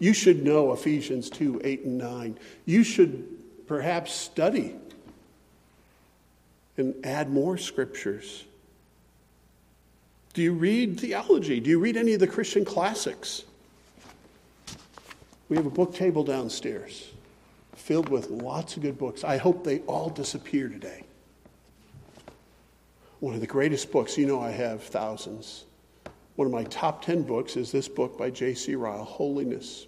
You 0.00 0.12
should 0.12 0.44
know 0.44 0.72
Ephesians 0.72 1.28
2 1.30 1.60
8 1.62 1.84
and 1.84 1.98
9. 1.98 2.38
You 2.64 2.82
should 2.82 3.26
perhaps 3.66 4.12
study 4.12 4.74
and 6.78 6.94
add 7.04 7.30
more 7.30 7.58
scriptures? 7.58 8.44
Do 10.34 10.42
you 10.42 10.52
read 10.52 11.00
theology? 11.00 11.60
Do 11.60 11.70
you 11.70 11.78
read 11.78 11.96
any 11.96 12.14
of 12.14 12.20
the 12.20 12.26
Christian 12.26 12.64
classics? 12.64 13.44
We 15.48 15.56
have 15.56 15.66
a 15.66 15.70
book 15.70 15.94
table 15.94 16.22
downstairs 16.24 17.08
filled 17.74 18.08
with 18.08 18.30
lots 18.30 18.76
of 18.76 18.82
good 18.82 18.98
books. 18.98 19.24
I 19.24 19.36
hope 19.38 19.64
they 19.64 19.80
all 19.80 20.10
disappear 20.10 20.68
today. 20.68 21.04
One 23.20 23.34
of 23.34 23.40
the 23.40 23.46
greatest 23.46 23.90
books, 23.90 24.18
you 24.18 24.26
know, 24.26 24.40
I 24.40 24.50
have 24.50 24.82
thousands. 24.82 25.64
One 26.36 26.46
of 26.46 26.52
my 26.52 26.64
top 26.64 27.04
10 27.04 27.22
books 27.22 27.56
is 27.56 27.72
this 27.72 27.88
book 27.88 28.16
by 28.16 28.30
J.C. 28.30 28.74
Ryle, 28.76 29.04
Holiness. 29.04 29.86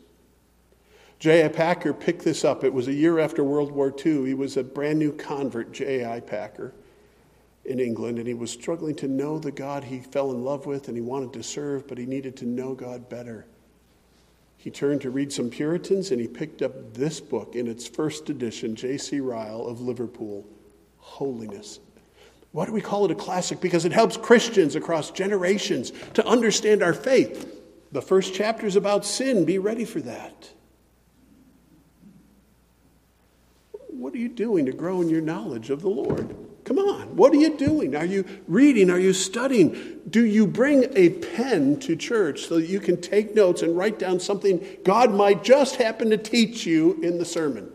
J.I. 1.21 1.49
Packer 1.49 1.93
picked 1.93 2.25
this 2.25 2.45
up. 2.45 2.65
It 2.65 2.73
was 2.73 2.89
a 2.89 2.93
year 2.93 3.19
after 3.19 3.45
World 3.45 3.71
War 3.71 3.95
II. 4.05 4.27
He 4.27 4.35
was 4.35 4.57
a 4.57 4.65
brand 4.65 4.99
new 4.99 5.13
convert, 5.13 5.71
J.I. 5.71 6.21
Packer 6.21 6.73
in 7.65 7.79
England, 7.79 8.19
and 8.19 8.27
he 8.27 8.35
was 8.35 8.51
struggling 8.51 8.95
to 8.97 9.09
know 9.09 9.39
the 9.39 9.51
God 9.51 9.85
he 9.85 10.01
fell 10.01 10.33
in 10.33 10.43
love 10.43 10.67
with 10.67 10.89
and 10.89 10.97
he 10.97 11.03
wanted 11.03 11.33
to 11.35 11.43
serve, 11.43 11.87
but 11.87 11.99
he 11.99 12.07
needed 12.07 12.37
to 12.39 12.47
know 12.47 12.75
God 12.75 13.09
better. 13.09 13.47
He 14.57 14.71
turned 14.71 15.01
to 15.03 15.11
read 15.11 15.33
some 15.33 15.51
Puritans 15.51 16.11
and 16.11 16.21
he 16.21 16.29
picked 16.29 16.63
up 16.63 16.95
this 16.95 17.21
book 17.21 17.55
in 17.55 17.67
its 17.67 17.87
first 17.87 18.29
edition, 18.29 18.77
J.C. 18.77 19.21
Ryle 19.21 19.67
of 19.67 19.81
Liverpool, 19.81 20.47
Holiness. 20.99 21.81
Why 22.53 22.67
do 22.67 22.73
we 22.73 22.81
call 22.81 23.05
it 23.05 23.11
a 23.11 23.15
classic? 23.15 23.61
Because 23.61 23.85
it 23.85 23.93
helps 23.93 24.17
Christians 24.17 24.75
across 24.75 25.11
generations 25.11 25.93
to 26.15 26.27
understand 26.27 26.83
our 26.83 26.93
faith. 26.93 27.57
The 27.93 28.03
first 28.03 28.35
chapter 28.35 28.67
is 28.67 28.77
about 28.77 29.05
sin. 29.05 29.45
Be 29.45 29.59
ready 29.59 29.85
for 29.85 30.01
that. 30.01 30.51
What 33.89 34.15
are 34.15 34.19
you 34.19 34.29
doing 34.29 34.67
to 34.67 34.73
grow 34.73 35.01
in 35.01 35.09
your 35.09 35.21
knowledge 35.21 35.71
of 35.71 35.83
the 35.83 35.91
Lord? 35.91 36.35
Come 36.65 36.79
on, 36.79 37.17
what 37.17 37.33
are 37.33 37.37
you 37.37 37.57
doing? 37.57 37.97
Are 37.97 38.05
you 38.05 38.25
reading? 38.47 38.91
Are 38.91 38.99
you 38.99 39.13
studying? 39.13 40.01
Do 40.09 40.25
you 40.25 40.47
bring 40.47 40.87
a 40.95 41.11
pen 41.11 41.81
to 41.81 41.97
church 41.97 42.47
so 42.47 42.57
that 42.57 42.67
you 42.67 42.81
can 42.81 43.01
take 43.01 43.35
notes 43.35 43.63
and 43.63 43.77
write 43.77 43.99
down 43.99 44.21
something 44.21 44.65
God 44.85 45.13
might 45.13 45.43
just 45.43 45.77
happen 45.77 46.11
to 46.11 46.19
teach 46.19 46.67
you 46.67 47.01
in 47.03 47.19
the 47.19 47.25
sermon? 47.25 47.71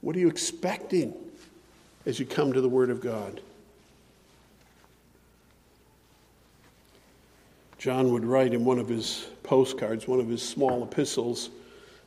What 0.00 0.16
are 0.16 0.18
you 0.18 0.28
expecting 0.28 1.14
as 2.06 2.18
you 2.18 2.26
come 2.26 2.52
to 2.52 2.60
the 2.60 2.68
Word 2.68 2.90
of 2.90 3.00
God? 3.00 3.40
John 7.78 8.12
would 8.12 8.26
write 8.26 8.52
in 8.52 8.64
one 8.64 8.78
of 8.78 8.88
his 8.88 9.26
postcards, 9.42 10.06
one 10.06 10.20
of 10.20 10.28
his 10.28 10.46
small 10.46 10.82
epistles, 10.82 11.48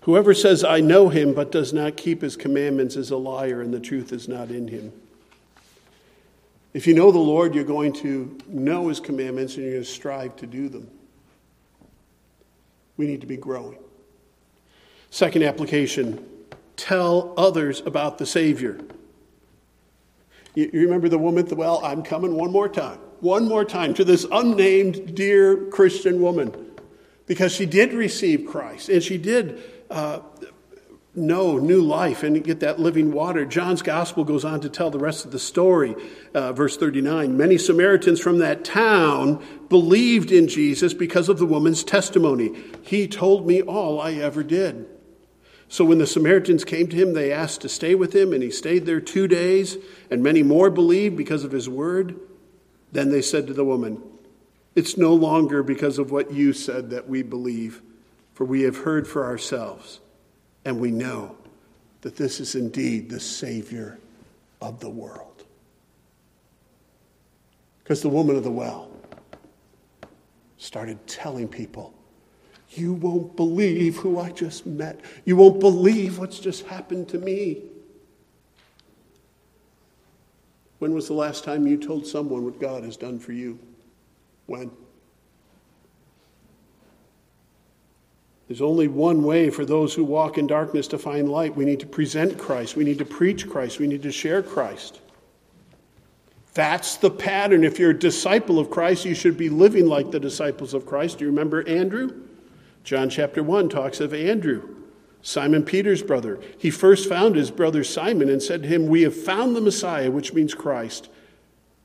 Whoever 0.03 0.33
says, 0.33 0.65
I 0.65 0.81
know 0.81 1.07
him, 1.07 1.33
but 1.33 1.51
does 1.51 1.71
not 1.71 1.95
keep 1.95 2.21
his 2.21 2.35
commandments 2.35 2.97
is 2.97 3.09
a 3.11 3.17
liar, 3.17 3.61
and 3.61 3.73
the 3.73 3.79
truth 3.79 4.11
is 4.11 4.27
not 4.27 4.49
in 4.51 4.67
him. 4.67 4.91
If 6.73 6.87
you 6.87 6.93
know 6.93 7.11
the 7.11 7.19
Lord, 7.19 7.55
you're 7.55 7.63
going 7.63 7.93
to 7.93 8.37
know 8.47 8.89
his 8.89 8.99
commandments 8.99 9.55
and 9.55 9.63
you're 9.63 9.73
going 9.73 9.83
to 9.83 9.89
strive 9.89 10.35
to 10.37 10.47
do 10.47 10.67
them. 10.67 10.89
We 12.97 13.05
need 13.07 13.21
to 13.21 13.27
be 13.27 13.37
growing. 13.37 13.77
Second 15.09 15.43
application 15.43 16.25
tell 16.75 17.33
others 17.37 17.81
about 17.81 18.17
the 18.17 18.25
Savior. 18.25 18.79
You, 20.55 20.69
remember 20.73 21.07
the 21.09 21.17
woman 21.17 21.43
at 21.43 21.49
the 21.49 21.55
well? 21.55 21.79
I'm 21.83 22.03
coming 22.03 22.35
one 22.35 22.51
more 22.51 22.67
time. 22.67 22.99
One 23.21 23.47
more 23.47 23.63
time 23.63 23.93
to 23.93 24.03
this 24.03 24.25
unnamed, 24.31 25.15
dear 25.15 25.55
Christian 25.67 26.21
woman. 26.21 26.71
Because 27.25 27.53
she 27.53 27.65
did 27.65 27.93
receive 27.93 28.47
Christ 28.47 28.89
and 28.89 29.01
she 29.01 29.17
did 29.17 29.61
uh, 29.93 30.19
know 31.15 31.59
new 31.59 31.81
life 31.81 32.23
and 32.23 32.43
get 32.43 32.59
that 32.61 32.79
living 32.79 33.11
water. 33.11 33.45
John's 33.45 33.83
gospel 33.83 34.23
goes 34.23 34.43
on 34.43 34.61
to 34.61 34.69
tell 34.69 34.89
the 34.89 34.99
rest 34.99 35.25
of 35.25 35.31
the 35.31 35.39
story. 35.39 35.95
Uh, 36.33 36.51
verse 36.53 36.75
39 36.75 37.37
Many 37.37 37.57
Samaritans 37.57 38.19
from 38.19 38.39
that 38.39 38.65
town 38.65 39.43
believed 39.69 40.31
in 40.31 40.47
Jesus 40.47 40.93
because 40.93 41.29
of 41.29 41.37
the 41.37 41.45
woman's 41.45 41.83
testimony. 41.83 42.53
He 42.81 43.07
told 43.07 43.45
me 43.45 43.61
all 43.61 44.01
I 44.01 44.13
ever 44.13 44.43
did. 44.43 44.87
So 45.67 45.85
when 45.85 45.97
the 45.97 46.07
Samaritans 46.07 46.65
came 46.65 46.87
to 46.87 46.95
him, 46.95 47.13
they 47.13 47.31
asked 47.31 47.61
to 47.61 47.69
stay 47.69 47.95
with 47.95 48.15
him, 48.15 48.33
and 48.33 48.43
he 48.43 48.51
stayed 48.51 48.85
there 48.85 49.01
two 49.01 49.27
days, 49.27 49.77
and 50.11 50.21
many 50.21 50.43
more 50.43 50.69
believed 50.69 51.17
because 51.17 51.43
of 51.43 51.51
his 51.51 51.67
word. 51.67 52.19
Then 52.91 53.09
they 53.09 53.23
said 53.23 53.47
to 53.47 53.53
the 53.53 53.65
woman, 53.65 54.01
It's 54.75 54.97
no 54.97 55.13
longer 55.13 55.63
because 55.63 55.97
of 55.97 56.11
what 56.11 56.31
you 56.31 56.53
said 56.53 56.91
that 56.91 57.07
we 57.07 57.23
believe 57.23 57.81
for 58.33 58.45
we 58.45 58.61
have 58.63 58.77
heard 58.77 59.07
for 59.07 59.25
ourselves, 59.25 59.99
and 60.65 60.79
we 60.79 60.91
know 60.91 61.35
that 62.01 62.15
this 62.15 62.39
is 62.39 62.55
indeed 62.55 63.09
the 63.09 63.19
Savior 63.19 63.99
of 64.61 64.79
the 64.79 64.89
world. 64.89 65.45
Because 67.83 68.01
the 68.01 68.09
woman 68.09 68.35
of 68.35 68.43
the 68.43 68.51
well 68.51 68.89
started 70.57 71.05
telling 71.05 71.47
people, 71.47 71.93
You 72.69 72.93
won't 72.93 73.35
believe 73.35 73.97
who 73.97 74.19
I 74.19 74.31
just 74.31 74.65
met. 74.65 75.01
You 75.25 75.35
won't 75.35 75.59
believe 75.59 76.17
what's 76.17 76.39
just 76.39 76.65
happened 76.65 77.09
to 77.09 77.19
me. 77.19 77.61
When 80.79 80.93
was 80.93 81.07
the 81.07 81.13
last 81.13 81.43
time 81.43 81.67
you 81.67 81.77
told 81.77 82.07
someone 82.07 82.43
what 82.43 82.59
God 82.59 82.83
has 82.83 82.97
done 82.97 83.19
for 83.19 83.31
you? 83.31 83.59
When? 84.47 84.71
There's 88.53 88.61
only 88.61 88.87
one 88.87 89.23
way 89.23 89.49
for 89.49 89.65
those 89.65 89.95
who 89.95 90.03
walk 90.03 90.37
in 90.37 90.45
darkness 90.45 90.87
to 90.89 90.99
find 90.99 91.27
light. 91.27 91.55
We 91.55 91.65
need 91.65 91.79
to 91.79 91.87
present 91.87 92.37
Christ. 92.37 92.75
We 92.75 92.83
need 92.83 92.99
to 92.99 93.03
preach 93.03 93.49
Christ. 93.49 93.79
We 93.79 93.87
need 93.87 94.03
to 94.03 94.11
share 94.11 94.43
Christ. 94.43 95.01
That's 96.53 96.97
the 96.97 97.09
pattern. 97.09 97.63
If 97.63 97.79
you're 97.79 97.89
a 97.89 97.97
disciple 97.97 98.59
of 98.59 98.69
Christ, 98.69 99.05
you 99.05 99.15
should 99.15 99.39
be 99.39 99.49
living 99.49 99.87
like 99.87 100.11
the 100.11 100.19
disciples 100.19 100.75
of 100.75 100.85
Christ. 100.85 101.17
Do 101.17 101.25
you 101.25 101.31
remember 101.31 101.67
Andrew? 101.67 102.13
John 102.83 103.09
chapter 103.09 103.41
1 103.41 103.69
talks 103.69 103.99
of 103.99 104.13
Andrew, 104.13 104.75
Simon 105.23 105.63
Peter's 105.63 106.03
brother. 106.03 106.39
He 106.59 106.69
first 106.69 107.09
found 107.09 107.35
his 107.35 107.49
brother 107.49 107.83
Simon 107.83 108.29
and 108.29 108.39
said 108.39 108.61
to 108.61 108.69
him, 108.69 108.85
We 108.85 109.01
have 109.01 109.15
found 109.15 109.55
the 109.55 109.61
Messiah, 109.61 110.11
which 110.11 110.31
means 110.31 110.53
Christ. 110.53 111.09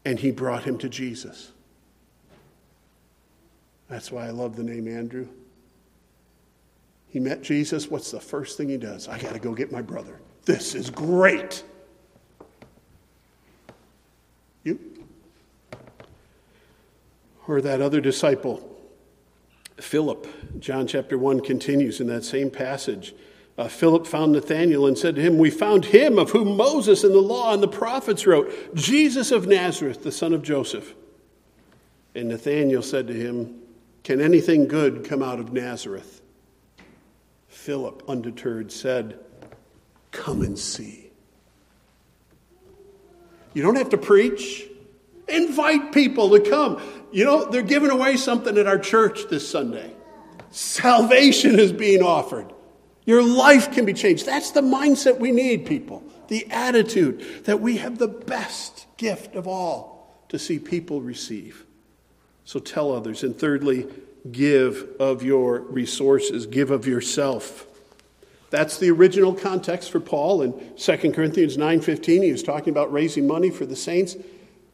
And 0.05 0.19
he 0.19 0.31
brought 0.31 0.64
him 0.64 0.77
to 0.81 0.91
Jesus. 0.91 1.51
That's 3.89 4.12
why 4.12 4.27
I 4.27 4.33
love 4.33 4.55
the 4.55 4.64
name 4.64 4.87
Andrew. 4.87 5.29
He 7.11 7.21
met 7.21 7.43
Jesus. 7.43 7.91
What's 7.91 8.11
the 8.11 8.21
first 8.21 8.57
thing 8.57 8.69
he 8.69 8.77
does? 8.77 9.09
I 9.09 9.19
got 9.19 9.33
to 9.33 9.39
go 9.39 9.55
get 9.55 9.73
my 9.73 9.83
brother. 9.83 10.21
This 10.45 10.75
is 10.75 10.91
great. 10.91 11.63
You? 14.65 14.79
Or 17.47 17.61
that 17.61 17.81
other 17.81 18.01
disciple, 18.01 18.77
Philip. 19.77 20.27
John 20.61 20.87
chapter 20.87 21.17
1 21.17 21.41
continues 21.41 22.01
in 22.01 22.07
that 22.09 22.25
same 22.25 22.51
passage. 22.51 23.15
Uh, 23.57 23.69
Philip 23.69 24.07
found 24.07 24.33
Nathanael 24.33 24.87
and 24.87 24.97
said 24.97 25.17
to 25.17 25.21
him, 25.21 25.39
We 25.39 25.51
found 25.51 25.87
him 25.87 26.19
of 26.19 26.31
whom 26.31 26.57
Moses 26.57 27.03
and 27.03 27.13
the 27.13 27.21
law 27.21 27.53
and 27.53 27.63
the 27.63 27.69
prophets 27.69 28.27
wrote, 28.27 28.75
Jesus 28.75 29.33
of 29.33 29.47
Nazareth, 29.47 30.05
the 30.05 30.13
son 30.13 30.33
of 30.33 30.43
Joseph. 30.43 30.95
And 32.15 32.29
Nathanael 32.29 32.83
said 32.83 33.07
to 33.09 33.15
him, 33.15 33.61
Can 34.05 34.21
anything 34.21 34.69
good 34.69 35.05
come 35.05 35.23
out 35.23 35.41
of 35.41 35.53
Nazareth? 35.53 36.18
Philip, 37.69 38.03
undeterred, 38.09 38.73
said, 38.73 39.19
Come 40.11 40.41
and 40.41 40.59
see. 40.59 41.11
You 43.53 43.61
don't 43.61 43.77
have 43.77 43.91
to 43.91 43.99
preach. 43.99 44.64
Invite 45.29 45.93
people 45.93 46.31
to 46.31 46.41
come. 46.41 46.81
You 47.12 47.27
know, 47.27 47.45
they're 47.45 47.61
giving 47.61 47.91
away 47.91 48.16
something 48.16 48.57
at 48.57 48.66
our 48.66 48.79
church 48.79 49.29
this 49.29 49.47
Sunday. 49.47 49.93
Salvation 50.51 51.59
is 51.61 51.71
being 51.71 52.01
offered. 52.01 52.51
Your 53.05 53.23
life 53.23 53.71
can 53.71 53.85
be 53.85 53.93
changed. 53.93 54.25
That's 54.25 54.53
the 54.53 54.62
mindset 54.62 55.19
we 55.19 55.31
need, 55.31 55.66
people. 55.66 56.03
The 56.29 56.47
attitude 56.51 57.45
that 57.45 57.61
we 57.61 57.77
have 57.77 57.99
the 57.99 58.09
best 58.09 58.87
gift 58.97 59.35
of 59.35 59.47
all 59.47 60.25
to 60.31 60.39
see 60.39 60.59
people 60.59 61.03
receive. 61.03 61.66
So 62.47 62.61
tell 62.61 62.95
others. 62.95 63.23
And 63.23 63.39
thirdly, 63.39 63.87
give 64.31 64.89
of 64.99 65.23
your 65.23 65.61
resources, 65.61 66.47
give 66.47 66.71
of 66.71 66.87
yourself. 66.87 67.66
That's 68.51 68.79
the 68.79 68.91
original 68.91 69.35
context 69.35 69.91
for 69.91 70.01
Paul 70.01 70.43
in 70.43 70.53
2 70.77 71.12
Corinthians 71.12 71.57
9:15. 71.57 72.23
He 72.23 72.33
was 72.33 72.43
talking 72.43 72.71
about 72.71 72.93
raising 72.93 73.27
money 73.27 73.51
for 73.51 73.66
the 73.66 73.77
saints, 73.77 74.16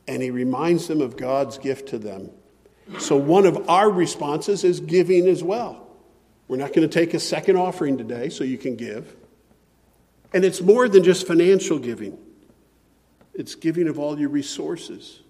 and 0.07 0.23
he 0.23 0.31
reminds 0.31 0.87
them 0.87 1.01
of 1.01 1.17
God's 1.17 1.59
gift 1.59 1.89
to 1.89 1.99
them. 1.99 2.31
So 2.99 3.17
one 3.17 3.47
of 3.47 3.69
our 3.69 3.91
responses 3.91 4.63
is 4.63 4.81
giving 4.81 5.27
as 5.27 5.43
well. 5.43 5.87
We're 6.47 6.59
not 6.59 6.73
going 6.73 6.89
to 6.89 6.93
take 6.93 7.15
a 7.15 7.21
second 7.21 7.57
offering 7.57 7.97
today 7.97 8.29
so 8.29 8.45
you 8.45 8.59
can 8.59 8.77
give. 8.77 9.17
And 10.33 10.45
it's 10.45 10.61
more 10.61 10.89
than 10.89 11.03
just 11.03 11.27
financial 11.27 11.79
giving. 11.79 12.19
It's 13.33 13.55
giving 13.55 13.89
of 13.89 13.99
all 13.99 14.19
your 14.19 14.29
resources. 14.29 15.21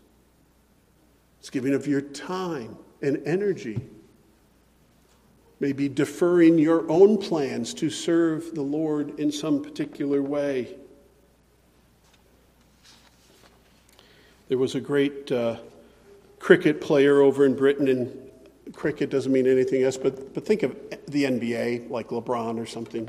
It's 1.38 1.50
giving 1.50 1.74
of 1.74 1.86
your 1.86 2.00
time 2.00 2.76
and 3.00 3.22
energy 3.24 3.80
maybe 5.60 5.88
deferring 5.88 6.58
your 6.58 6.90
own 6.90 7.18
plans 7.18 7.74
to 7.74 7.90
serve 7.90 8.54
the 8.54 8.62
Lord 8.62 9.18
in 9.18 9.30
some 9.30 9.62
particular 9.62 10.22
way. 10.22 10.74
There 14.48 14.58
was 14.58 14.74
a 14.74 14.80
great 14.80 15.30
uh, 15.32 15.56
cricket 16.38 16.80
player 16.80 17.22
over 17.22 17.46
in 17.46 17.56
Britain, 17.56 17.88
and 17.88 18.74
cricket 18.74 19.10
doesn't 19.10 19.32
mean 19.32 19.46
anything 19.46 19.82
else, 19.82 19.96
but, 19.96 20.34
but 20.34 20.44
think 20.44 20.62
of 20.62 20.76
the 21.08 21.24
NBA, 21.24 21.90
like 21.90 22.08
LeBron 22.08 22.58
or 22.58 22.66
something. 22.66 23.08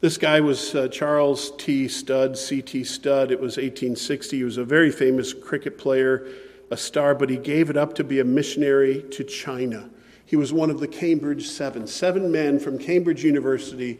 This 0.00 0.16
guy 0.16 0.40
was 0.40 0.74
uh, 0.74 0.88
Charles 0.88 1.52
T. 1.58 1.86
Studd, 1.86 2.36
C.T. 2.38 2.84
Studd. 2.84 3.30
It 3.30 3.38
was 3.38 3.56
1860. 3.58 4.36
He 4.36 4.44
was 4.44 4.56
a 4.56 4.64
very 4.64 4.90
famous 4.90 5.34
cricket 5.34 5.76
player, 5.76 6.26
a 6.70 6.76
star, 6.76 7.14
but 7.14 7.28
he 7.28 7.36
gave 7.36 7.68
it 7.68 7.76
up 7.76 7.94
to 7.96 8.04
be 8.04 8.18
a 8.18 8.24
missionary 8.24 9.04
to 9.10 9.24
China. 9.24 9.90
He 10.30 10.36
was 10.36 10.52
one 10.52 10.70
of 10.70 10.78
the 10.78 10.86
Cambridge 10.86 11.48
Seven, 11.48 11.88
seven 11.88 12.30
men 12.30 12.60
from 12.60 12.78
Cambridge 12.78 13.24
University 13.24 13.98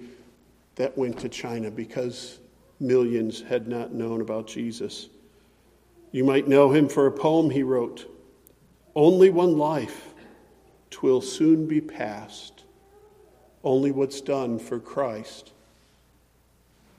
that 0.76 0.96
went 0.96 1.18
to 1.18 1.28
China 1.28 1.72
because 1.72 2.38
millions 2.78 3.40
had 3.40 3.66
not 3.66 3.92
known 3.92 4.20
about 4.20 4.46
Jesus. 4.46 5.08
You 6.12 6.22
might 6.22 6.46
know 6.46 6.70
him 6.70 6.88
for 6.88 7.08
a 7.08 7.10
poem 7.10 7.50
he 7.50 7.64
wrote 7.64 8.08
Only 8.94 9.28
one 9.28 9.58
life, 9.58 10.14
twill 10.88 11.20
soon 11.20 11.66
be 11.66 11.80
past. 11.80 12.62
Only 13.64 13.90
what's 13.90 14.20
done 14.20 14.60
for 14.60 14.78
Christ 14.78 15.50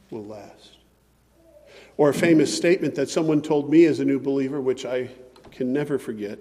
will 0.09 0.25
last. 0.25 0.75
Or 1.95 2.09
a 2.09 2.13
famous 2.13 2.53
statement 2.53 2.95
that 2.95 3.09
someone 3.09 3.41
told 3.41 3.69
me 3.69 3.85
as 3.85 4.01
a 4.01 4.05
new 4.05 4.19
believer, 4.19 4.59
which 4.59 4.85
I 4.85 5.07
can 5.51 5.71
never 5.71 5.97
forget. 5.97 6.37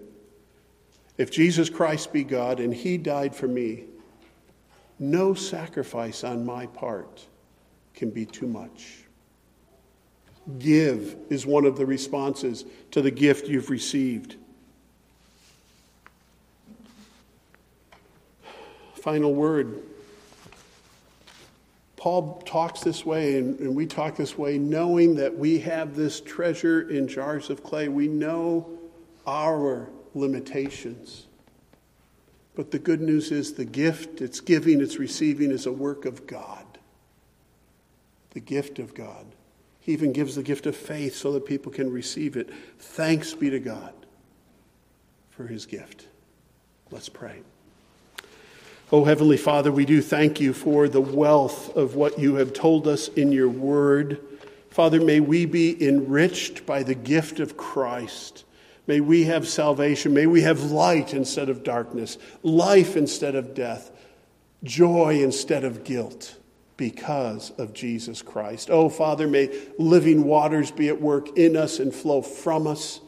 If 1.21 1.31
Jesus 1.31 1.69
Christ 1.69 2.15
be 2.15 2.25
God 2.25 2.61
and 2.61 2.73
he 2.73 2.97
died 2.97 3.37
for 3.37 3.47
me, 3.47 3.85
no 4.99 5.35
sacrifice 5.35 6.25
on 6.25 6.47
my 6.47 6.65
part 6.65 7.27
can 7.93 8.09
be 8.09 8.25
too 8.25 8.47
much. 8.47 9.05
Give 10.59 11.19
is 11.29 11.45
one 11.45 11.67
of 11.67 11.77
the 11.77 11.85
responses 11.85 12.65
to 12.93 13.03
the 13.03 13.11
gift 13.11 13.49
you've 13.49 13.69
received. 13.69 14.37
Final 18.95 19.35
word. 19.35 19.83
Paul 21.97 22.43
talks 22.47 22.81
this 22.81 23.05
way, 23.05 23.37
and, 23.37 23.75
we 23.75 23.85
talk 23.85 24.17
this 24.17 24.39
way, 24.39 24.57
knowing 24.57 25.17
that 25.17 25.37
we 25.37 25.59
have 25.59 25.95
this 25.95 26.23
treasure 26.23 26.89
in 26.89 27.07
jars 27.07 27.51
of 27.51 27.63
clay. 27.63 27.89
We 27.89 28.09
know 28.09 28.67
our 29.27 29.91
limitations. 30.15 31.27
But 32.55 32.71
the 32.71 32.79
good 32.79 33.01
news 33.01 33.31
is 33.31 33.55
the 33.55 33.65
gift 33.65 34.21
it's 34.21 34.41
giving, 34.41 34.81
it's 34.81 34.99
receiving 34.99 35.51
is 35.51 35.67
a 35.67 35.73
work 35.73 36.05
of 36.05 36.27
God. 36.27 36.65
The 38.31 38.41
gift 38.41 38.79
of 38.79 38.95
God. 38.95 39.27
He 39.81 39.93
even 39.93 40.13
gives 40.13 40.35
the 40.35 40.43
gift 40.43 40.67
of 40.67 40.77
faith 40.77 41.17
so 41.17 41.33
that 41.33 41.47
people 41.47 41.73
can 41.73 41.91
receive 41.91 42.37
it. 42.37 42.51
Thanks 42.79 43.35
be 43.35 43.51
to 43.51 43.59
God 43.59 43.95
for 45.31 45.47
his 45.47 45.67
gift. 45.67 46.07
Let's 46.91 47.09
pray. 47.09 47.41
Oh, 48.93 49.05
Heavenly 49.05 49.37
Father, 49.37 49.71
we 49.71 49.85
do 49.85 50.03
thank 50.03 50.41
you 50.41 50.53
for 50.53 50.89
the 50.89 51.01
wealth 51.01 51.77
of 51.77 51.95
what 51.95 52.19
you 52.19 52.35
have 52.35 52.53
told 52.53 52.89
us 52.89 53.09
in 53.09 53.31
your 53.31 53.49
word. 53.49 54.21
Father, 54.71 55.01
may 55.01 55.21
we 55.21 55.47
be 55.47 55.83
enriched 55.87 56.67
by 56.67 56.83
the 56.83 56.95
gift 56.95 57.41
of 57.41 57.57
Christ. 57.57 58.45
May 58.91 58.99
we 58.99 59.27
have 59.27 59.47
salvation. 59.47 60.15
May 60.15 60.27
we 60.27 60.41
have 60.41 60.73
light 60.73 61.15
instead 61.15 61.49
of 61.49 61.63
darkness, 61.63 62.19
life 62.43 62.97
instead 62.97 63.37
of 63.37 63.55
death, 63.55 63.93
joy 64.65 65.23
instead 65.23 65.63
of 65.63 65.85
guilt 65.85 66.37
because 66.77 67.53
of 67.53 67.73
Jesus 67.73 68.21
Christ. 68.21 68.69
Oh, 68.69 68.89
Father, 68.89 69.29
may 69.29 69.57
living 69.79 70.25
waters 70.25 70.73
be 70.73 70.89
at 70.89 71.01
work 71.01 71.39
in 71.39 71.57
us 71.57 71.79
and 71.79 71.95
flow 71.95 72.21
from 72.21 72.67
us. 72.67 73.01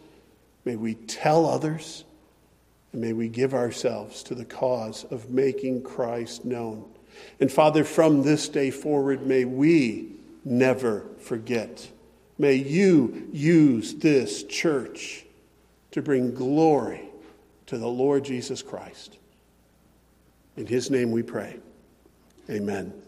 May 0.65 0.77
we 0.77 0.95
tell 0.95 1.47
others, 1.47 2.05
and 2.93 3.01
may 3.01 3.13
we 3.13 3.27
give 3.27 3.53
ourselves 3.53 4.23
to 4.23 4.37
the 4.37 4.45
cause 4.45 5.03
of 5.11 5.31
making 5.31 5.83
Christ 5.83 6.45
known. 6.45 6.85
And 7.41 7.51
Father, 7.51 7.83
from 7.83 8.23
this 8.23 8.49
day 8.49 8.71
forward, 8.71 9.27
may 9.27 9.45
we 9.45 10.13
never 10.45 11.07
forget. 11.19 11.91
May 12.39 12.55
you 12.55 13.29
use 13.33 13.95
this 13.95 14.45
church 14.45 15.27
to 15.93 16.03
bring 16.03 16.35
glory 16.35 17.09
to 17.67 17.79
the 17.79 17.89
Lord 17.89 18.25
Jesus 18.25 18.63
Christ. 18.63 19.19
In 20.57 20.67
his 20.67 20.91
name 20.91 21.11
we 21.11 21.23
pray. 21.23 21.59
Amen. 22.51 23.02